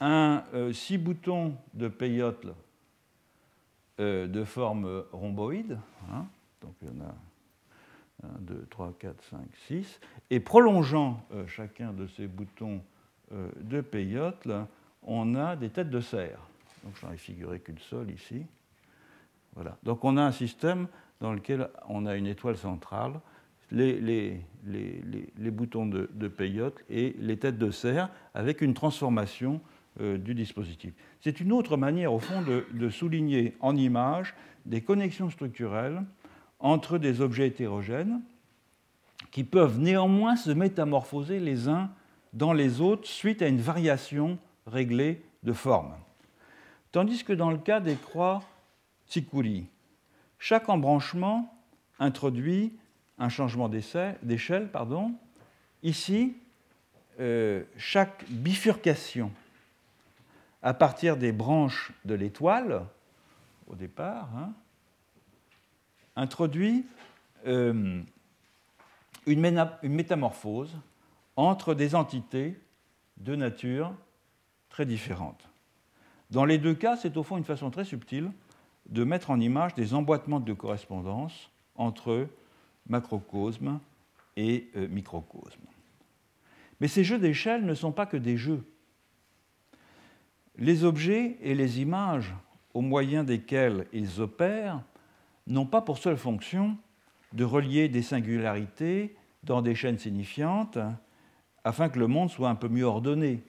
un 0.00 0.44
six 0.72 0.98
boutons 0.98 1.54
de 1.74 1.88
peyote 1.88 2.46
de 3.98 4.44
forme 4.44 5.04
rhomboïde, 5.12 5.78
hein. 6.12 6.26
donc 6.60 6.74
il 6.82 6.88
y 6.88 6.90
en 6.90 7.04
a 7.04 7.14
1, 8.24 8.38
2, 8.40 8.66
3, 8.70 8.94
4, 8.98 9.22
5, 9.22 9.38
6, 9.66 10.00
et 10.30 10.40
prolongeant 10.40 11.24
chacun 11.46 11.92
de 11.92 12.06
ces 12.06 12.26
boutons 12.26 12.80
de 13.30 13.80
peyote, 13.80 14.48
on 15.02 15.34
a 15.34 15.56
des 15.56 15.70
têtes 15.70 15.90
de 15.90 16.00
cerf. 16.00 16.48
Donc 16.88 16.96
j'en 17.02 17.12
ai 17.12 17.18
figuré 17.18 17.60
qu'une 17.60 17.78
seule 17.78 18.10
ici. 18.10 18.46
Voilà. 19.54 19.76
Donc 19.82 20.06
on 20.06 20.16
a 20.16 20.22
un 20.22 20.32
système 20.32 20.88
dans 21.20 21.34
lequel 21.34 21.68
on 21.86 22.06
a 22.06 22.16
une 22.16 22.26
étoile 22.26 22.56
centrale, 22.56 23.20
les, 23.70 24.40
boutons 25.50 25.84
de, 25.84 26.08
de, 26.14 26.72
et 26.88 27.14
les 27.18 27.36
têtes 27.36 27.58
de 27.58 27.70
cerf 27.70 28.08
avec 28.32 28.62
une 28.62 28.72
transformation 28.72 29.60
euh, 30.00 30.16
du 30.16 30.34
dispositif. 30.34 30.94
C'est 31.20 31.40
une 31.40 31.52
autre 31.52 31.76
manière, 31.76 32.14
au 32.14 32.20
fond, 32.20 32.40
de, 32.40 32.64
de, 32.72 32.88
souligner 32.88 33.54
en 33.60 33.76
image 33.76 34.34
des 34.64 34.80
connexions 34.80 35.28
structurelles 35.28 36.02
entre 36.58 36.96
des 36.96 37.20
objets 37.20 37.48
hétérogènes 37.48 38.22
qui 39.30 39.44
peuvent 39.44 39.78
néanmoins 39.78 40.36
se 40.36 40.52
métamorphoser 40.52 41.38
les 41.38 41.68
uns 41.68 41.90
dans 42.32 42.54
les 42.54 42.80
autres 42.80 43.06
suite 43.06 43.42
à 43.42 43.48
une 43.48 43.60
variation 43.60 44.38
réglée 44.66 45.22
de 45.42 45.52
forme. 45.52 45.92
Tandis 46.92 47.24
que 47.24 47.32
dans 47.32 47.50
le 47.50 47.58
cas 47.58 47.80
des 47.80 47.96
croix 47.96 48.42
Tsikuri, 49.08 49.66
chaque 50.38 50.68
embranchement 50.68 51.54
introduit 51.98 52.72
un 53.18 53.28
changement 53.28 53.68
d'échelle. 53.68 54.70
Ici, 55.82 56.36
euh, 57.20 57.64
chaque 57.76 58.24
bifurcation 58.30 59.32
à 60.62 60.74
partir 60.74 61.16
des 61.16 61.32
branches 61.32 61.92
de 62.04 62.14
l'étoile, 62.14 62.84
au 63.66 63.74
départ, 63.74 64.28
hein, 64.36 64.52
introduit 66.16 66.86
euh, 67.46 68.02
une, 69.26 69.66
une 69.82 69.94
métamorphose 69.94 70.76
entre 71.36 71.74
des 71.74 71.94
entités 71.94 72.58
de 73.18 73.36
nature 73.36 73.94
très 74.68 74.86
différentes. 74.86 75.47
Dans 76.30 76.44
les 76.44 76.58
deux 76.58 76.74
cas, 76.74 76.96
c'est 76.96 77.16
au 77.16 77.22
fond 77.22 77.38
une 77.38 77.44
façon 77.44 77.70
très 77.70 77.84
subtile 77.84 78.30
de 78.88 79.04
mettre 79.04 79.30
en 79.30 79.40
image 79.40 79.74
des 79.74 79.94
emboîtements 79.94 80.40
de 80.40 80.52
correspondance 80.52 81.50
entre 81.74 82.28
macrocosme 82.88 83.80
et 84.36 84.70
euh, 84.76 84.88
microcosme. 84.88 85.60
Mais 86.80 86.88
ces 86.88 87.04
jeux 87.04 87.18
d'échelle 87.18 87.64
ne 87.64 87.74
sont 87.74 87.92
pas 87.92 88.06
que 88.06 88.16
des 88.16 88.36
jeux. 88.36 88.64
Les 90.56 90.84
objets 90.84 91.38
et 91.40 91.54
les 91.54 91.80
images 91.80 92.34
au 92.74 92.80
moyen 92.80 93.24
desquels 93.24 93.86
ils 93.92 94.20
opèrent 94.20 94.82
n'ont 95.46 95.66
pas 95.66 95.80
pour 95.80 95.98
seule 95.98 96.16
fonction 96.16 96.76
de 97.32 97.44
relier 97.44 97.88
des 97.88 98.02
singularités 98.02 99.16
dans 99.42 99.62
des 99.62 99.74
chaînes 99.74 99.98
signifiantes 99.98 100.78
afin 101.64 101.88
que 101.88 101.98
le 101.98 102.06
monde 102.06 102.30
soit 102.30 102.48
un 102.48 102.54
peu 102.54 102.68
mieux 102.68 102.84
ordonné 102.84 103.42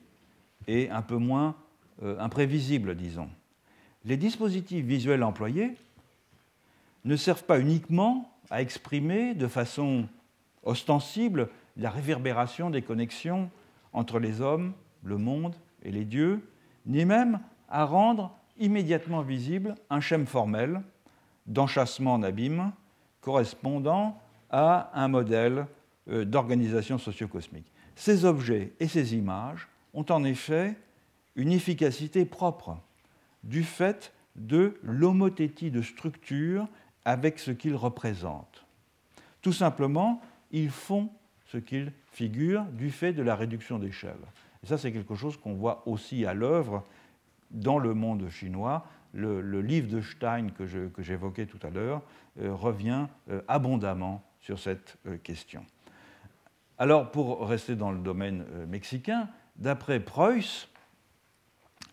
et 0.67 0.89
un 0.89 1.01
peu 1.01 1.17
moins 1.17 1.55
euh, 2.03 2.19
imprévisibles, 2.19 2.95
disons. 2.95 3.29
Les 4.05 4.17
dispositifs 4.17 4.85
visuels 4.85 5.23
employés 5.23 5.75
ne 7.05 7.15
servent 7.15 7.43
pas 7.43 7.59
uniquement 7.59 8.31
à 8.49 8.61
exprimer 8.61 9.33
de 9.33 9.47
façon 9.47 10.07
ostensible 10.63 11.49
la 11.77 11.89
réverbération 11.89 12.69
des 12.69 12.81
connexions 12.81 13.49
entre 13.93 14.19
les 14.19 14.41
hommes, 14.41 14.73
le 15.03 15.17
monde 15.17 15.55
et 15.83 15.91
les 15.91 16.05
dieux, 16.05 16.47
ni 16.85 17.05
même 17.05 17.39
à 17.69 17.85
rendre 17.85 18.35
immédiatement 18.57 19.21
visible 19.21 19.75
un 19.89 20.01
schème 20.01 20.25
formel 20.25 20.81
d'enchassement 21.47 22.13
en 22.13 22.23
abîme 22.23 22.71
correspondant 23.21 24.19
à 24.49 24.91
un 24.93 25.07
modèle 25.07 25.65
euh, 26.09 26.25
d'organisation 26.25 26.97
socio-cosmique. 26.97 27.71
Ces 27.95 28.25
objets 28.25 28.73
et 28.79 28.87
ces 28.87 29.15
images 29.15 29.67
ont 29.93 30.05
en 30.09 30.23
effet 30.23 30.75
une 31.35 31.51
efficacité 31.51 32.25
propre 32.25 32.77
du 33.43 33.63
fait 33.63 34.13
de 34.35 34.77
l'homothétie 34.83 35.71
de 35.71 35.81
structure 35.81 36.67
avec 37.05 37.39
ce 37.39 37.51
qu'ils 37.51 37.75
représentent. 37.75 38.65
Tout 39.41 39.53
simplement, 39.53 40.21
ils 40.51 40.69
font 40.69 41.09
ce 41.45 41.57
qu'ils 41.57 41.91
figurent 42.11 42.65
du 42.65 42.91
fait 42.91 43.13
de 43.13 43.23
la 43.23 43.35
réduction 43.35 43.79
d'échelle. 43.79 44.19
Et 44.63 44.67
ça, 44.67 44.77
c'est 44.77 44.91
quelque 44.91 45.15
chose 45.15 45.37
qu'on 45.37 45.53
voit 45.53 45.83
aussi 45.85 46.25
à 46.25 46.33
l'œuvre 46.33 46.83
dans 47.51 47.79
le 47.79 47.93
monde 47.93 48.29
chinois. 48.29 48.85
Le, 49.13 49.61
livre 49.61 49.87
de 49.87 50.01
Stein 50.01 50.49
que, 50.49 50.65
j'évoquais 50.99 51.47
tout 51.47 51.59
à 51.65 51.71
l'heure 51.71 52.01
euh, 52.41 52.53
revient 52.53 53.07
euh, 53.29 53.41
abondamment 53.47 54.23
sur 54.39 54.59
cette 54.59 54.97
euh, 55.07 55.17
question. 55.17 55.65
Alors, 56.77 57.11
pour 57.11 57.47
rester 57.47 57.75
dans 57.75 57.91
le 57.91 57.99
domaine 57.99 58.45
mexicain, 58.67 59.27
d'après 59.57 59.99
Preuss, 59.99 60.68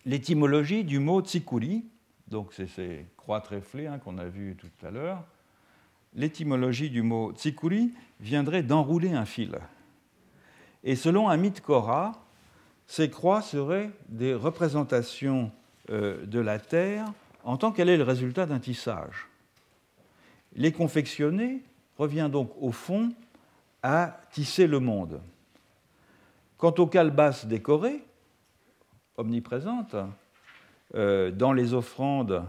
l'étymologie 0.07 0.85
du 0.85 0.99
mot 0.99 1.21
tsikuri, 1.21 1.83
donc 2.29 2.53
c'est 2.53 2.67
ces 2.67 3.05
croix 3.17 3.41
tréflées 3.41 3.87
hein, 3.87 3.99
qu'on 3.99 4.17
a 4.17 4.25
vues 4.25 4.55
tout 4.55 4.85
à 4.85 4.89
l'heure, 4.89 5.23
l'étymologie 6.15 6.89
du 6.89 7.01
mot 7.01 7.33
tsikuri 7.33 7.91
viendrait 8.21 8.63
d'enrouler 8.63 9.11
un 9.11 9.25
fil. 9.25 9.59
Et 10.83 10.95
selon 10.95 11.29
un 11.29 11.49
Kora, 11.49 12.13
ces 12.87 13.09
croix 13.09 13.41
seraient 13.41 13.91
des 14.07 14.33
représentations 14.33 15.51
euh, 15.89 16.25
de 16.25 16.39
la 16.39 16.57
Terre 16.57 17.05
en 17.43 17.57
tant 17.57 17.73
qu'elle 17.73 17.89
est 17.89 17.97
le 17.97 18.03
résultat 18.03 18.45
d'un 18.45 18.59
tissage. 18.59 19.27
Les 20.55 20.71
confectionner 20.71 21.61
revient 21.97 22.29
donc 22.31 22.51
au 22.61 22.71
fond 22.71 23.11
à 23.83 24.21
tisser 24.31 24.67
le 24.67 24.79
monde. 24.79 25.21
Quant 26.57 26.73
aux 26.77 26.87
calebasses 26.87 27.45
décorées, 27.45 28.03
omniprésente 29.17 29.95
euh, 30.95 31.31
dans 31.31 31.53
les 31.53 31.73
offrandes 31.73 32.45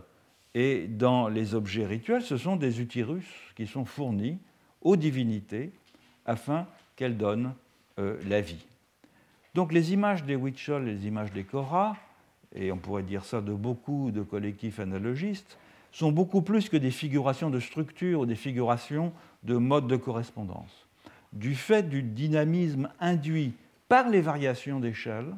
et 0.54 0.86
dans 0.86 1.28
les 1.28 1.54
objets 1.54 1.86
rituels, 1.86 2.22
ce 2.22 2.36
sont 2.36 2.56
des 2.56 2.80
utérus 2.80 3.26
qui 3.56 3.66
sont 3.66 3.84
fournis 3.84 4.38
aux 4.80 4.96
divinités 4.96 5.72
afin 6.24 6.66
qu'elles 6.96 7.16
donnent 7.16 7.54
euh, 7.98 8.16
la 8.28 8.40
vie. 8.40 8.64
Donc 9.54 9.72
les 9.72 9.92
images 9.92 10.24
des 10.24 10.34
et 10.34 10.80
les 10.84 11.06
images 11.06 11.32
des 11.32 11.44
Kora, 11.44 11.96
et 12.54 12.70
on 12.70 12.78
pourrait 12.78 13.02
dire 13.02 13.24
ça 13.24 13.40
de 13.40 13.52
beaucoup 13.52 14.10
de 14.10 14.22
collectifs 14.22 14.78
analogistes, 14.78 15.58
sont 15.90 16.12
beaucoup 16.12 16.42
plus 16.42 16.68
que 16.68 16.76
des 16.76 16.90
figurations 16.90 17.50
de 17.50 17.60
structure 17.60 18.20
ou 18.20 18.26
des 18.26 18.36
figurations 18.36 19.12
de 19.42 19.56
modes 19.56 19.88
de 19.88 19.96
correspondance. 19.96 20.86
Du 21.32 21.54
fait 21.54 21.88
du 21.88 22.02
dynamisme 22.02 22.90
induit 23.00 23.52
par 23.88 24.08
les 24.08 24.20
variations 24.20 24.80
d'échelle, 24.80 25.34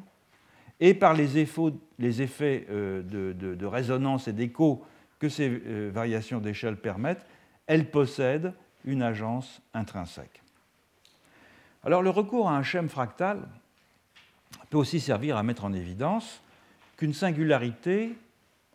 et 0.81 0.95
par 0.95 1.13
les 1.13 1.37
effets, 1.37 2.65
euh, 2.69 3.03
de, 3.03 3.65
résonance 3.65 4.27
et 4.27 4.33
d'écho 4.33 4.83
que 5.19 5.29
ces 5.29 5.47
euh, 5.49 5.91
variations 5.93 6.39
d'échelle 6.39 6.75
permettent, 6.75 7.25
elles 7.67 7.89
possèdent 7.89 8.53
une 8.83 9.03
agence 9.03 9.61
intrinsèque. 9.75 10.41
Alors 11.83 12.01
le 12.01 12.09
recours 12.09 12.49
à 12.49 12.57
un 12.57 12.63
schème 12.63 12.89
fractal 12.89 13.47
peut 14.71 14.77
aussi 14.77 14.99
servir 14.99 15.37
à 15.37 15.43
mettre 15.43 15.65
en 15.65 15.73
évidence 15.73 16.41
qu'une 16.97 17.13
singularité, 17.13 18.17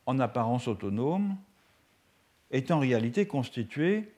en 0.06 0.20
apparence 0.20 0.68
autonome, 0.68 1.36
est 2.52 2.70
en 2.70 2.78
réalité 2.78 3.26
constituée 3.26 4.12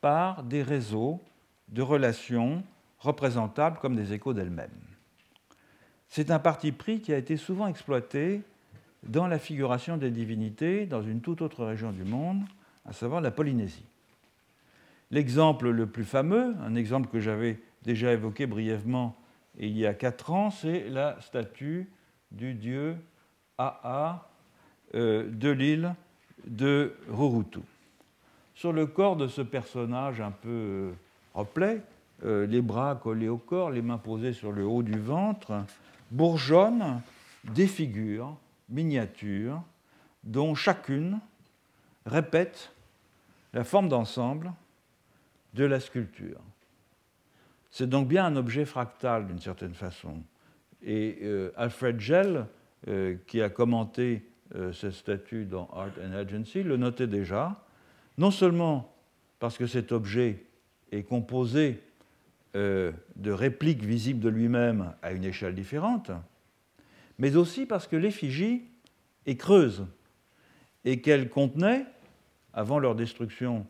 par 0.00 0.42
des 0.42 0.62
réseaux 0.62 1.20
de 1.68 1.82
relations 1.82 2.64
représentables 2.98 3.78
comme 3.80 3.96
des 3.96 4.14
échos 4.14 4.32
d'elles-mêmes. 4.32 4.93
C'est 6.16 6.30
un 6.30 6.38
parti 6.38 6.70
pris 6.70 7.00
qui 7.00 7.12
a 7.12 7.18
été 7.18 7.36
souvent 7.36 7.66
exploité 7.66 8.42
dans 9.02 9.26
la 9.26 9.40
figuration 9.40 9.96
des 9.96 10.12
divinités 10.12 10.86
dans 10.86 11.02
une 11.02 11.20
toute 11.20 11.42
autre 11.42 11.64
région 11.64 11.90
du 11.90 12.04
monde, 12.04 12.44
à 12.86 12.92
savoir 12.92 13.20
la 13.20 13.32
Polynésie. 13.32 13.82
L'exemple 15.10 15.70
le 15.70 15.88
plus 15.88 16.04
fameux, 16.04 16.54
un 16.64 16.76
exemple 16.76 17.08
que 17.08 17.18
j'avais 17.18 17.58
déjà 17.82 18.12
évoqué 18.12 18.46
brièvement 18.46 19.16
il 19.58 19.76
y 19.76 19.86
a 19.86 19.92
quatre 19.92 20.30
ans, 20.30 20.52
c'est 20.52 20.88
la 20.88 21.20
statue 21.20 21.90
du 22.30 22.54
dieu 22.54 22.94
Aa 23.58 24.28
euh, 24.94 25.28
de 25.28 25.50
l'île 25.50 25.96
de 26.46 26.94
Rurutu. 27.10 27.58
Sur 28.54 28.72
le 28.72 28.86
corps 28.86 29.16
de 29.16 29.26
ce 29.26 29.42
personnage 29.42 30.20
un 30.20 30.30
peu 30.30 30.48
euh, 30.48 30.92
replet, 31.34 31.80
euh, 32.24 32.46
les 32.46 32.62
bras 32.62 32.94
collés 32.94 33.28
au 33.28 33.36
corps, 33.36 33.72
les 33.72 33.82
mains 33.82 33.98
posées 33.98 34.32
sur 34.32 34.52
le 34.52 34.64
haut 34.64 34.84
du 34.84 34.96
ventre, 34.96 35.64
bourgeonnent 36.10 37.00
des 37.44 37.66
figures 37.66 38.36
miniatures 38.68 39.62
dont 40.22 40.54
chacune 40.54 41.20
répète 42.06 42.72
la 43.52 43.64
forme 43.64 43.88
d'ensemble 43.88 44.52
de 45.54 45.64
la 45.64 45.80
sculpture. 45.80 46.40
C'est 47.70 47.88
donc 47.88 48.08
bien 48.08 48.26
un 48.26 48.36
objet 48.36 48.64
fractal 48.64 49.26
d'une 49.26 49.40
certaine 49.40 49.74
façon. 49.74 50.22
Et 50.82 51.18
euh, 51.22 51.50
Alfred 51.56 51.98
Gell, 51.98 52.46
euh, 52.88 53.16
qui 53.26 53.40
a 53.40 53.48
commenté 53.48 54.28
euh, 54.54 54.72
cette 54.72 54.92
statue 54.92 55.44
dans 55.44 55.68
Art 55.72 55.90
and 56.00 56.12
Agency, 56.12 56.62
le 56.62 56.76
notait 56.76 57.06
déjà, 57.06 57.64
non 58.18 58.30
seulement 58.30 58.94
parce 59.38 59.58
que 59.58 59.66
cet 59.66 59.92
objet 59.92 60.44
est 60.92 61.02
composé 61.02 61.82
de 62.54 63.30
répliques 63.30 63.82
visibles 63.82 64.20
de 64.20 64.28
lui-même 64.28 64.94
à 65.02 65.12
une 65.12 65.24
échelle 65.24 65.54
différente, 65.54 66.12
mais 67.18 67.36
aussi 67.36 67.66
parce 67.66 67.86
que 67.86 67.96
l'effigie 67.96 68.62
est 69.26 69.36
creuse 69.36 69.86
et 70.84 71.00
qu'elle 71.00 71.28
contenait, 71.28 71.86
avant 72.52 72.78
leur 72.78 72.94
destruction 72.94 73.66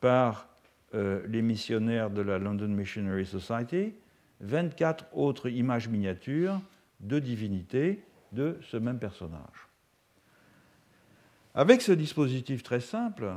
par 0.00 0.48
euh, 0.94 1.26
les 1.26 1.42
missionnaires 1.42 2.10
de 2.10 2.22
la 2.22 2.38
London 2.38 2.68
Missionary 2.68 3.26
Society, 3.26 3.94
24 4.40 5.06
autres 5.12 5.48
images 5.48 5.88
miniatures 5.88 6.60
de 7.00 7.18
divinités 7.18 8.04
de 8.32 8.58
ce 8.62 8.76
même 8.76 8.98
personnage. 8.98 9.68
Avec 11.54 11.82
ce 11.82 11.92
dispositif 11.92 12.62
très 12.62 12.80
simple, 12.80 13.34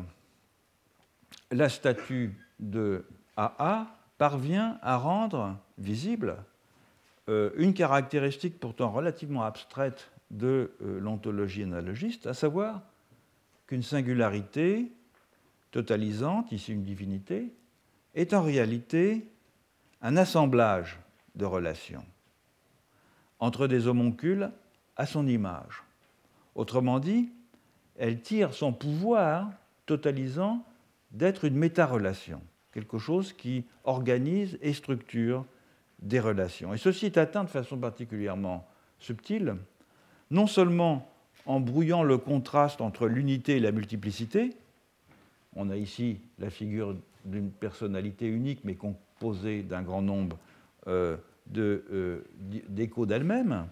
la 1.52 1.70
statue 1.70 2.34
de 2.60 3.06
AA 3.36 3.97
parvient 4.18 4.80
à 4.82 4.98
rendre 4.98 5.58
visible 5.78 6.38
euh, 7.30 7.52
une 7.58 7.74
caractéristique 7.74 8.60
pourtant 8.60 8.90
relativement 8.90 9.44
abstraite 9.44 10.12
de 10.32 10.72
euh, 10.82 11.00
l'ontologie 11.00 11.64
analogiste, 11.64 12.28
à 12.28 12.34
savoir 12.34 12.82
qu'une 13.68 13.84
singularité 13.84 14.92
totalisante, 15.72 16.52
ici 16.52 16.74
une 16.74 16.84
divinité, 16.84 17.54
est 18.16 18.34
en 18.34 18.42
réalité 18.42 19.28
un 20.02 20.18
assemblage 20.18 21.00
de 21.36 21.46
relations 21.46 22.06
entre 23.40 23.68
des 23.68 23.88
homoncules 23.88 24.50
à 24.96 25.06
son 25.06 25.28
image. 25.28 25.84
Autrement 26.56 27.00
dit, 27.00 27.30
elle 27.98 28.22
tire 28.22 28.54
son 28.54 28.74
pouvoir 28.74 29.52
totalisant 29.86 30.66
d'être 31.12 31.46
une 31.46 31.56
méta-relation, 31.56 32.42
quelque 32.78 33.00
chose 33.00 33.34
qui 33.34 33.66
organise 33.86 34.60
et 34.62 34.72
structure 34.72 35.46
des 35.98 36.20
relations. 36.20 36.76
Et 36.76 36.78
ceci 36.78 37.08
est 37.08 37.18
atteint 37.18 37.44
de 37.44 37.50
façon 37.50 37.76
particulièrement 37.76 38.68
subtile, 39.00 39.56
non 40.30 40.46
seulement 40.46 41.12
en 41.48 41.60
brouillant 41.60 42.04
le 42.04 42.20
contraste 42.20 42.80
entre 42.80 43.08
l'unité 43.08 43.58
et 43.58 43.60
la 43.60 43.72
multiplicité, 43.72 44.52
on 45.56 45.72
a 45.72 45.76
ici 45.76 46.20
la 46.38 46.52
figure 46.52 46.96
d'une 47.26 47.50
personnalité 47.50 48.28
unique 48.28 48.60
mais 48.64 48.76
composée 48.76 49.64
d'un 49.64 49.82
grand 49.82 50.04
nombre 50.04 50.38
euh, 50.86 51.18
euh, 51.58 52.22
d'échos 52.70 53.08
d'elle-même, 53.08 53.66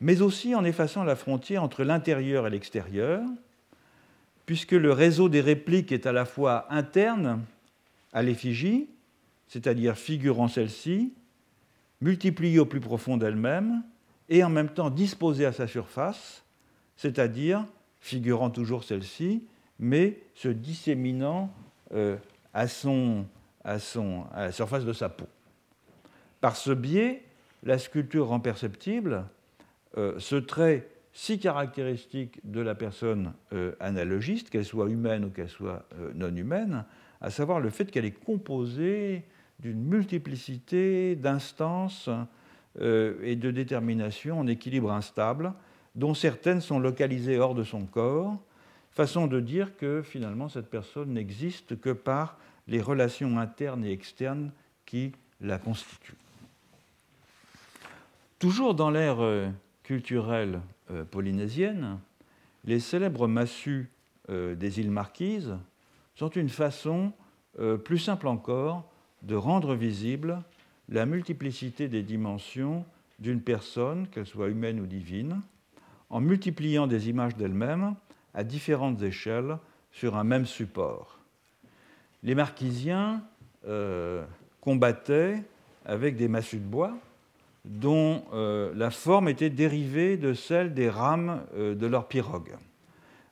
mais 0.00 0.20
aussi 0.20 0.54
en 0.54 0.66
effaçant 0.66 1.02
la 1.02 1.16
frontière 1.16 1.62
entre 1.62 1.82
l'intérieur 1.82 2.46
et 2.46 2.50
l'extérieur, 2.50 3.22
puisque 4.44 4.72
le 4.72 4.92
réseau 4.92 5.30
des 5.30 5.40
répliques 5.40 5.92
est 5.92 6.04
à 6.04 6.12
la 6.12 6.26
fois 6.26 6.66
interne 6.68 7.40
à 8.12 8.22
l'effigie, 8.22 8.88
c'est-à-dire 9.48 9.96
figurant 9.96 10.48
celle-ci, 10.48 11.12
multipliée 12.00 12.58
au 12.58 12.66
plus 12.66 12.80
profond 12.80 13.16
d'elle-même 13.16 13.82
et 14.28 14.44
en 14.44 14.48
même 14.48 14.68
temps 14.68 14.90
disposée 14.90 15.44
à 15.44 15.52
sa 15.52 15.66
surface, 15.66 16.44
c'est-à-dire 16.96 17.66
figurant 18.00 18.50
toujours 18.50 18.84
celle-ci, 18.84 19.44
mais 19.78 20.18
se 20.34 20.48
disséminant 20.48 21.52
euh, 21.92 22.16
à, 22.54 22.68
son, 22.68 23.26
la 23.64 24.52
surface 24.52 24.84
de 24.84 24.92
sa 24.92 25.08
peau. 25.08 25.26
Par 26.40 26.56
ce 26.56 26.70
biais, 26.70 27.22
la 27.62 27.78
sculpture 27.78 28.28
rend 28.28 28.40
perceptible 28.40 29.24
euh, 29.96 30.14
ce 30.18 30.36
trait 30.36 30.88
si 31.12 31.38
caractéristique 31.40 32.38
de 32.44 32.60
la 32.60 32.74
personne 32.74 33.32
euh, 33.52 33.72
analogiste, 33.80 34.48
qu'elle 34.48 34.64
soit 34.64 34.88
humaine 34.88 35.24
ou 35.24 35.30
qu'elle 35.30 35.48
soit 35.48 35.84
non 36.14 36.34
humaine, 36.34 36.84
à 37.20 37.30
savoir 37.30 37.60
le 37.60 37.70
fait 37.70 37.90
qu'elle 37.90 38.04
est 38.04 38.24
composée 38.24 39.24
d'une 39.58 39.82
multiplicité 39.82 41.16
d'instances 41.16 42.08
euh, 42.80 43.20
et 43.22 43.36
de 43.36 43.50
déterminations 43.50 44.40
en 44.40 44.46
équilibre 44.46 44.90
instable, 44.90 45.52
dont 45.94 46.14
certaines 46.14 46.60
sont 46.60 46.78
localisées 46.78 47.38
hors 47.38 47.54
de 47.54 47.64
son 47.64 47.84
corps, 47.84 48.38
façon 48.90 49.26
de 49.26 49.40
dire 49.40 49.76
que 49.76 50.02
finalement 50.02 50.48
cette 50.48 50.70
personne 50.70 51.12
n'existe 51.12 51.78
que 51.78 51.90
par 51.90 52.38
les 52.68 52.80
relations 52.80 53.38
internes 53.38 53.84
et 53.84 53.92
externes 53.92 54.52
qui 54.86 55.12
la 55.40 55.58
constituent. 55.58 56.14
Toujours 58.38 58.74
dans 58.74 58.90
l'ère 58.90 59.20
euh, 59.20 59.48
culturelle 59.82 60.60
euh, 60.90 61.04
polynésienne, 61.04 61.98
les 62.64 62.80
célèbres 62.80 63.28
massues 63.28 63.90
des 64.28 64.78
îles 64.78 64.92
Marquises 64.92 65.56
sont 66.14 66.30
une 66.30 66.48
façon 66.48 67.12
plus 67.84 67.98
simple 67.98 68.28
encore 68.28 68.90
de 69.22 69.34
rendre 69.34 69.74
visible 69.74 70.42
la 70.88 71.06
multiplicité 71.06 71.88
des 71.88 72.02
dimensions 72.02 72.84
d'une 73.18 73.40
personne, 73.40 74.08
qu'elle 74.08 74.26
soit 74.26 74.48
humaine 74.48 74.80
ou 74.80 74.86
divine, 74.86 75.40
en 76.08 76.20
multipliant 76.20 76.86
des 76.86 77.08
images 77.08 77.36
d'elle-même 77.36 77.94
à 78.34 78.44
différentes 78.44 79.00
échelles 79.02 79.58
sur 79.92 80.16
un 80.16 80.24
même 80.24 80.46
support. 80.46 81.18
Les 82.22 82.34
marquisiens 82.34 83.22
euh, 83.66 84.24
combattaient 84.60 85.42
avec 85.84 86.16
des 86.16 86.28
massues 86.28 86.58
de 86.58 86.64
bois 86.64 86.96
dont 87.64 88.24
euh, 88.32 88.72
la 88.74 88.90
forme 88.90 89.28
était 89.28 89.50
dérivée 89.50 90.16
de 90.16 90.34
celle 90.34 90.74
des 90.74 90.88
rames 90.88 91.42
euh, 91.54 91.74
de 91.74 91.86
leur 91.86 92.08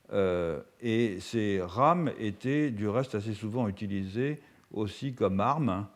pirogue. 0.08 0.64
et 0.80 1.20
ces 1.20 1.60
rames 1.62 2.10
étaient 2.18 2.70
du 2.70 2.88
reste 2.88 3.14
assez 3.14 3.34
souvent 3.34 3.68
utilisées 3.68 4.40
aussi 4.72 5.14
comme 5.14 5.40
arme 5.40 5.86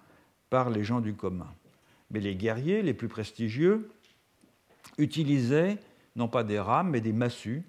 par 0.50 0.70
les 0.70 0.84
gens 0.84 1.00
du 1.00 1.14
commun. 1.14 1.48
Mais 2.10 2.20
les 2.20 2.36
guerriers 2.36 2.82
les 2.82 2.94
plus 2.94 3.08
prestigieux 3.08 3.90
utilisaient 4.98 5.78
non 6.16 6.28
pas 6.28 6.44
des 6.44 6.58
rames, 6.58 6.90
mais 6.90 7.00
des 7.00 7.12
massues 7.12 7.62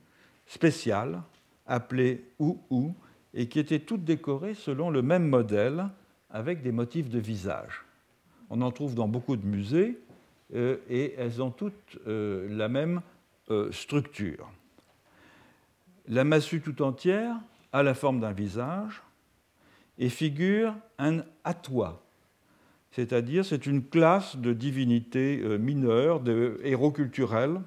spéciales 0.46 1.22
appelées 1.66 2.26
ou 2.40 2.94
et 3.34 3.48
qui 3.48 3.60
étaient 3.60 3.80
toutes 3.80 4.04
décorées 4.04 4.54
selon 4.54 4.90
le 4.90 5.02
même 5.02 5.28
modèle 5.28 5.90
avec 6.30 6.62
des 6.62 6.72
motifs 6.72 7.10
de 7.10 7.20
visage. 7.20 7.86
On 8.50 8.62
en 8.62 8.72
trouve 8.72 8.96
dans 8.96 9.08
beaucoup 9.08 9.38
de 9.38 9.46
musées 9.46 10.00
euh, 10.54 10.78
et 10.90 11.16
elles 11.18 11.42
ont 11.42 11.52
toutes 11.52 11.98
euh, 12.08 12.48
la 12.50 12.68
même 12.68 13.02
euh, 13.50 13.72
structure. 13.72 14.52
La 16.08 16.24
massue 16.24 16.62
tout 16.62 16.82
entière 16.82 17.36
a 17.72 17.84
la 17.84 17.94
forme 17.94 18.20
d'un 18.20 18.34
visage, 18.34 19.02
et 19.98 20.10
figure 20.10 20.76
un 20.98 21.24
atoua, 21.44 22.02
c'est-à-dire 22.92 23.46
c'est 23.46 23.66
une 23.66 23.84
classe 23.84 24.38
de 24.38 24.54
divinités 24.54 25.42
euh, 25.44 25.58
mineures, 25.58 26.20
de 26.20 26.60
héros 26.64 26.92
culturels, 26.92 27.62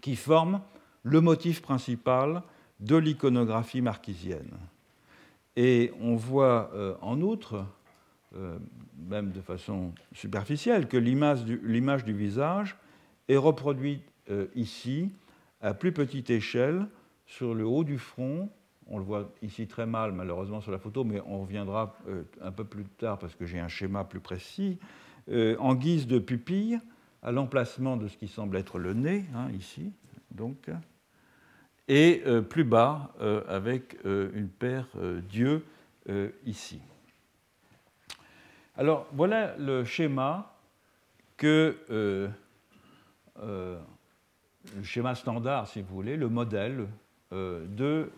qui 0.00 0.16
forment 0.16 0.60
le 1.02 1.20
motif 1.20 1.62
principal 1.62 2.42
de 2.80 2.96
l'iconographie 2.96 3.82
marquisienne. 3.82 4.52
Et 5.56 5.92
on 6.00 6.16
voit 6.16 6.70
euh, 6.74 6.94
en 7.02 7.20
outre, 7.20 7.66
euh, 8.34 8.58
même 8.96 9.32
de 9.32 9.40
façon 9.40 9.92
superficielle, 10.12 10.88
que 10.88 10.96
l'image 10.96 11.44
du, 11.44 12.12
visage 12.12 12.76
est 13.28 13.36
reproduite 13.36 14.02
ici 14.54 15.10
à 15.60 15.74
plus 15.74 15.92
petite 15.92 16.30
échelle 16.30 16.86
sur 17.32 17.54
le 17.54 17.64
haut 17.64 17.84
du 17.84 17.98
front 17.98 18.50
on 18.88 18.98
le 18.98 19.04
voit 19.04 19.32
ici 19.40 19.66
très 19.66 19.86
mal, 19.86 20.12
malheureusement, 20.12 20.60
sur 20.60 20.72
la 20.72 20.78
photo, 20.78 21.04
mais 21.04 21.22
on 21.24 21.42
reviendra 21.42 21.96
euh, 22.08 22.24
un 22.42 22.50
peu 22.50 22.64
plus 22.64 22.84
tard 22.84 23.18
parce 23.18 23.34
que 23.34 23.46
j'ai 23.46 23.58
un 23.58 23.68
schéma 23.68 24.04
plus 24.04 24.20
précis. 24.20 24.78
Euh, 25.30 25.56
en 25.60 25.74
guise 25.74 26.06
de 26.06 26.18
pupille, 26.18 26.78
à 27.22 27.32
l'emplacement 27.32 27.96
de 27.96 28.08
ce 28.08 28.16
qui 28.16 28.28
semble 28.28 28.56
être 28.56 28.78
le 28.78 28.92
nez, 28.92 29.24
hein, 29.34 29.48
ici, 29.52 29.92
donc, 30.30 30.68
et 31.88 32.22
plus 32.48 32.64
bas 32.64 33.12
avec 33.48 33.96
une 34.04 34.48
paire 34.48 34.88
d'yeux 35.28 35.64
ici. 36.46 36.80
Alors 38.76 39.06
voilà 39.12 39.56
le 39.58 39.84
schéma 39.84 40.56
que 41.36 41.76
le 43.36 43.78
schéma 44.82 45.14
standard, 45.14 45.68
si 45.68 45.82
vous 45.82 45.94
voulez, 45.94 46.16
le 46.16 46.28
modèle 46.28 46.86
de 47.32 48.10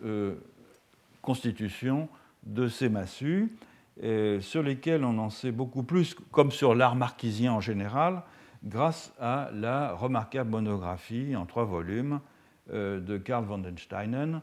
constitution 1.22 2.08
de 2.42 2.68
ces 2.68 2.88
massues, 2.88 3.56
sur 4.40 4.62
lesquels 4.62 5.04
on 5.04 5.18
en 5.18 5.30
sait 5.30 5.52
beaucoup 5.52 5.84
plus, 5.84 6.14
comme 6.32 6.50
sur 6.50 6.74
l'art 6.74 6.96
marquisien 6.96 7.52
en 7.52 7.60
général, 7.60 8.22
grâce 8.64 9.12
à 9.20 9.50
la 9.52 9.92
remarquable 9.94 10.50
monographie 10.50 11.36
en 11.36 11.46
trois 11.46 11.64
volumes 11.64 12.20
euh, 12.72 13.00
de 13.00 13.18
Karl 13.18 13.44
von 13.44 13.58
den 13.58 13.76
Steinen, 13.76 14.40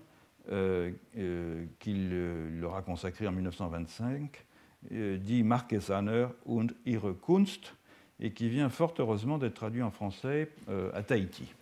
euh, 0.51 0.91
euh, 1.17 1.65
qu'il 1.79 2.59
leur 2.59 2.75
a 2.75 2.81
consacré 2.81 3.27
en 3.27 3.31
1925, 3.31 4.45
dit 4.89 5.43
Marquesaner 5.43 6.27
und 6.45 6.73
ihre 6.87 7.11
Kunst, 7.13 7.75
et 8.19 8.31
qui 8.31 8.49
vient 8.49 8.69
fort 8.69 8.93
heureusement 8.97 9.37
d'être 9.37 9.53
traduit 9.53 9.83
en 9.83 9.91
français 9.91 10.49
à 10.93 11.03
Tahiti 11.03 11.53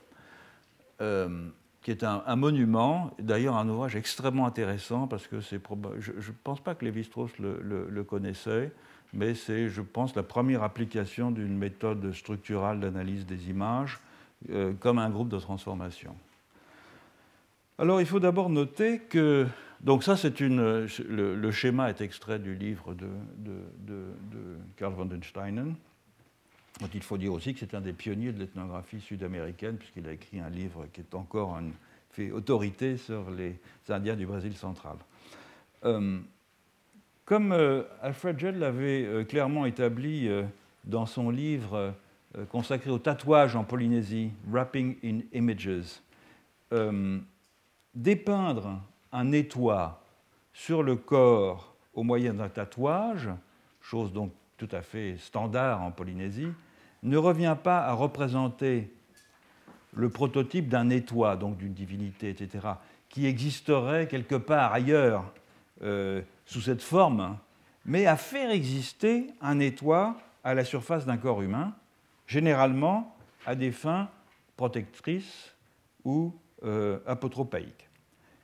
qui 1.89 1.93
est 1.93 2.03
un, 2.03 2.35
monument, 2.35 3.09
d'ailleurs 3.17 3.57
un 3.57 3.67
ouvrage 3.67 3.95
extrêmement 3.95 4.45
intéressant 4.45 5.07
parce 5.07 5.25
que 5.25 5.39
je 5.39 5.55
ne 5.55 6.33
pense 6.43 6.59
pas 6.59 6.75
que 6.75 6.85
Lévi-Strauss 6.85 7.31
le, 7.39 8.03
connaissait, 8.03 8.71
mais 9.11 9.33
c'est, 9.33 9.69
je 9.69 9.81
pense, 9.81 10.15
la 10.15 10.21
première 10.21 10.61
application 10.61 11.31
d'une 11.31 11.57
méthode 11.57 12.13
structurale 12.13 12.79
d'analyse 12.79 13.25
des 13.25 13.49
images 13.49 13.99
euh, 14.51 14.71
comme 14.79 14.99
un 14.99 15.09
groupe 15.09 15.29
de 15.29 15.39
transformation. 15.39 16.15
Alors 17.79 18.01
il 18.01 18.05
faut 18.05 18.19
d'abord 18.19 18.51
noter 18.51 18.99
que, 18.99 19.47
donc 19.81 20.03
ça 20.03 20.15
c'est 20.15 20.41
une, 20.41 20.87
le, 21.09 21.51
schéma 21.51 21.89
est 21.89 22.01
extrait 22.01 22.37
du 22.37 22.53
livre 22.53 22.93
de, 22.93 23.07
de, 23.39 24.03
Karl 24.77 24.93
von 24.93 25.05
den 25.05 25.23
Steinen. 25.23 25.73
Il 26.93 27.03
faut 27.03 27.17
dire 27.17 27.33
aussi 27.33 27.53
que 27.53 27.59
c'est 27.59 27.75
un 27.75 27.81
des 27.81 27.93
pionniers 27.93 28.31
de 28.31 28.39
l'ethnographie 28.39 29.01
sud-américaine, 29.01 29.77
puisqu'il 29.77 30.07
a 30.07 30.13
écrit 30.13 30.39
un 30.39 30.49
livre 30.49 30.87
qui 30.93 31.01
est 31.01 31.13
encore 31.13 31.55
un, 31.55 31.71
fait 32.11 32.31
autorité 32.31 32.97
sur 32.97 33.29
les 33.31 33.59
Indiens 33.87 34.15
du 34.15 34.25
Brésil 34.25 34.55
central. 34.55 34.97
Euh, 35.85 36.19
comme 37.25 37.51
euh, 37.51 37.83
Alfred 38.01 38.39
Gell 38.39 38.57
l'avait 38.57 39.05
euh, 39.05 39.23
clairement 39.23 39.65
établi 39.65 40.29
dans 40.83 41.05
son 41.05 41.29
livre 41.29 41.93
consacré 42.49 42.91
au 42.91 42.99
tatouage 42.99 43.55
en 43.55 43.63
Polynésie, 43.63 44.31
Wrapping 44.47 44.97
in 45.03 45.19
Images, 45.33 46.01
dépeindre 47.95 48.81
un 49.11 49.31
étoi 49.31 50.03
sur 50.53 50.83
le 50.83 50.95
corps 50.95 51.75
au 51.93 52.03
moyen 52.03 52.35
d'un 52.35 52.49
tatouage, 52.49 53.29
chose 53.81 54.13
donc 54.13 54.31
tout 54.57 54.69
à 54.71 54.81
fait 54.81 55.17
standard 55.17 55.81
en 55.81 55.91
Polynésie, 55.91 56.49
ne 57.03 57.17
revient 57.17 57.55
pas 57.61 57.79
à 57.79 57.93
représenter 57.93 58.91
le 59.93 60.09
prototype 60.09 60.69
d'un 60.69 60.89
étoi, 60.89 61.35
donc 61.35 61.57
d'une 61.57 61.73
divinité, 61.73 62.29
etc., 62.29 62.67
qui 63.09 63.25
existerait 63.25 64.07
quelque 64.07 64.35
part 64.35 64.71
ailleurs 64.71 65.33
euh, 65.81 66.21
sous 66.45 66.61
cette 66.61 66.81
forme, 66.81 67.37
mais 67.85 68.05
à 68.05 68.17
faire 68.17 68.51
exister 68.51 69.27
un 69.41 69.59
étoi 69.59 70.15
à 70.43 70.53
la 70.53 70.63
surface 70.63 71.05
d'un 71.05 71.17
corps 71.17 71.41
humain, 71.41 71.73
généralement 72.27 73.15
à 73.45 73.55
des 73.55 73.71
fins 73.71 74.09
protectrices 74.55 75.53
ou 76.05 76.33
euh, 76.63 76.99
apotropaïques. 77.07 77.87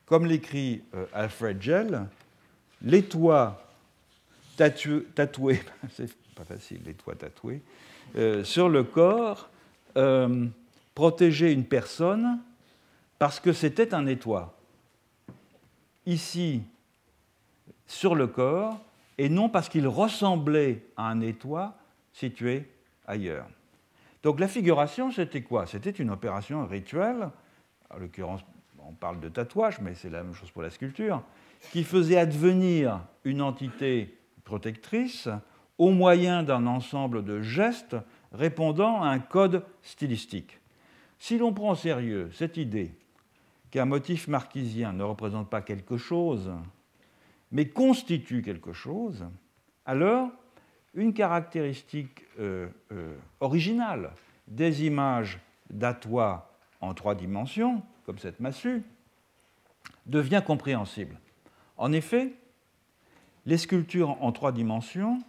Comme 0.05 0.25
l'écrit 0.25 0.83
euh, 0.93 1.05
Alfred 1.13 1.61
Gell, 1.61 2.07
l'étoi 2.81 3.61
tatoué, 4.55 5.61
c'est 5.91 6.11
pas 6.33 6.45
facile, 6.45 6.81
l'étoi 6.85 7.15
tatoué, 7.15 7.61
sur 8.43 8.69
le 8.69 8.83
corps 8.83 9.49
protéger 10.93 11.51
une 11.51 11.65
personne 11.65 12.39
parce 13.19 13.39
que 13.39 13.53
c'était 13.53 13.93
un 13.93 14.05
étoi. 14.07 14.57
Ici, 16.05 16.61
sur 17.87 18.15
le 18.15 18.27
corps, 18.27 18.79
et 19.17 19.29
non 19.29 19.49
parce 19.49 19.69
qu'il 19.69 19.87
ressemblait 19.87 20.83
à 20.97 21.09
un 21.09 21.21
étoi 21.21 21.75
situé 22.13 22.69
ailleurs. 23.07 23.47
Donc 24.23 24.39
la 24.39 24.47
figuration, 24.47 25.11
c'était 25.11 25.41
quoi? 25.41 25.65
C'était 25.67 25.91
une 25.91 26.09
opération 26.09 26.65
rituelle, 26.65 27.29
en 27.89 27.97
l'occurrence, 27.97 28.41
on 28.79 28.93
parle 28.93 29.19
de 29.19 29.29
tatouage, 29.29 29.79
mais 29.81 29.95
c'est 29.95 30.09
la 30.09 30.23
même 30.23 30.33
chose 30.33 30.51
pour 30.51 30.61
la 30.61 30.69
sculpture, 30.69 31.21
qui 31.71 31.83
faisait 31.83 32.17
advenir 32.17 33.01
une 33.23 33.41
entité 33.41 34.17
protectrice 34.43 35.29
au 35.77 35.91
moyen 35.91 36.43
d'un 36.43 36.67
ensemble 36.67 37.23
de 37.23 37.41
gestes 37.41 37.95
répondant 38.31 39.01
à 39.03 39.09
un 39.09 39.19
code 39.19 39.65
stylistique. 39.81 40.59
Si 41.19 41.37
l'on 41.37 41.53
prend 41.53 41.71
au 41.71 41.75
sérieux 41.75 42.29
cette 42.33 42.57
idée 42.57 42.93
qu'un 43.71 43.85
motif 43.85 44.27
marquisien 44.27 44.93
ne 44.93 45.03
représente 45.03 45.49
pas 45.49 45.61
quelque 45.61 45.97
chose, 45.97 46.51
mais 47.51 47.67
constitue 47.67 48.41
quelque 48.41 48.73
chose, 48.73 49.25
alors 49.85 50.29
une 50.93 51.13
caractéristique 51.13 52.23
euh, 52.39 52.67
euh, 52.91 53.15
originale 53.39 54.11
des 54.47 54.85
images 54.85 55.39
d'atois 55.69 56.57
en 56.81 56.93
trois 56.93 57.15
dimensions, 57.15 57.83
comme 58.05 58.17
cette 58.17 58.39
massue, 58.39 58.83
devient 60.05 60.41
compréhensible. 60.45 61.19
En 61.77 61.91
effet, 61.91 62.33
les 63.45 63.57
sculptures 63.57 64.17
en 64.21 64.31
trois 64.31 64.51
dimensions 64.51 65.19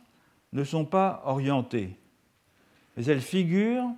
ne 0.52 0.64
sont 0.64 0.84
pas 0.84 1.22
orientées, 1.24 1.96
mais 2.96 3.04
elles 3.04 3.20
figurent 3.20 3.90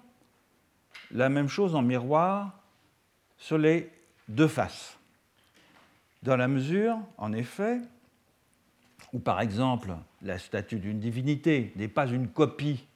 la 1.11 1.28
même 1.28 1.49
chose 1.49 1.74
en 1.74 1.82
miroir 1.82 2.59
sur 3.36 3.59
les 3.59 3.90
deux 4.28 4.49
faces. 4.49 4.99
Dans 6.22 6.36
la 6.36 6.49
mesure, 6.49 6.99
en 7.16 7.32
effet, 7.32 7.80
où 9.12 9.18
par 9.18 9.40
exemple 9.40 9.94
la 10.22 10.38
statue 10.38 10.78
d'une 10.78 10.99
divinité 10.99 11.72
n'est 11.76 11.88
pas 11.88 12.07
une 12.07 12.28
copie 12.28 12.86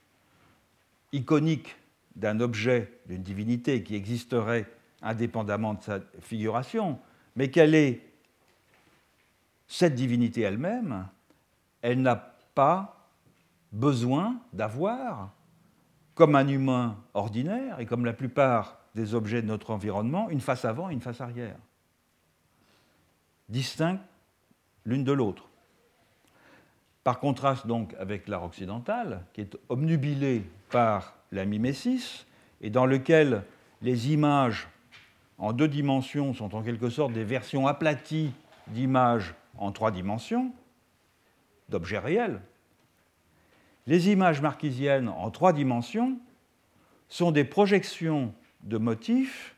iconique 1.13 1.77
d'un 2.17 2.41
objet, 2.41 3.01
d'une 3.07 3.23
divinité 3.23 3.83
qui 3.83 3.95
existerait 3.95 4.67
indépendamment 5.01 5.75
de 5.75 5.83
sa 5.83 6.01
figuration, 6.21 6.99
mais 7.37 7.51
qu'elle 7.51 7.75
est 7.75 8.01
cette 9.67 9.95
divinité 9.95 10.43
elle-même, 10.43 11.09
elle 11.81 12.03
n'a 12.03 12.17
pas 12.55 13.02
besoin 13.73 14.37
d'avoir 14.53 15.33
comme 16.15 16.37
un 16.37 16.47
humain 16.47 16.99
ordinaire 17.15 17.81
et 17.81 17.87
comme 17.87 18.05
la 18.05 18.13
plupart 18.13 18.79
des 18.95 19.15
objets 19.15 19.43
de 19.43 19.47
notre 19.47 19.71
environnement, 19.71 20.29
une 20.29 20.41
face 20.41 20.65
avant 20.65 20.91
et 20.91 20.93
une 20.93 21.01
face 21.01 21.21
arrière, 21.21 21.57
distinctes 23.49 24.03
l'une 24.85 25.05
de 25.05 25.13
l'autre. 25.13 25.49
Par 27.03 27.19
contraste 27.19 27.67
donc 27.67 27.95
avec 27.99 28.29
l'art 28.29 28.45
occidental, 28.45 29.25
qui 29.33 29.41
est 29.41 29.57
obnubilé 29.69 30.45
par 30.71 31.15
la 31.33 31.45
mimésis, 31.45 32.27
et 32.61 32.71
dans 32.71 32.87
lequel 32.87 33.43
les 33.81 34.13
images 34.13 34.69
en 35.39 35.53
deux 35.53 35.67
dimensions 35.67 36.35
sont 36.35 36.55
en 36.55 36.63
quelque 36.63 36.91
sorte 36.91 37.13
des 37.13 37.25
versions 37.25 37.67
aplaties 37.67 38.33
d'images 38.69 39.35
en 39.57 39.73
trois 39.73 39.91
dimensions, 39.91 40.53
d'objets 41.69 41.99
réels, 41.99 42.41
les 43.87 44.11
images 44.11 44.41
marquisiennes 44.41 45.09
en 45.09 45.31
trois 45.31 45.53
dimensions 45.53 46.19
sont 47.09 47.33
des 47.33 47.45
projections 47.45 48.33
de 48.63 48.79
motifs 48.79 49.55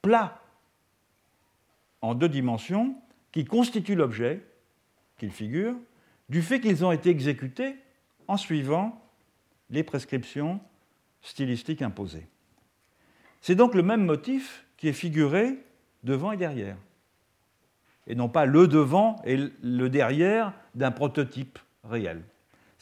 plats 0.00 0.40
en 2.00 2.14
deux 2.14 2.28
dimensions 2.28 2.96
qui 3.30 3.44
constituent 3.44 3.94
l'objet 3.94 4.44
qu'ils 5.18 5.30
figurent 5.30 5.76
du 6.28 6.42
fait 6.42 6.60
qu'ils 6.60 6.84
ont 6.84 6.92
été 6.92 7.10
exécutés 7.10 7.76
en 8.26 8.36
suivant 8.36 9.00
les 9.70 9.82
prescriptions 9.82 10.60
stylistiques 11.20 11.82
imposées. 11.82 12.26
C'est 13.40 13.54
donc 13.54 13.74
le 13.74 13.82
même 13.82 14.04
motif 14.04 14.64
qui 14.76 14.88
est 14.88 14.92
figuré 14.92 15.58
devant 16.02 16.32
et 16.32 16.36
derrière, 16.36 16.76
et 18.06 18.14
non 18.14 18.28
pas 18.28 18.46
le 18.46 18.66
devant 18.66 19.20
et 19.24 19.36
le 19.36 19.88
derrière 19.88 20.52
d'un 20.74 20.90
prototype 20.90 21.58
réel 21.84 22.22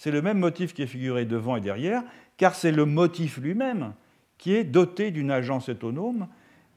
c'est 0.01 0.11
le 0.11 0.23
même 0.23 0.39
motif 0.39 0.73
qui 0.73 0.81
est 0.81 0.87
figuré 0.87 1.27
devant 1.27 1.57
et 1.57 1.61
derrière, 1.61 2.03
car 2.39 2.55
c'est 2.55 2.73
le 2.73 2.87
motif 2.87 3.37
lui-même 3.37 3.93
qui 4.39 4.55
est 4.55 4.65
doté 4.65 5.11
d'une 5.11 5.31
agence 5.31 5.69
autonome 5.69 6.27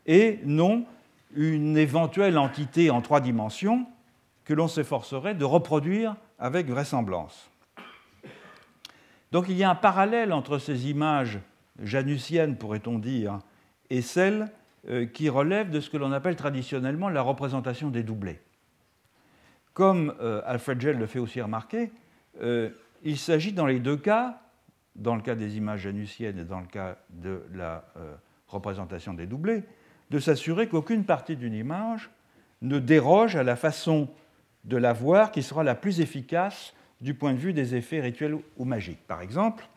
et 0.05 0.41
non 0.43 0.85
une 1.33 1.77
éventuelle 1.77 2.37
entité 2.37 2.89
en 2.89 2.99
trois 3.01 3.21
dimensions 3.21 3.87
que 4.43 4.53
l'on 4.53 4.67
s'efforcerait 4.67 5.35
de 5.35 5.45
reproduire 5.45 6.17
avec 6.37 6.67
vraisemblance. 6.67 7.49
Donc 9.31 9.45
il 9.47 9.55
y 9.55 9.63
a 9.63 9.69
un 9.69 9.75
parallèle 9.75 10.33
entre 10.33 10.57
ces 10.57 10.89
images 10.89 11.39
janusiennes, 11.81 12.57
pourrait-on 12.57 12.99
dire, 12.99 13.39
et 13.89 14.01
celles 14.01 14.51
euh, 14.89 15.05
qui 15.05 15.29
relève 15.29 15.69
de 15.69 15.79
ce 15.79 15.89
que 15.89 15.95
l'on 15.95 16.11
appelle 16.11 16.35
traditionnellement 16.35 17.07
la 17.07 17.21
représentation 17.21 17.89
des 17.89 18.03
doublés. 18.03 18.41
Comme 19.73 20.13
euh, 20.19 20.41
Alfred 20.45 20.81
Gell 20.81 20.97
le 20.97 21.07
fait 21.07 21.19
aussi 21.19 21.39
remarquer, 21.39 21.89
euh, 22.41 22.69
il 23.03 23.17
s'agit 23.17 23.53
dans 23.53 23.65
les 23.65 23.79
deux 23.79 23.97
cas, 23.97 24.41
dans 24.95 25.15
le 25.15 25.21
cas 25.21 25.35
des 25.35 25.57
images 25.57 25.81
janusiennes 25.81 26.39
et 26.39 26.43
dans 26.43 26.59
le 26.59 26.67
cas 26.67 26.97
de 27.09 27.41
la 27.53 27.85
représentation 28.47 29.13
des 29.13 29.25
doublés, 29.25 29.63
de 30.11 30.19
s'assurer 30.19 30.67
qu'aucune 30.67 31.05
partie 31.05 31.35
d'une 31.35 31.53
image 31.53 32.09
ne 32.61 32.79
déroge 32.79 33.35
à 33.35 33.43
la 33.43 33.55
façon 33.55 34.09
de 34.63 34.77
la 34.77 34.93
voir 34.93 35.31
qui 35.31 35.43
sera 35.43 35.63
la 35.63 35.75
plus 35.75 35.99
efficace 35.99 36.73
du 37.01 37.13
point 37.13 37.33
de 37.33 37.37
vue 37.37 37.53
des 37.53 37.75
effets 37.75 37.99
rituels 37.99 38.37
ou 38.57 38.65
magiques. 38.65 39.05
Par 39.07 39.21
exemple, 39.21 39.67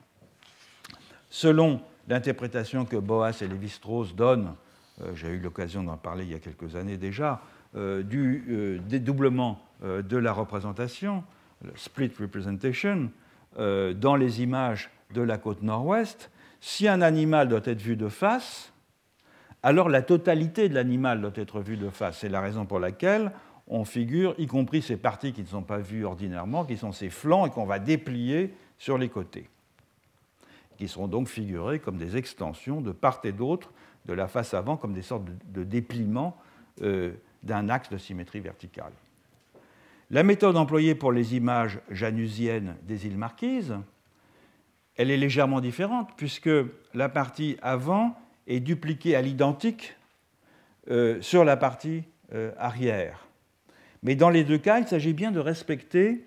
selon 1.28 1.80
l'interprétation 2.08 2.84
que 2.84 2.96
Boas 2.96 3.32
et 3.40 3.48
Lévi-Strauss 3.48 4.14
donnent, 4.14 4.54
euh, 5.02 5.14
j'ai 5.14 5.28
eu 5.28 5.40
l'occasion 5.40 5.82
d'en 5.82 5.96
parler 5.96 6.24
il 6.24 6.30
y 6.30 6.34
a 6.34 6.38
quelques 6.38 6.76
années 6.76 6.96
déjà, 6.96 7.42
euh, 7.74 8.02
du 8.02 8.44
euh, 8.48 8.78
dédoublement 8.88 9.60
de 9.82 10.16
la 10.16 10.32
représentation, 10.32 11.22
split 11.74 12.12
representation, 12.18 13.10
dans 13.56 14.16
les 14.16 14.42
images 14.42 14.90
de 15.14 15.22
la 15.22 15.38
côte 15.38 15.62
nord-ouest, 15.62 16.30
si 16.60 16.88
un 16.88 17.00
animal 17.00 17.48
doit 17.48 17.62
être 17.64 17.80
vu 17.80 17.96
de 17.96 18.08
face, 18.08 18.72
alors 19.62 19.88
la 19.88 20.02
totalité 20.02 20.68
de 20.68 20.74
l'animal 20.74 21.20
doit 21.20 21.32
être 21.34 21.60
vue 21.60 21.76
de 21.76 21.90
face. 21.90 22.18
C'est 22.18 22.28
la 22.28 22.40
raison 22.40 22.66
pour 22.66 22.78
laquelle 22.78 23.32
on 23.68 23.84
figure, 23.84 24.34
y 24.38 24.46
compris 24.46 24.82
ces 24.82 24.96
parties 24.96 25.32
qui 25.32 25.42
ne 25.42 25.46
sont 25.46 25.62
pas 25.62 25.78
vues 25.78 26.04
ordinairement, 26.04 26.64
qui 26.64 26.76
sont 26.76 26.92
ces 26.92 27.10
flancs 27.10 27.46
et 27.46 27.50
qu'on 27.50 27.66
va 27.66 27.78
déplier 27.78 28.54
sur 28.78 28.96
les 28.98 29.08
côtés, 29.08 29.48
qui 30.76 30.86
seront 30.86 31.08
donc 31.08 31.28
figurés 31.28 31.80
comme 31.80 31.96
des 31.96 32.16
extensions 32.16 32.80
de 32.80 32.92
part 32.92 33.20
et 33.24 33.32
d'autre 33.32 33.72
de 34.04 34.12
la 34.12 34.28
face 34.28 34.54
avant, 34.54 34.76
comme 34.76 34.92
des 34.92 35.02
sortes 35.02 35.24
de, 35.46 35.64
dépliements 35.64 36.36
euh, 36.82 37.12
d'un 37.42 37.68
axe 37.68 37.90
de 37.90 37.98
symétrie 37.98 38.40
verticale. 38.40 38.92
La 40.10 40.22
méthode 40.22 40.56
employée 40.56 40.94
pour 40.94 41.10
les 41.10 41.34
images 41.34 41.80
janusiennes 41.90 42.76
des 42.82 43.06
îles 43.06 43.18
Marquises, 43.18 43.74
elle 44.94 45.10
est 45.10 45.16
légèrement 45.16 45.60
différente, 45.60 46.10
puisque 46.16 46.50
la 46.94 47.08
partie 47.08 47.56
avant 47.60 48.16
est 48.46 48.60
dupliquée 48.60 49.16
à 49.16 49.22
l'identique 49.22 49.96
euh, 50.90 51.20
sur 51.20 51.44
la 51.44 51.56
partie 51.56 52.04
euh, 52.32 52.52
arrière. 52.56 53.26
Mais 54.04 54.14
dans 54.14 54.30
les 54.30 54.44
deux 54.44 54.58
cas, 54.58 54.78
il 54.78 54.86
s'agit 54.86 55.12
bien 55.12 55.32
de 55.32 55.40
respecter 55.40 56.24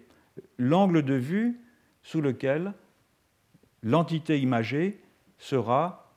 l'angle 0.57 1.01
de 1.03 1.13
vue 1.13 1.57
sous 2.03 2.19
lequel 2.19 2.73
l'entité 3.82 4.39
imagée 4.39 4.99
sera 5.38 6.11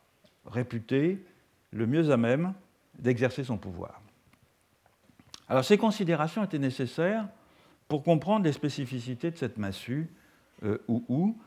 réputée 0.47 1.25
le 1.71 1.87
mieux 1.87 2.11
à 2.11 2.17
même 2.17 2.55
d'exercer 2.99 3.45
son 3.45 3.57
pouvoir. 3.57 4.01
Alors 5.49 5.65
ces 5.65 5.79
considérations 5.79 6.43
étaient 6.43 6.59
nécessaires 6.59 7.29
pour 7.89 8.03
comprendre 8.03 8.45
les 8.45 8.53
spécificités 8.53 9.31
de 9.31 9.37
cette 9.37 9.59
massue 9.59 10.09
euh, 10.65 10.79
ou 10.89 11.05
ou, 11.09 11.39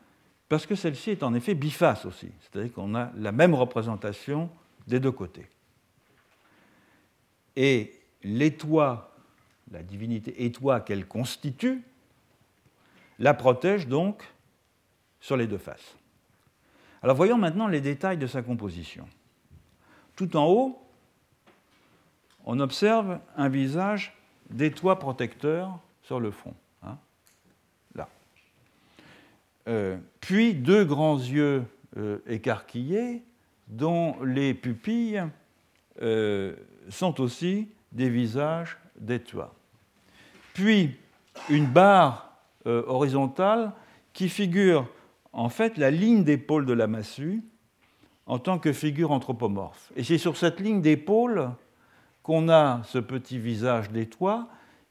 parce 0.48 0.66
que 0.66 0.76
celle-ci 0.76 1.12
est 1.12 1.24
en 1.24 1.34
effet 1.34 1.56
biface 1.56 2.06
aussi, 2.06 2.32
c'est-à-dire 2.42 2.74
qu'on 2.74 2.94
a 2.96 3.12
la 3.16 3.32
même 3.32 3.56
représentation 3.56 4.50
des 4.88 5.00
deux 5.00 5.12
côtés. 5.12 5.48
Et 7.56 8.00
l'étoile 8.24 9.00
la 9.72 9.84
divinité 9.84 10.46
étoile 10.46 10.84
qu'elle 10.84 11.08
constitue, 11.08 11.84
la 13.20 13.34
protège 13.34 13.88
donc 13.88 14.24
sur 15.20 15.38
les 15.38 15.48
deux 15.48 15.58
faces. 15.58 15.96
Alors 17.02 17.16
voyons 17.16 17.38
maintenant 17.38 17.68
les 17.68 17.82
détails 17.82 18.18
de 18.18 18.28
sa 18.28 18.42
composition. 18.42 19.08
Tout 20.16 20.38
en 20.38 20.46
haut, 20.48 20.82
on 22.46 22.60
observe 22.60 23.20
un 23.36 23.50
visage 23.50 24.16
d'étoile 24.50 25.00
protecteur 25.00 25.80
sur 26.06 26.20
le 26.20 26.32
front. 26.32 26.54
Hein, 26.84 26.98
là. 27.96 28.08
Euh, 29.68 29.98
puis 30.22 30.54
deux 30.54 30.86
grands 30.86 31.18
yeux 31.18 31.64
euh, 31.98 32.20
écarquillés 32.28 33.24
dont 33.68 34.16
les 34.24 34.54
pupilles 34.54 35.24
euh, 36.02 36.56
sont 36.90 37.20
aussi 37.20 37.70
des 37.92 38.10
visages 38.10 38.78
d'étoiles. 39.00 39.50
Puis 40.54 40.96
une 41.50 41.66
barre 41.66 42.32
horizontale 42.66 43.74
qui 44.14 44.28
figure 44.28 44.88
en 45.34 45.50
fait 45.50 45.78
la 45.78 45.92
ligne 45.92 46.24
d'épaule 46.24 46.66
de 46.66 46.74
la 46.74 46.88
massue 46.88 47.44
en 48.26 48.40
tant 48.40 48.58
que 48.58 48.74
figure 48.74 49.12
anthropomorphe. 49.12 49.92
Et 49.96 50.04
c'est 50.04 50.18
sur 50.18 50.36
cette 50.36 50.60
ligne 50.60 50.82
d'épaule 50.82 51.52
qu'on 52.24 52.50
a 52.50 52.82
ce 52.86 52.98
petit 52.98 53.38
visage 53.38 53.92
d'étoile 53.92 54.46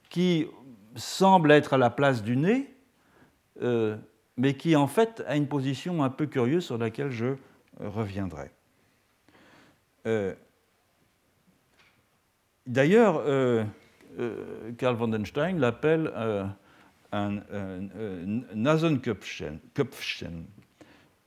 qui 0.09 0.47
semble 0.95 1.53
être 1.53 1.75
à 1.75 1.79
la 1.79 1.91
place 1.91 2.23
du 2.23 2.37
nez, 2.37 2.75
euh, 3.63 3.97
mais 4.37 4.55
qui 4.55 4.77
en 4.77 4.87
fait 4.87 5.23
a 5.27 5.37
une 5.37 5.49
position 5.49 6.03
un 6.03 6.11
peu 6.11 6.27
curieuse 6.27 6.65
sur 6.65 6.79
laquelle 6.79 7.11
je 7.11 7.37
reviendrai. 7.81 8.51
Euh, 10.07 10.35
d'ailleurs, 12.67 13.23
euh, 14.19 14.73
Karl 14.79 14.97
Vandenstein 14.97 15.59
l'appelle 15.59 16.11
euh, 16.15 16.45
un, 17.13 17.41
Nasenköpfchen, 18.55 19.59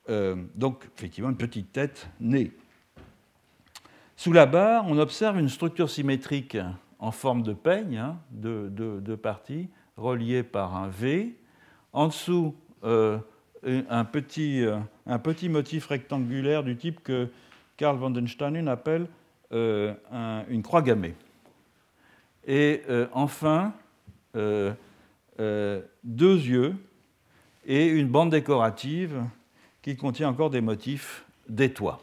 euh, 0.08 0.36
donc 0.54 0.84
effectivement 0.96 1.30
une 1.30 1.36
petite 1.36 1.72
tête 1.72 2.08
née. 2.20 2.52
Sous 4.16 4.32
la 4.32 4.46
barre, 4.46 4.84
on 4.86 4.98
observe 4.98 5.38
une 5.38 5.48
structure 5.48 5.90
symétrique 5.90 6.56
en 6.98 7.10
forme 7.10 7.42
de 7.42 7.52
peigne, 7.52 7.98
hein, 7.98 8.18
de 8.30 8.68
deux 9.00 9.16
parties, 9.16 9.68
reliées 9.96 10.42
par 10.42 10.76
un 10.76 10.88
V. 10.88 11.36
En 11.92 12.08
dessous, 12.08 12.54
un, 12.82 14.04
petit, 14.04 14.64
un, 15.06 15.18
petit, 15.18 15.48
motif 15.48 15.86
rectangulaire 15.86 16.62
du 16.62 16.76
type 16.76 17.02
que 17.02 17.28
Karl 17.76 17.96
Vandenstein 17.96 18.68
appelle 18.68 19.06
une 19.50 20.62
croix 20.62 20.82
gammée. 20.82 21.14
Et 22.48 22.82
euh, 22.88 23.06
enfin, 23.12 23.74
euh, 24.34 24.72
euh, 25.38 25.82
deux 26.02 26.34
yeux 26.34 26.74
et 27.66 27.86
une 27.86 28.08
bande 28.08 28.30
décorative 28.30 29.22
qui 29.82 29.96
contient 29.96 30.30
encore 30.30 30.48
des 30.48 30.62
motifs 30.62 31.26
d'étoiles. 31.48 31.98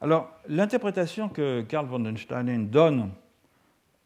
Alors, 0.00 0.30
l'interprétation 0.48 1.28
que 1.28 1.62
Karl 1.62 1.86
von 1.86 1.98
den 1.98 2.16
Steinen 2.16 2.68
donne 2.68 3.10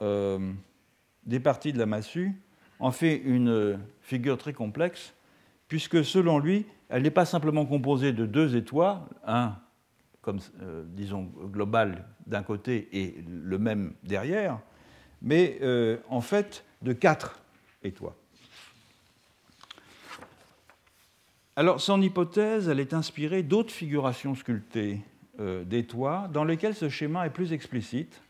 des 0.01 1.41
parties 1.41 1.73
de 1.73 1.79
la 1.79 1.87
massue 1.87 2.35
en 2.79 2.91
fait 2.91 3.17
une 3.17 3.79
figure 4.03 4.39
très 4.39 4.53
complexe, 4.53 5.15
puisque 5.69 6.05
selon 6.05 6.39
lui, 6.39 6.67
elle 6.89 7.03
n'est 7.03 7.11
pas 7.11 7.25
simplement 7.25 7.67
composée 7.67 8.13
de 8.13 8.27
deux 8.27 8.57
étoiles, 8.57 9.01
un, 9.27 9.57
comme 10.23 10.39
disons, 10.89 11.31
global 11.47 12.07
d'un 12.27 12.43
côté 12.43 12.89
et 12.93 13.25
le 13.27 13.59
même 13.59 13.95
derrière, 14.03 14.59
mais 15.23 15.59
euh, 15.63 15.97
en 16.09 16.21
fait 16.21 16.65
de 16.83 16.93
quatre 16.93 17.41
étoiles. 17.83 18.13
Alors 21.57 21.81
son 21.81 22.03
hypothèse, 22.03 22.69
elle 22.69 22.81
est 22.81 22.93
inspirée 22.93 23.43
d'autres 23.43 23.73
figurations 23.73 24.35
sculptées 24.35 25.01
euh, 25.41 25.65
d'étoiles 25.65 26.31
dans 26.31 26.45
lesquelles 26.45 26.75
ce 26.75 26.91
schéma 26.91 27.27
est 27.27 27.31
plus 27.31 27.53
explicite. 27.53 28.23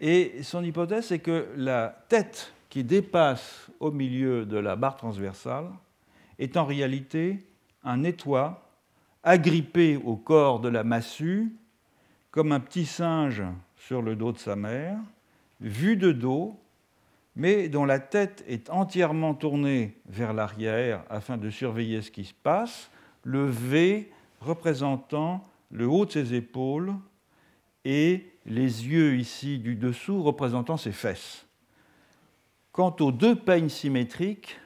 Et 0.00 0.42
son 0.42 0.62
hypothèse, 0.62 1.06
c'est 1.06 1.18
que 1.18 1.48
la 1.56 2.04
tête 2.08 2.52
qui 2.68 2.84
dépasse 2.84 3.68
au 3.80 3.90
milieu 3.90 4.44
de 4.44 4.58
la 4.58 4.76
barre 4.76 4.96
transversale 4.96 5.70
est 6.38 6.56
en 6.56 6.64
réalité 6.64 7.44
un 7.84 8.04
étoile 8.04 8.54
agrippé 9.22 9.96
au 9.96 10.16
corps 10.16 10.60
de 10.60 10.68
la 10.68 10.84
massue 10.84 11.52
comme 12.30 12.52
un 12.52 12.60
petit 12.60 12.84
singe 12.84 13.42
sur 13.76 14.02
le 14.02 14.14
dos 14.14 14.32
de 14.32 14.38
sa 14.38 14.56
mère, 14.56 14.98
vu 15.60 15.96
de 15.96 16.12
dos, 16.12 16.60
mais 17.34 17.68
dont 17.68 17.84
la 17.84 17.98
tête 17.98 18.44
est 18.46 18.68
entièrement 18.70 19.34
tournée 19.34 19.96
vers 20.06 20.34
l'arrière 20.34 21.02
afin 21.08 21.38
de 21.38 21.48
surveiller 21.48 22.02
ce 22.02 22.10
qui 22.10 22.24
se 22.24 22.34
passe, 22.34 22.90
le 23.24 23.46
V 23.46 24.10
représentant 24.40 25.42
le 25.70 25.86
haut 25.86 26.04
de 26.04 26.10
ses 26.12 26.34
épaules 26.34 26.94
et 27.86 28.26
les 28.46 28.88
yeux 28.88 29.16
ici 29.16 29.60
du 29.60 29.76
dessous 29.76 30.20
représentant 30.20 30.76
ses 30.76 30.90
fesses. 30.90 31.46
Quant 32.72 32.94
aux 32.98 33.12
deux 33.12 33.36
peignes 33.36 33.68
symétriques, 33.68 34.58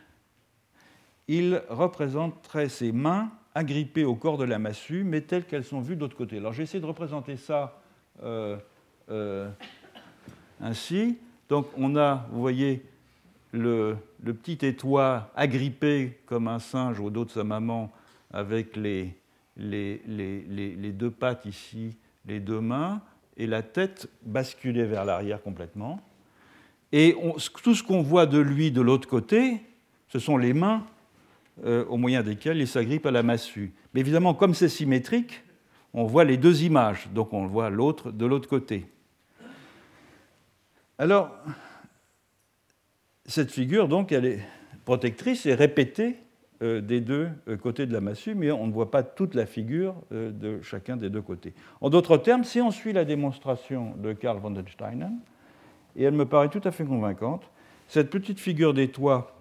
il 1.28 1.62
représenterait 1.68 2.70
ses 2.70 2.92
mains 2.92 3.30
agrippées 3.54 4.04
au 4.04 4.14
corps 4.14 4.38
de 4.38 4.44
la 4.44 4.58
massue, 4.58 5.04
mais 5.04 5.20
telles 5.20 5.44
qu'elles 5.44 5.64
sont 5.64 5.82
vues 5.82 5.96
de 5.96 6.00
l'autre 6.00 6.16
côté. 6.16 6.38
Alors 6.38 6.54
j'essaie 6.54 6.80
de 6.80 6.86
représenter 6.86 7.36
ça 7.36 7.78
euh, 8.22 8.56
euh, 9.10 9.50
ainsi. 10.58 11.18
Donc 11.50 11.66
on 11.76 11.96
a, 11.96 12.26
vous 12.30 12.40
voyez, 12.40 12.86
le, 13.52 13.98
petit 14.24 14.64
étoile 14.64 15.24
agrippé 15.36 16.20
comme 16.24 16.48
un 16.48 16.58
singe 16.58 16.98
au 17.00 17.10
dos 17.10 17.26
de 17.26 17.30
sa 17.30 17.44
maman 17.44 17.92
avec 18.32 18.76
les, 18.76 19.14
deux 19.56 21.10
pattes 21.10 21.44
ici, 21.44 21.98
les 22.24 22.40
deux 22.40 22.60
mains, 22.60 23.02
et 23.41 23.47
la 23.47 23.62
tête 23.62 24.07
basculée 24.22 24.84
vers 24.84 25.07
l'arrière 25.07 25.43
complètement. 25.43 25.99
Et 26.93 27.16
tout 27.62 27.74
ce 27.74 27.82
qu'on 27.82 28.03
voit 28.03 28.26
de 28.26 28.38
lui 28.38 28.70
de 28.70 28.82
l'autre 28.82 29.09
côté, 29.09 29.62
ce 30.09 30.18
sont 30.18 30.36
les 30.36 30.53
mains 30.53 30.86
euh, 31.64 31.86
au 31.86 31.97
moyen 31.97 32.22
desquelles 32.22 32.59
il 32.59 32.68
s'agrippe 32.68 33.07
à 33.07 33.11
la 33.11 33.22
massue. 33.22 33.72
Mais 33.95 34.01
évidemment, 34.01 34.34
comme 34.34 34.53
c'est 34.53 34.68
symétrique, 34.68 35.43
on 35.95 36.05
voit 36.05 36.24
les 36.24 36.36
deux 36.36 36.64
images, 36.64 37.09
donc 37.14 37.32
on 37.32 37.47
voit 37.47 37.70
l'autre 37.70 38.12
de 38.12 38.26
l'autre 38.26 38.49
côté. 38.49 38.86
Alors, 40.99 41.34
cette 43.24 43.51
figure, 43.51 43.88
donc, 43.88 44.12
elle 44.12 44.26
est 44.26 44.41
protectrice 44.84 45.47
et 45.47 45.55
répétée 45.55 46.16
des 46.61 47.00
deux 47.00 47.28
euh, 47.48 47.56
côtés 47.56 47.86
de 47.86 47.92
la 47.92 48.00
massue, 48.00 48.34
mais 48.34 48.50
on 48.50 48.66
ne 48.66 48.72
voit 48.72 48.90
pas 48.90 49.02
toute 49.02 49.34
la 49.34 49.46
figure 49.46 49.94
de 50.11 50.61
chacun 50.62 50.96
des 50.96 51.08
deux 51.08 51.22
côtés. 51.22 51.54
En 51.80 51.90
d'autres 51.90 52.16
termes, 52.16 52.44
si 52.44 52.61
on 52.61 52.70
suit 52.70 52.92
la 52.92 53.04
démonstration 53.04 53.94
de 53.96 54.12
Karl 54.12 54.38
von 54.38 54.50
den 54.50 54.68
Steinen, 54.68 55.18
et 55.96 56.04
elle 56.04 56.14
me 56.14 56.26
paraît 56.26 56.48
tout 56.48 56.61
à 56.64 56.70
fait 56.70 56.84
convaincante, 56.84 57.42
cette 57.88 58.11
petite 58.11 58.38
figure 58.38 58.74
des 58.74 58.88
toits 58.88 59.36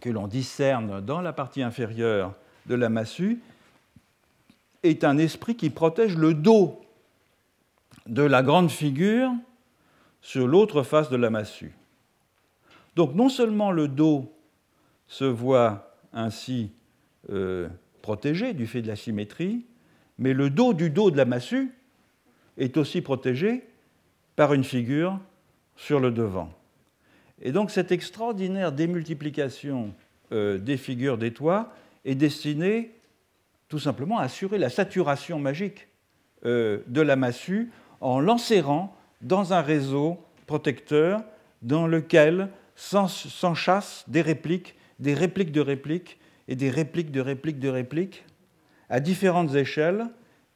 que 0.00 0.10
l'on 0.10 0.26
discerne 0.26 1.00
dans 1.00 1.20
la 1.20 1.32
partie 1.32 1.62
inférieure 1.62 2.34
de 2.66 2.74
la 2.74 2.88
massue 2.88 3.40
est 4.82 5.04
un 5.04 5.18
esprit 5.18 5.56
qui 5.56 5.70
protège 5.70 6.16
le 6.16 6.34
dos 6.34 6.80
de 8.06 8.22
la 8.22 8.42
grande 8.42 8.70
figure 8.70 9.30
sur 10.20 10.46
l'autre 10.46 10.82
face 10.82 11.10
de 11.10 11.16
la 11.16 11.30
massue. 11.30 11.74
Donc 12.96 13.14
non 13.14 13.28
seulement 13.28 13.70
le 13.70 13.88
dos 13.88 14.32
se 15.06 15.24
voit 15.24 15.93
ainsi 16.14 16.70
euh, 17.30 17.68
protégé 18.02 18.54
du 18.54 18.66
fait 18.66 18.82
de 18.82 18.88
la 18.88 18.96
symétrie, 18.96 19.66
mais 20.18 20.32
le 20.32 20.48
dos 20.48 20.72
du 20.72 20.90
dos 20.90 21.10
de 21.10 21.16
la 21.16 21.24
massue 21.24 21.72
est 22.56 22.76
aussi 22.76 23.02
protégé 23.02 23.64
par 24.36 24.54
une 24.54 24.64
figure 24.64 25.18
sur 25.76 26.00
le 26.00 26.10
devant. 26.10 26.50
Et 27.42 27.52
donc 27.52 27.70
cette 27.70 27.92
extraordinaire 27.92 28.72
démultiplication 28.72 29.92
euh, 30.32 30.58
des 30.58 30.76
figures 30.76 31.18
des 31.18 31.32
toits 31.32 31.72
est 32.04 32.14
destinée 32.14 32.92
tout 33.68 33.78
simplement 33.78 34.18
à 34.18 34.24
assurer 34.24 34.58
la 34.58 34.70
saturation 34.70 35.38
magique 35.38 35.88
euh, 36.44 36.78
de 36.86 37.00
la 37.00 37.16
massue 37.16 37.70
en 38.00 38.20
l'enserrant 38.20 38.96
dans 39.20 39.52
un 39.52 39.62
réseau 39.62 40.18
protecteur 40.46 41.22
dans 41.62 41.86
lequel 41.86 42.48
s'enchassent 42.76 44.04
des 44.08 44.20
répliques, 44.20 44.74
des 45.04 45.14
répliques 45.14 45.52
de 45.52 45.60
répliques 45.60 46.18
et 46.48 46.56
des 46.56 46.70
répliques 46.70 47.12
de 47.12 47.20
répliques 47.20 47.58
de 47.58 47.68
répliques 47.68 48.24
à 48.88 49.00
différentes 49.00 49.54
échelles 49.54 50.06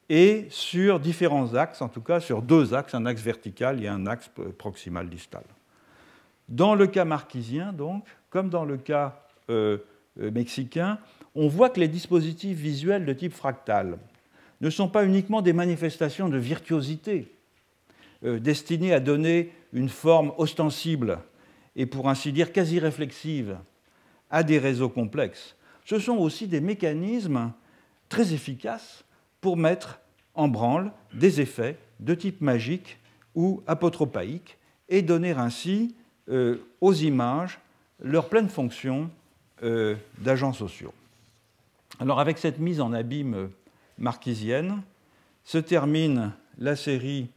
et 0.09 0.47
sur 0.49 0.99
différents 0.99 1.53
axes, 1.53 1.83
en 1.83 1.87
tout 1.87 2.01
cas 2.01 2.19
sur 2.19 2.41
deux 2.41 2.73
axes, 2.73 2.95
un 2.95 3.05
axe 3.05 3.21
vertical 3.21 3.83
et 3.83 3.87
un 3.87 4.07
axe 4.07 4.31
proximal 4.57 5.07
distal. 5.07 5.43
Dans 6.49 6.73
le 6.73 6.87
cas 6.87 7.05
marquisien, 7.05 7.73
donc, 7.73 8.05
comme 8.31 8.49
dans 8.49 8.65
le 8.65 8.77
cas 8.77 9.23
euh, 9.51 9.77
euh, 10.19 10.31
mexicain, 10.31 10.97
on 11.35 11.47
voit 11.47 11.69
que 11.69 11.79
les 11.79 11.87
dispositifs 11.87 12.57
visuels 12.57 13.05
de 13.05 13.13
type 13.13 13.33
fractal 13.33 13.99
ne 14.61 14.69
sont 14.71 14.89
pas 14.89 15.05
uniquement 15.05 15.43
des 15.43 15.53
manifestations 15.53 16.27
de 16.27 16.39
virtuosité 16.39 17.35
euh, 18.25 18.39
destinées 18.39 18.93
à 18.93 18.99
donner 18.99 19.53
une 19.73 19.89
forme 19.89 20.33
ostensible 20.39 21.19
et 21.75 21.85
pour 21.85 22.09
ainsi 22.09 22.33
dire 22.33 22.51
quasi 22.51 22.79
réflexive 22.79 23.59
à 24.29 24.43
des 24.43 24.59
réseaux 24.59 24.89
complexes. 24.89 25.55
Ce 25.85 25.99
sont 25.99 26.17
aussi 26.17 26.47
des 26.47 26.61
mécanismes 26.61 27.51
très 28.09 28.33
efficaces 28.33 29.03
pour 29.41 29.57
mettre 29.57 29.99
en 30.35 30.47
branle 30.47 30.91
des 31.13 31.41
effets 31.41 31.77
de 31.99 32.13
type 32.13 32.41
magique 32.41 32.99
ou 33.35 33.63
apotropaïque 33.67 34.57
et 34.87 35.01
donner 35.01 35.31
ainsi 35.31 35.95
euh, 36.29 36.57
aux 36.81 36.93
images 36.93 37.59
leur 38.01 38.29
pleine 38.29 38.49
fonction 38.49 39.09
euh, 39.63 39.95
d'agents 40.19 40.53
sociaux. 40.53 40.93
Alors 41.99 42.19
avec 42.19 42.37
cette 42.37 42.59
mise 42.59 42.81
en 42.81 42.93
abîme 42.93 43.49
marquisienne 43.97 44.81
se 45.43 45.57
termine 45.57 46.31
la 46.57 46.75
série 46.75 47.29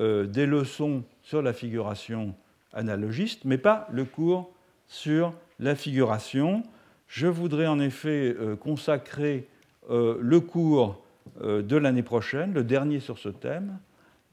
euh, 0.00 0.26
des 0.26 0.46
leçons 0.46 1.04
sur 1.22 1.42
la 1.42 1.52
figuration 1.52 2.34
analogiste, 2.72 3.44
mais 3.44 3.58
pas 3.58 3.86
le 3.92 4.04
cours 4.04 4.50
sur 4.86 5.32
la 5.60 5.76
figuration. 5.76 6.64
Je 7.06 7.28
voudrais 7.28 7.68
en 7.68 7.78
effet 7.78 8.36
consacrer 8.60 9.48
le 9.88 10.38
cours 10.38 11.04
de 11.42 11.76
l'année 11.76 12.02
prochaine, 12.02 12.52
le 12.52 12.64
dernier 12.64 13.00
sur 13.00 13.18
ce 13.18 13.28
thème, 13.28 13.78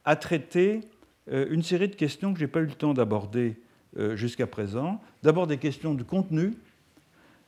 à 0.06 0.16
traiter 0.16 0.82
une 1.28 1.64
série 1.64 1.90
de 1.90 1.96
questions 1.96 2.34
que 2.34 2.40
je 2.40 2.46
n'ai 2.46 2.52
pas 2.52 2.60
eu 2.62 2.66
le 2.66 2.74
temps 2.74 2.94
d'aborder 2.94 3.58
euh, 3.98 4.16
jusqu'à 4.16 4.46
présent. 4.46 5.02
D'abord 5.24 5.48
des 5.48 5.58
questions 5.58 5.96
de 5.96 6.04
contenu, 6.04 6.54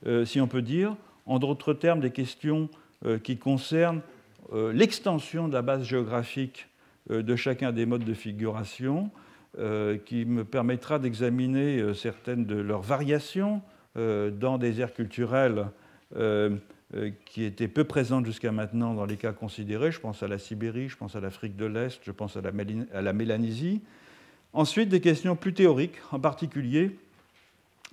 euh, 0.08 0.26
si 0.26 0.42
on 0.42 0.48
peut 0.48 0.64
dire, 0.64 0.96
en 1.28 1.38
d'autres 1.38 1.74
termes 1.74 2.00
des 2.00 2.10
questions 2.10 2.70
euh, 3.06 3.20
qui 3.20 3.38
concernent 3.38 4.02
l'extension 4.74 5.48
de 5.48 5.54
la 5.54 5.62
base 5.62 5.84
géographique 5.84 6.70
de 7.08 7.36
chacun 7.36 7.72
des 7.72 7.86
modes 7.86 8.04
de 8.04 8.16
figuration, 8.16 9.12
qui 10.08 10.26
me 10.26 10.44
permettra 10.44 10.98
d'examiner 10.98 11.94
certaines 11.94 12.46
de 12.46 12.56
leurs 12.56 12.82
variations 12.82 13.62
dans 13.96 14.58
des 14.58 14.82
aires 14.82 14.94
culturelles 14.94 15.66
qui 17.26 17.44
étaient 17.44 17.68
peu 17.68 17.84
présentes 17.84 18.26
jusqu'à 18.26 18.52
maintenant 18.52 18.94
dans 18.94 19.06
les 19.06 19.18
cas 19.18 19.32
considérés. 19.32 19.92
Je 19.92 20.00
pense 20.00 20.24
à 20.24 20.28
la 20.28 20.38
Sibérie, 20.38 20.90
je 20.90 20.98
pense 20.98 21.16
à 21.16 21.20
l'Afrique 21.20 21.56
de 21.56 21.66
l'Est, 21.66 22.00
je 22.04 22.12
pense 22.12 22.38
à 22.38 22.42
la 22.42 23.14
Mélanésie. 23.14 23.82
Ensuite, 24.54 24.90
des 24.90 25.02
questions 25.02 25.36
plus 25.36 25.54
théoriques, 25.54 25.98
en 26.12 26.20
particulier 26.20 26.98